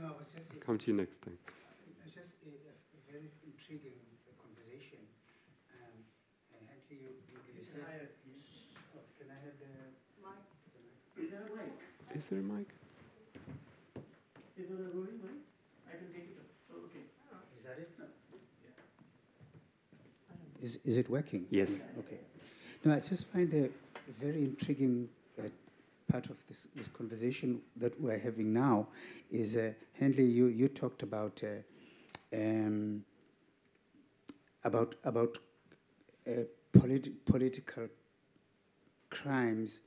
no, 0.00 0.08
it 0.10 0.18
was 0.18 0.28
just, 0.34 0.50
a- 0.52 0.64
come 0.64 0.78
to 0.78 0.86
you 0.90 0.96
next. 0.96 1.22
Thanks. 1.22 1.40
it 1.86 1.96
was 2.04 2.12
just 2.14 2.34
a, 2.44 2.50
a 2.50 2.74
a 2.76 3.00
very 3.12 3.30
intriguing 3.46 3.96
uh, 4.28 4.34
conversation. 4.42 5.00
Um, 5.72 5.96
and 6.52 6.62
Huntley, 6.68 6.98
you, 7.00 7.10
you, 7.30 7.38
you 7.56 7.64
said, 7.64 7.86
oh, 7.86 9.00
can 9.16 9.30
I 9.32 9.38
have 9.40 9.56
the, 9.62 9.72
Mike? 10.20 10.44
the 10.74 10.80
mic? 11.16 11.24
Is 11.24 11.30
there 11.32 11.46
a 11.46 11.52
mic? 11.56 11.72
Is 12.14 12.24
there 12.28 12.40
a 12.40 12.42
mic? 12.42 12.68
Is 14.58 14.66
there 14.68 14.76
a 14.76 14.90
rolling 14.92 15.20
mic? 15.24 15.40
I 15.88 15.96
can 15.96 16.08
take 16.12 16.36
it 16.36 16.42
up. 16.42 16.50
Oh, 16.74 16.84
okay. 16.90 17.04
Is 17.56 17.64
that 17.64 17.78
it? 17.80 17.90
Is, 20.62 20.78
is 20.84 20.96
it 20.96 21.08
working? 21.08 21.46
Yes. 21.50 21.70
Okay. 22.00 22.18
No, 22.84 22.92
I 22.94 23.00
just 23.00 23.26
find 23.28 23.52
a 23.54 23.68
very 24.10 24.42
intriguing 24.44 25.08
part 26.10 26.30
of 26.30 26.46
this, 26.46 26.68
this 26.74 26.88
conversation 26.88 27.60
that 27.76 28.00
we're 28.00 28.18
having 28.18 28.52
now 28.52 28.88
is, 29.30 29.56
uh, 29.56 29.72
Hedley, 29.98 30.24
you, 30.24 30.46
you 30.46 30.68
talked 30.68 31.02
about 31.02 31.42
uh, 31.44 32.36
um, 32.36 33.04
about 34.64 34.96
about 35.04 35.38
uh, 36.26 36.42
politi- 36.72 37.14
political 37.24 37.88
crimes, 39.10 39.80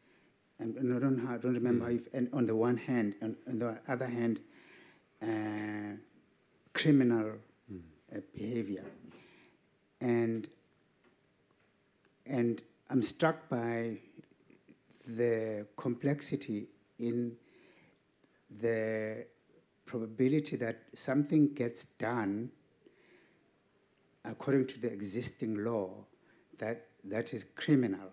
and, 0.60 0.76
and 0.78 0.96
I 0.96 1.00
don't, 1.00 1.28
I 1.28 1.38
don't 1.38 1.54
remember 1.54 1.88
Mm. 1.90 1.96
if, 1.98 2.14
and 2.14 2.30
on 2.34 2.46
the 2.46 2.56
one 2.56 2.78
hand, 2.78 3.16
and 3.22 3.36
on 3.48 3.60
the 3.60 3.78
other 3.88 4.08
hand, 4.08 4.40
uh, 5.22 5.98
criminal 6.74 7.34
Mm. 7.72 7.82
uh, 8.16 8.22
behavior, 8.34 8.86
and 10.02 10.48
and 12.26 12.64
I'm 12.90 13.02
struck 13.02 13.50
by 13.50 13.98
the 15.08 15.68
complexity 15.76 16.68
in 17.00 17.36
the 18.62 19.26
probability 19.86 20.56
that 20.56 20.84
something 20.94 21.54
gets 21.54 21.86
done 21.86 22.52
according 24.26 24.68
to 24.68 24.80
the 24.80 24.92
existing 24.92 25.64
law 25.64 26.06
that 26.58 26.86
that 27.04 27.34
is 27.34 27.44
criminal. 27.56 28.12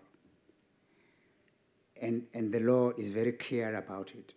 And 2.01 2.25
and 2.33 2.51
the 2.51 2.59
law 2.59 2.91
is 2.97 3.09
very 3.09 3.33
clear 3.33 3.75
about 3.75 4.11
it. 4.11 4.33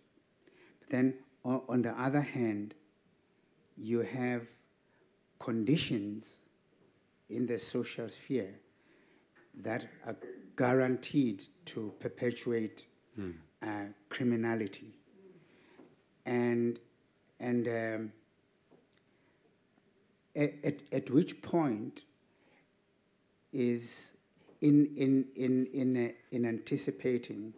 But 0.79 0.89
then 0.89 1.13
on, 1.43 1.61
on 1.69 1.81
the 1.81 1.99
other 1.99 2.21
hand, 2.21 2.75
you 3.77 4.01
have 4.01 4.47
conditions 5.39 6.37
in 7.29 7.47
the 7.47 7.57
social 7.57 8.09
sphere 8.09 8.53
that 9.55 9.87
are 10.05 10.15
guaranteed 10.55 11.43
to 11.65 11.93
perpetuate 11.99 12.85
uh, 13.63 13.85
criminality. 14.09 14.93
And, 16.25 16.79
and 17.39 17.67
um, 17.67 18.13
at, 20.35 20.53
at, 20.91 21.09
which 21.09 21.41
point 21.41 22.03
is 23.51 24.17
in, 24.61 24.89
in, 24.95 25.25
in, 25.35 25.67
in, 25.73 26.13
in 26.31 26.45
anticipating 26.45 27.53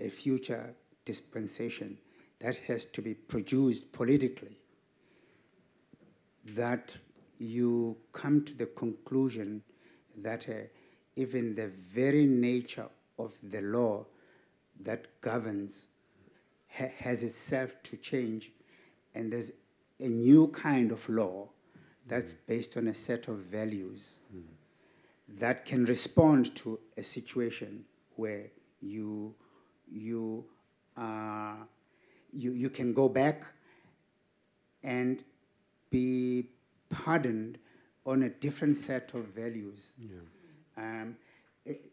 a 0.00 0.08
future 0.08 0.74
dispensation 1.04 1.98
that 2.40 2.56
has 2.56 2.84
to 2.84 3.02
be 3.02 3.14
produced 3.14 3.92
politically, 3.92 4.56
that 6.44 6.94
you 7.38 7.96
come 8.12 8.44
to 8.44 8.54
the 8.56 8.66
conclusion 8.66 9.62
that 10.16 10.48
even 11.16 11.54
the 11.54 11.68
very 11.68 12.26
nature 12.26 12.88
of 13.18 13.34
the 13.42 13.62
law 13.62 14.04
that 14.80 15.20
governs 15.20 15.88
ha- 16.70 16.92
has 16.98 17.22
itself 17.22 17.82
to 17.82 17.96
change, 17.96 18.52
and 19.14 19.32
there's 19.32 19.52
a 19.98 20.08
new 20.08 20.48
kind 20.48 20.92
of 20.92 21.08
law 21.08 21.48
that's 22.06 22.32
based 22.32 22.76
on 22.76 22.86
a 22.86 22.94
set 22.94 23.28
of 23.28 23.36
values 23.38 24.14
that 25.28 25.64
can 25.64 25.84
respond 25.86 26.54
to 26.54 26.78
a 26.96 27.02
situation 27.02 27.84
where 28.16 28.46
you 28.80 29.34
you 29.90 30.44
uh, 30.96 31.56
you 32.32 32.52
you 32.52 32.70
can 32.70 32.92
go 32.92 33.08
back 33.08 33.44
and 34.82 35.24
be 35.90 36.48
pardoned 36.90 37.58
on 38.04 38.22
a 38.22 38.28
different 38.28 38.76
set 38.76 39.14
of 39.14 39.24
values. 39.26 39.94
Um, 40.76 41.16
it- 41.64 41.92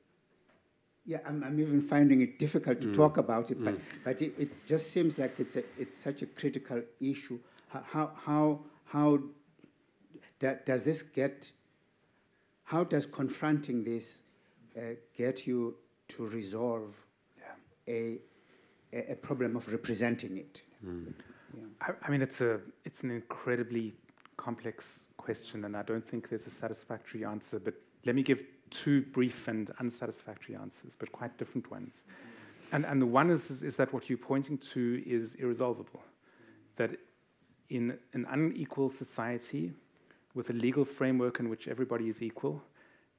yeah, 1.05 1.19
I'm, 1.25 1.43
I'm 1.43 1.59
even 1.59 1.81
finding 1.81 2.21
it 2.21 2.39
difficult 2.39 2.79
to 2.79 2.93
talk 2.93 3.17
about 3.17 3.51
it, 3.51 3.61
but, 3.61 3.75
but 4.05 4.21
it, 4.21 4.33
it 4.37 4.65
just 4.65 4.91
seems 4.91 5.19
like 5.19 5.37
it's, 5.37 5.57
a, 5.57 5.63
it's 5.77 5.97
such 5.97 6.21
a 6.21 6.25
critical 6.25 6.81
issue. 7.01 7.39
How, 7.67 7.81
how, 7.91 8.11
how, 8.25 8.59
how 8.85 9.19
da, 10.39 10.53
does 10.65 10.83
this 10.85 11.01
get, 11.03 11.51
how 12.63 12.85
does 12.85 13.05
confronting 13.05 13.83
this 13.83 14.21
uh, 14.77 14.81
get 15.17 15.45
you 15.45 15.75
to 16.07 16.25
resolve 16.27 17.05
Yeah. 17.37 17.93
a, 17.93 18.19
a, 18.93 19.11
a 19.11 19.15
problem 19.17 19.57
of 19.57 19.67
representing 19.73 20.37
it? 20.37 20.61
Yeah. 20.85 21.63
I, 21.81 21.91
I 22.01 22.09
mean, 22.11 22.21
it's 22.21 22.39
a 22.39 22.61
it's 22.85 23.03
an 23.03 23.11
incredibly 23.11 23.93
complex 24.37 25.01
question, 25.17 25.65
and 25.65 25.75
I 25.75 25.83
don't 25.83 26.07
think 26.07 26.29
there's 26.29 26.47
a 26.47 26.49
satisfactory 26.51 27.25
answer. 27.25 27.59
But 27.59 27.73
let 28.05 28.15
me 28.15 28.23
give 28.23 28.43
two 28.73 29.03
brief 29.13 29.47
and 29.47 29.71
unsatisfactory 29.79 30.55
answers, 30.55 30.93
but 30.97 31.11
quite 31.11 31.37
different 31.37 31.69
ones. 31.71 32.03
And 32.71 32.85
and 32.85 33.01
the 33.01 33.05
one 33.05 33.29
is 33.29 33.49
is, 33.51 33.63
is 33.63 33.75
that 33.75 33.93
what 33.93 34.09
you're 34.09 34.17
pointing 34.17 34.57
to 34.73 35.03
is 35.05 35.35
irresolvable. 35.35 36.01
That 36.75 36.91
in 37.69 37.97
an 38.13 38.25
unequal 38.29 38.89
society, 38.89 39.71
with 40.33 40.49
a 40.49 40.53
legal 40.53 40.85
framework 40.85 41.39
in 41.39 41.49
which 41.49 41.67
everybody 41.67 42.09
is 42.09 42.21
equal, 42.21 42.61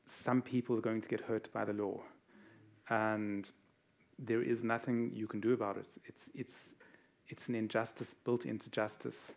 some 0.06 0.42
people 0.42 0.76
are 0.76 0.80
going 0.80 1.00
to 1.00 1.08
get 1.08 1.20
hurt 1.20 1.52
by 1.52 1.64
the 1.64 1.72
law, 1.72 2.00
and 2.88 3.50
there 4.18 4.42
is 4.42 4.62
nothing 4.62 5.10
you 5.14 5.26
can 5.26 5.40
do 5.40 5.52
about 5.52 5.76
it. 5.76 5.88
It's 6.04 6.28
it's 6.34 6.74
it's 7.28 7.48
an 7.48 7.54
injustice 7.54 8.14
built 8.24 8.44
into 8.44 8.70
justice. 8.70 9.32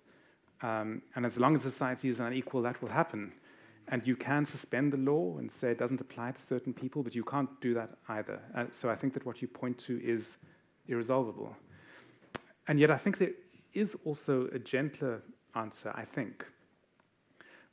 Um, 0.61 1.03
and 1.15 1.25
as 1.25 1.37
long 1.37 1.55
as 1.55 1.61
society 1.61 2.09
is 2.09 2.19
unequal, 2.19 2.63
that 2.63 2.81
will 2.81 2.89
happen. 2.89 3.31
And 3.89 4.05
you 4.05 4.15
can 4.15 4.43
suspend 4.43 4.91
the 4.91 4.97
law 4.97 5.37
and 5.37 5.49
say 5.49 5.71
it 5.71 5.77
doesn't 5.77 6.01
apply 6.01 6.31
to 6.31 6.41
certain 6.41 6.73
people, 6.73 7.03
but 7.03 7.15
you 7.15 7.23
can't 7.23 7.49
do 7.61 7.73
that 7.73 7.91
either. 8.09 8.41
Uh, 8.53 8.65
so 8.71 8.89
I 8.89 8.95
think 8.95 9.13
that 9.13 9.25
what 9.25 9.41
you 9.41 9.47
point 9.47 9.77
to 9.79 10.01
is 10.03 10.37
irresolvable. 10.87 11.55
And 12.67 12.79
yet 12.79 12.91
I 12.91 12.97
think 12.97 13.17
there 13.17 13.31
is 13.73 13.95
also 14.03 14.49
a 14.51 14.59
gentler 14.59 15.21
answer, 15.55 15.91
I 15.95 16.03
think, 16.03 16.45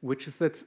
which 0.01 0.29
is 0.29 0.37
that 0.37 0.63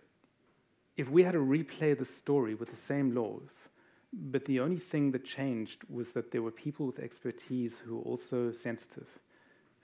if 0.98 1.10
we 1.10 1.24
had 1.24 1.34
to 1.34 1.40
replay 1.40 1.98
the 1.98 2.06
story 2.06 2.56
with 2.56 2.70
the 2.70 2.76
same 2.76 3.14
laws, 3.16 3.70
but 4.12 4.46
the 4.46 4.60
only 4.60 4.80
thing 4.80 5.12
that 5.12 5.26
changed 5.26 5.84
was 5.90 6.12
that 6.12 6.32
there 6.32 6.42
were 6.42 6.52
people 6.52 6.86
with 6.86 7.00
expertise 7.00 7.78
who 7.78 7.98
were 7.98 8.04
also 8.04 8.52
sensitive 8.52 9.08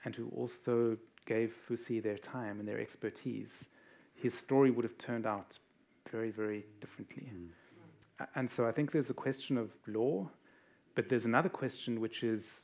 and 0.04 0.14
who 0.14 0.28
also 0.30 0.96
gave 1.26 1.54
Fusi 1.68 2.02
their 2.02 2.18
time 2.18 2.58
and 2.58 2.68
their 2.68 2.80
expertise, 2.80 3.68
his 4.14 4.34
story 4.34 4.70
would 4.70 4.84
have 4.84 4.96
turned 4.98 5.26
out 5.26 5.58
very, 6.10 6.30
very 6.30 6.64
differently. 6.80 7.30
Mm. 7.34 7.48
A- 8.20 8.28
And 8.38 8.50
so 8.50 8.66
I 8.66 8.72
think 8.72 8.92
there's 8.92 9.10
a 9.10 9.14
question 9.14 9.58
of 9.58 9.70
law, 9.86 10.30
but 10.94 11.08
there's 11.08 11.24
another 11.24 11.48
question 11.48 12.00
which 12.00 12.22
is 12.22 12.62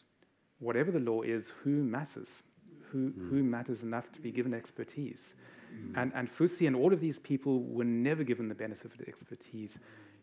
whatever 0.59 0.91
the 0.91 1.01
law 1.01 1.23
is, 1.23 1.51
who 1.63 1.71
matters? 1.83 2.43
Who, 2.91 3.11
mm. 3.11 3.31
who 3.31 3.43
matters 3.43 3.83
enough 3.83 4.11
to 4.13 4.21
be 4.21 4.31
given 4.31 4.55
expertise? 4.55 5.35
Mm. 5.73 6.03
And, 6.03 6.13
and 6.15 6.29
Fusi 6.29 6.67
and 6.67 6.77
all 6.77 6.93
of 6.93 7.01
these 7.01 7.19
people 7.19 7.63
were 7.63 7.85
never 7.85 8.25
given 8.25 8.49
the 8.49 8.55
benefit 8.55 8.93
of 8.93 8.99
the 8.99 9.09
expertise. 9.09 9.79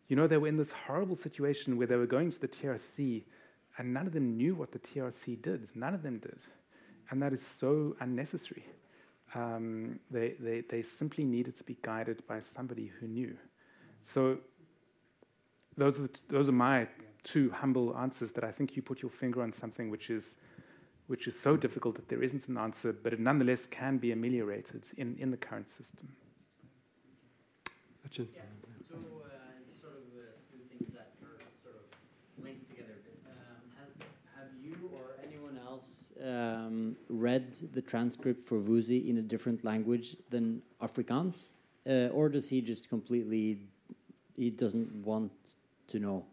You 0.08 0.16
know, 0.16 0.28
they 0.28 0.38
were 0.38 0.48
in 0.48 0.58
this 0.58 0.72
horrible 0.72 1.16
situation 1.16 1.78
where 1.78 1.88
they 1.88 1.96
were 1.98 2.06
going 2.06 2.32
to 2.32 2.40
the 2.40 2.48
TRC 2.48 3.24
and 3.78 3.94
none 3.94 4.08
of 4.08 4.14
them 4.14 4.36
knew 4.38 4.56
what 4.56 4.72
the 4.72 4.80
TRC 4.80 5.42
did. 5.42 5.70
None 5.76 5.94
of 5.94 6.02
them 6.02 6.18
did. 6.20 6.40
And 7.10 7.22
that 7.22 7.34
is 7.34 7.46
so 7.46 7.96
unnecessary. 8.00 8.66
Um, 9.36 10.00
they, 10.10 10.36
they, 10.40 10.62
they 10.62 10.82
simply 10.82 11.24
needed 11.24 11.56
to 11.58 11.64
be 11.64 11.78
guided 11.82 12.26
by 12.28 12.40
somebody 12.40 12.92
who 13.00 13.08
knew. 13.08 13.38
So 14.04 14.38
those 15.76 16.00
are, 16.00 16.04
the 16.04 16.08
t- 16.08 16.22
those 16.30 16.48
are 16.48 16.54
my 16.54 16.88
two 17.24 17.52
humble 17.52 17.96
answers 17.98 18.32
that 18.32 18.44
I 18.46 18.52
think 18.52 18.76
you 18.78 18.82
put 18.82 19.02
your 19.02 19.12
finger 19.12 19.42
on 19.42 19.52
something 19.52 19.90
which 19.90 20.10
is, 20.10 20.38
which 21.08 21.28
is 21.28 21.38
so 21.38 21.58
difficult 21.58 21.96
that 21.96 22.08
there 22.08 22.24
isn't 22.24 22.48
an 22.48 22.58
answer, 22.58 22.94
but 22.94 23.12
it 23.12 23.20
nonetheless 23.20 23.68
can 23.68 23.98
be 23.98 24.14
ameliorated 24.14 24.84
in, 24.96 25.18
in 25.20 25.30
the 25.30 25.38
current 25.38 25.70
system. 25.70 26.08
Actually, 28.06 28.30
Yeah, 28.34 28.44
so 28.88 28.96
uh, 28.96 29.60
it's 29.60 29.82
sort 29.82 29.94
of 29.96 30.08
uh, 30.16 30.32
two 30.50 30.64
things 30.72 30.94
that 30.96 31.12
are 31.22 31.36
sort 31.62 31.76
of 31.76 31.84
linked 32.42 32.70
together 32.70 32.96
a 32.96 33.04
bit. 33.04 33.20
Um, 33.28 33.60
has, 33.76 33.92
have 34.38 34.48
you 34.64 34.90
or 34.96 35.20
anyone 35.22 35.60
else 35.68 36.07
um, 36.24 36.96
read 37.10 37.56
the 37.74 37.82
transcript 37.82 38.44
for 38.44 38.60
Fusi 38.60 39.08
in 39.10 39.18
a 39.18 39.22
different 39.22 39.64
language 39.64 40.18
than 40.30 40.62
Afrikaans? 40.82 41.54
Uh, 41.88 42.08
or 42.08 42.30
does 42.30 42.50
he 42.50 42.62
just 42.62 42.90
completely, 42.90 43.60
he 44.36 44.50
doesn't 44.50 44.94
want 45.06 45.32
to 45.88 46.00
know? 46.00 46.26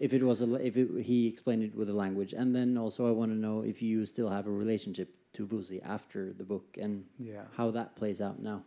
If 0.00 0.12
it 0.12 0.22
was 0.22 0.42
a, 0.42 0.54
if 0.56 0.76
it, 0.76 1.02
he 1.02 1.26
explained 1.26 1.62
it 1.62 1.74
with 1.74 1.88
a 1.88 1.92
language, 1.92 2.32
and 2.34 2.54
then 2.54 2.76
also 2.76 3.06
I 3.06 3.10
want 3.12 3.30
to 3.32 3.36
know 3.36 3.62
if 3.62 3.80
you 3.80 4.04
still 4.06 4.28
have 4.28 4.46
a 4.46 4.50
relationship 4.50 5.08
to 5.34 5.46
Fusi 5.46 5.80
after 5.84 6.32
the 6.32 6.44
book 6.44 6.78
and 6.80 7.04
Yeah. 7.18 7.44
how 7.56 7.70
that 7.70 7.96
plays 7.96 8.20
out 8.20 8.40
now. 8.42 8.64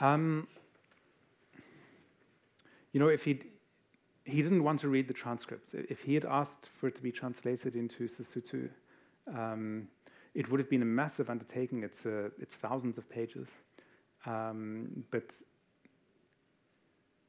Um, 0.00 0.46
you 2.92 3.00
know, 3.00 3.08
if 3.08 3.24
he'd, 3.24 3.44
he 4.24 4.42
didn't 4.42 4.62
want 4.62 4.80
to 4.80 4.88
read 4.88 5.08
the 5.08 5.14
transcripts. 5.14 5.74
If 5.74 6.02
he 6.02 6.14
had 6.14 6.24
asked 6.24 6.66
for 6.78 6.86
it 6.88 6.94
to 6.96 7.02
be 7.02 7.10
translated 7.10 7.74
into 7.74 8.06
Sesotho, 8.06 8.68
um, 9.34 9.88
it 10.34 10.50
would 10.50 10.60
have 10.60 10.70
been 10.70 10.82
a 10.82 10.86
massive 10.86 11.30
undertaking. 11.30 11.82
It's, 11.82 12.06
uh, 12.06 12.30
it's 12.38 12.54
thousands 12.54 12.98
of 12.98 13.08
pages. 13.08 13.48
Um, 14.26 15.04
but 15.10 15.34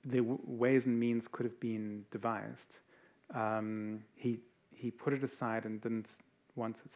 the 0.06 0.22
ways 0.22 0.86
and 0.86 1.00
means 1.00 1.28
could 1.28 1.46
have 1.46 1.60
been 1.60 2.06
devised. 2.12 2.80
Um, 3.34 4.04
he, 4.16 4.40
he 4.76 4.92
put 4.92 5.14
it 5.14 5.24
aside 5.24 5.66
and 5.66 5.82
didn't 5.82 6.10
want 6.56 6.78
it. 6.86 6.92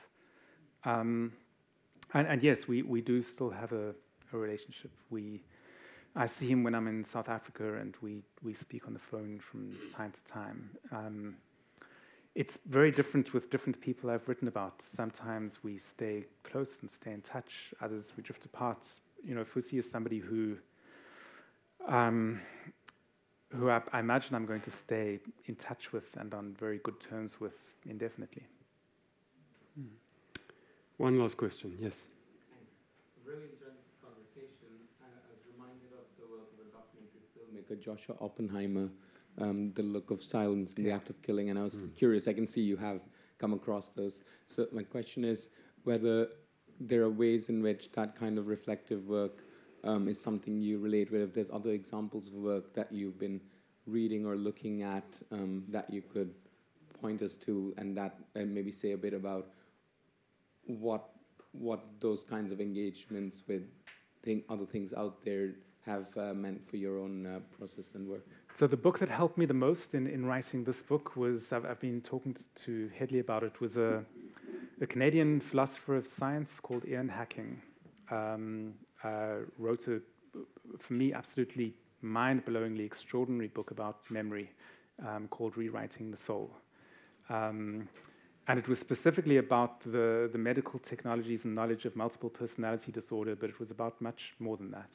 Um, 0.87 1.33
and, 2.13 2.27
and 2.27 2.43
yes, 2.43 2.67
we, 2.67 2.81
we 2.81 3.01
do 3.01 3.21
still 3.21 3.49
have 3.49 3.71
a, 3.71 3.93
a 4.33 4.37
relationship. 4.37 4.91
We, 5.09 5.41
I 6.15 6.25
see 6.27 6.47
him 6.47 6.63
when 6.63 6.75
I'm 6.75 6.87
in 6.87 7.03
South 7.03 7.29
Africa, 7.29 7.77
and 7.77 7.95
we, 8.01 8.21
we 8.43 8.53
speak 8.53 8.87
on 8.87 8.93
the 8.93 8.99
phone 8.99 9.39
from 9.39 9.75
time 9.93 10.11
to 10.11 10.23
time. 10.31 10.69
It's 12.35 12.57
very 12.67 12.89
different 12.89 13.31
with 13.33 13.51
different 13.51 13.79
people 13.79 14.09
I've 14.09 14.27
written 14.27 14.47
about. 14.47 14.81
Sometimes 14.81 15.59
we 15.61 15.77
stay 15.77 16.25
close 16.43 16.79
and 16.81 16.91
stay 16.91 17.11
in 17.11 17.21
touch. 17.21 17.73
Others 17.79 18.13
we 18.17 18.23
drift 18.23 18.43
apart. 18.45 18.87
You 19.23 19.35
know, 19.35 19.43
Fusi 19.43 19.77
is 19.77 19.89
somebody 19.89 20.17
who, 20.17 20.57
um, 21.87 22.41
who 23.51 23.69
I, 23.69 23.81
I 23.91 23.99
imagine 23.99 24.35
I'm 24.35 24.47
going 24.47 24.61
to 24.61 24.71
stay 24.71 25.19
in 25.45 25.55
touch 25.55 25.93
with 25.93 26.09
and 26.17 26.33
on 26.33 26.55
very 26.59 26.79
good 26.79 26.99
terms 26.99 27.39
with 27.39 27.53
indefinitely. 27.87 28.43
one 30.97 31.19
last 31.19 31.37
question. 31.37 31.77
Yes. 31.79 32.05
Really 33.23 33.43
enjoyed 33.43 33.77
this 33.77 33.93
conversation. 34.01 34.73
I, 35.03 35.05
I 35.05 35.29
was 35.29 35.45
reminded 35.53 35.93
of 35.93 36.09
the 36.17 36.25
work 36.25 36.49
of 36.49 36.65
a 36.65 36.69
documentary 36.73 37.29
filmmaker, 37.37 37.79
Joshua 37.79 38.15
Oppenheimer, 38.19 38.89
um, 39.39 39.71
The 39.73 39.83
Look 39.83 40.11
of 40.11 40.23
Silence 40.23 40.75
and 40.75 40.85
the 40.85 40.91
Act 40.91 41.09
of 41.09 41.21
Killing. 41.21 41.49
And 41.49 41.59
I 41.59 41.63
was 41.63 41.77
Mm. 41.77 41.93
curious, 41.95 42.27
I 42.27 42.33
can 42.33 42.47
see 42.47 42.61
you 42.61 42.77
have 42.77 43.01
come 43.37 43.53
across 43.53 43.89
those. 43.89 44.21
So 44.47 44.67
my 44.71 44.83
question 44.83 45.23
is, 45.23 45.49
whether 45.83 46.29
there 46.79 47.03
are 47.03 47.09
ways 47.09 47.49
in 47.49 47.61
which 47.61 47.91
that 47.91 48.15
kind 48.15 48.37
of 48.37 48.47
reflective 48.47 49.07
work 49.07 49.43
um, 49.83 50.07
is 50.07 50.19
something 50.19 50.61
you 50.61 50.79
relate 50.79 51.11
with. 51.11 51.21
If 51.21 51.33
there's 51.33 51.51
other 51.51 51.71
examples 51.71 52.27
of 52.29 52.35
work 52.35 52.73
that 52.73 52.91
you've 52.91 53.19
been 53.19 53.41
reading 53.85 54.25
or 54.25 54.35
looking 54.37 54.81
at 54.81 55.21
um, 55.31 55.65
that 55.69 55.89
you 55.89 56.01
could 56.01 56.33
point 57.01 57.21
us 57.21 57.35
to, 57.35 57.73
and 57.77 57.97
that 57.97 58.17
and 58.35 58.53
maybe 58.53 58.71
say 58.71 58.93
a 58.93 58.97
bit 58.97 59.13
about 59.13 59.49
what 60.67 61.09
what 61.51 61.81
those 61.99 62.23
kinds 62.23 62.51
of 62.51 62.59
engagements 62.59 63.43
with 63.47 63.63
thing, 64.23 64.43
other 64.49 64.65
things 64.65 64.93
out 64.93 65.21
there 65.21 65.51
have 65.85 66.17
uh, 66.17 66.33
meant 66.33 66.65
for 66.67 66.77
your 66.77 66.97
own 66.97 67.25
uh, 67.27 67.39
process 67.55 67.93
and 67.93 68.07
work. 68.07 68.25
So 68.55 68.67
the 68.67 68.77
book 68.77 68.99
that 68.99 69.09
helped 69.09 69.37
me 69.37 69.47
the 69.47 69.53
most 69.55 69.95
in, 69.95 70.05
in 70.05 70.27
writing 70.27 70.63
this 70.63 70.83
book 70.83 71.15
was 71.15 71.51
I've, 71.51 71.65
I've 71.65 71.79
been 71.79 72.01
talking 72.01 72.35
to 72.65 72.89
Hedley 72.95 73.19
about 73.19 73.43
it 73.43 73.59
was 73.59 73.77
a, 73.77 74.05
a 74.79 74.85
Canadian 74.85 75.39
philosopher 75.39 75.95
of 75.95 76.05
science 76.05 76.59
called 76.61 76.85
Ian 76.87 77.09
Hacking. 77.09 77.61
Um, 78.11 78.75
uh, 79.03 79.37
wrote 79.57 79.87
a 79.87 80.01
for 80.79 80.93
me 80.93 81.13
absolutely 81.13 81.73
mind-blowingly 82.01 82.85
extraordinary 82.85 83.47
book 83.47 83.71
about 83.71 83.99
memory 84.09 84.51
um, 85.07 85.27
called 85.29 85.57
Rewriting 85.57 86.11
the 86.11 86.17
Soul. 86.17 86.51
Um, 87.29 87.87
and 88.47 88.59
it 88.59 88.67
was 88.67 88.77
specifically 88.77 89.37
about 89.37 89.79
the, 89.81 90.29
the 90.31 90.37
medical 90.37 90.79
technologies 90.79 91.45
and 91.45 91.55
knowledge 91.55 91.85
of 91.85 91.95
multiple 91.95 92.29
personality 92.29 92.91
disorder, 92.91 93.35
but 93.35 93.49
it 93.49 93.59
was 93.59 93.71
about 93.71 93.99
much 94.01 94.33
more 94.39 94.57
than 94.57 94.71
that. 94.71 94.91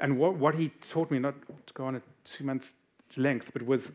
And 0.00 0.18
what, 0.18 0.36
what 0.36 0.54
he 0.54 0.70
taught 0.80 1.10
me, 1.10 1.18
not 1.18 1.34
to 1.66 1.74
go 1.74 1.84
on 1.84 1.96
a 1.96 2.02
two 2.24 2.44
month 2.44 2.72
length, 3.16 3.50
but 3.52 3.62
was, 3.62 3.92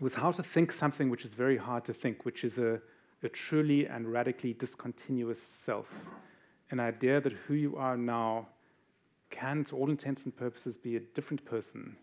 was 0.00 0.14
how 0.14 0.30
to 0.32 0.42
think 0.42 0.70
something 0.70 1.10
which 1.10 1.24
is 1.24 1.32
very 1.32 1.56
hard 1.56 1.84
to 1.86 1.92
think, 1.92 2.24
which 2.24 2.44
is 2.44 2.58
a, 2.58 2.80
a 3.22 3.28
truly 3.28 3.86
and 3.86 4.10
radically 4.12 4.52
discontinuous 4.52 5.42
self. 5.42 5.88
An 6.70 6.80
idea 6.80 7.20
that 7.20 7.32
who 7.32 7.54
you 7.54 7.76
are 7.76 7.96
now 7.96 8.48
can, 9.30 9.64
to 9.64 9.76
all 9.76 9.90
intents 9.90 10.24
and 10.24 10.36
purposes, 10.36 10.76
be 10.76 10.96
a 10.96 11.00
different 11.00 11.44
person 11.44 11.96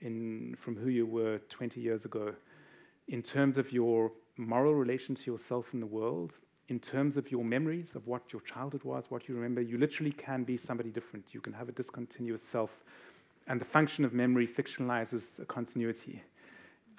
in, 0.00 0.54
from 0.58 0.76
who 0.76 0.88
you 0.88 1.06
were 1.06 1.38
20 1.48 1.80
years 1.80 2.04
ago 2.04 2.34
in 3.08 3.22
terms 3.22 3.58
of 3.58 3.72
your 3.72 4.12
moral 4.36 4.74
relation 4.74 5.14
to 5.14 5.30
yourself 5.30 5.72
and 5.72 5.82
the 5.82 5.86
world, 5.86 6.38
in 6.68 6.78
terms 6.78 7.16
of 7.16 7.30
your 7.30 7.44
memories 7.44 7.94
of 7.94 8.06
what 8.06 8.32
your 8.32 8.42
childhood 8.42 8.84
was, 8.84 9.10
what 9.10 9.28
you 9.28 9.34
remember, 9.34 9.60
you 9.60 9.78
literally 9.78 10.12
can 10.12 10.44
be 10.44 10.56
somebody 10.56 10.90
different. 10.90 11.26
You 11.32 11.40
can 11.40 11.52
have 11.52 11.68
a 11.68 11.72
discontinuous 11.72 12.42
self. 12.42 12.84
And 13.48 13.60
the 13.60 13.64
function 13.64 14.04
of 14.04 14.12
memory 14.12 14.46
fictionalizes 14.46 15.40
a 15.40 15.44
continuity. 15.44 16.22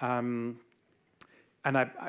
Um, 0.00 0.60
and 1.64 1.78
I, 1.78 1.90
I, 2.00 2.08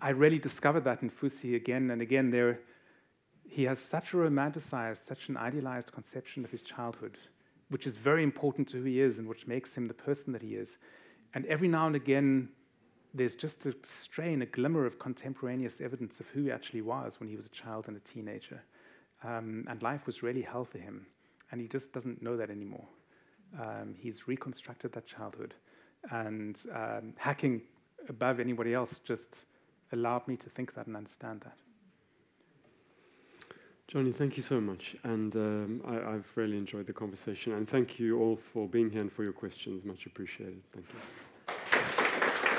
I, 0.00 0.10
really 0.10 0.38
discovered 0.38 0.84
that 0.84 1.02
in 1.02 1.10
Fusi 1.10 1.54
again 1.54 1.90
and 1.90 2.02
again. 2.02 2.30
There, 2.30 2.58
he 3.48 3.64
has 3.64 3.78
such 3.78 4.14
a 4.14 4.16
romanticized, 4.16 5.06
such 5.06 5.28
an 5.28 5.36
idealized 5.36 5.92
conception 5.92 6.44
of 6.44 6.50
his 6.50 6.62
childhood, 6.62 7.18
which 7.68 7.86
is 7.86 7.96
very 7.96 8.24
important 8.24 8.68
to 8.68 8.78
who 8.78 8.84
he 8.84 9.00
is 9.00 9.18
and 9.18 9.28
which 9.28 9.46
makes 9.46 9.76
him 9.76 9.86
the 9.86 9.94
person 9.94 10.32
that 10.32 10.42
he 10.42 10.54
is. 10.54 10.76
And 11.34 11.46
every 11.46 11.68
now 11.68 11.86
and 11.86 11.94
again, 11.94 12.48
there's 13.14 13.34
just 13.34 13.66
a 13.66 13.74
strain, 13.82 14.42
a 14.42 14.46
glimmer 14.46 14.86
of 14.86 14.98
contemporaneous 14.98 15.80
evidence 15.80 16.20
of 16.20 16.28
who 16.28 16.44
he 16.44 16.50
actually 16.50 16.82
was 16.82 17.20
when 17.20 17.28
he 17.28 17.36
was 17.36 17.46
a 17.46 17.50
child 17.50 17.88
and 17.88 17.96
a 17.96 18.00
teenager. 18.00 18.62
Um, 19.24 19.66
and 19.68 19.82
life 19.82 20.06
was 20.06 20.22
really 20.22 20.42
hell 20.42 20.64
for 20.64 20.78
him. 20.78 21.06
And 21.50 21.60
he 21.60 21.68
just 21.68 21.92
doesn't 21.92 22.22
know 22.22 22.36
that 22.36 22.50
anymore. 22.50 22.86
Um, 23.60 23.94
he's 23.98 24.26
reconstructed 24.26 24.92
that 24.92 25.06
childhood. 25.06 25.54
And 26.10 26.58
um, 26.74 27.14
Hacking 27.16 27.62
above 28.08 28.40
anybody 28.40 28.74
else 28.74 28.98
just 29.04 29.44
allowed 29.92 30.26
me 30.26 30.36
to 30.36 30.48
think 30.48 30.74
that 30.74 30.86
and 30.86 30.96
understand 30.96 31.42
that. 31.42 31.56
Jonny, 33.88 34.12
thank 34.12 34.38
you 34.38 34.42
so 34.42 34.58
much. 34.58 34.96
And 35.04 35.36
um, 35.36 35.82
I, 35.86 36.12
have 36.12 36.26
really 36.34 36.56
enjoyed 36.56 36.86
the 36.86 36.94
conversation. 36.94 37.52
And 37.52 37.68
thank 37.68 37.98
you 37.98 38.18
all 38.18 38.36
for 38.36 38.66
being 38.66 38.88
here 38.90 39.02
and 39.02 39.12
for 39.12 39.22
your 39.22 39.34
questions. 39.34 39.84
Much 39.84 40.06
appreciated. 40.06 40.62
Thank 40.72 40.86
you. 40.88 40.98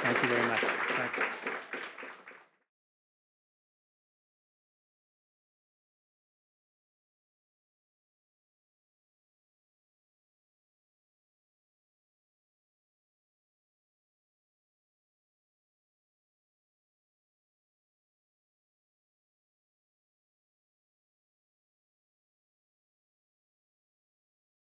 Thank 0.03 0.21
you 0.21 0.27
very 0.27 0.47
much. 0.49 0.59
Thanks. 0.59 1.72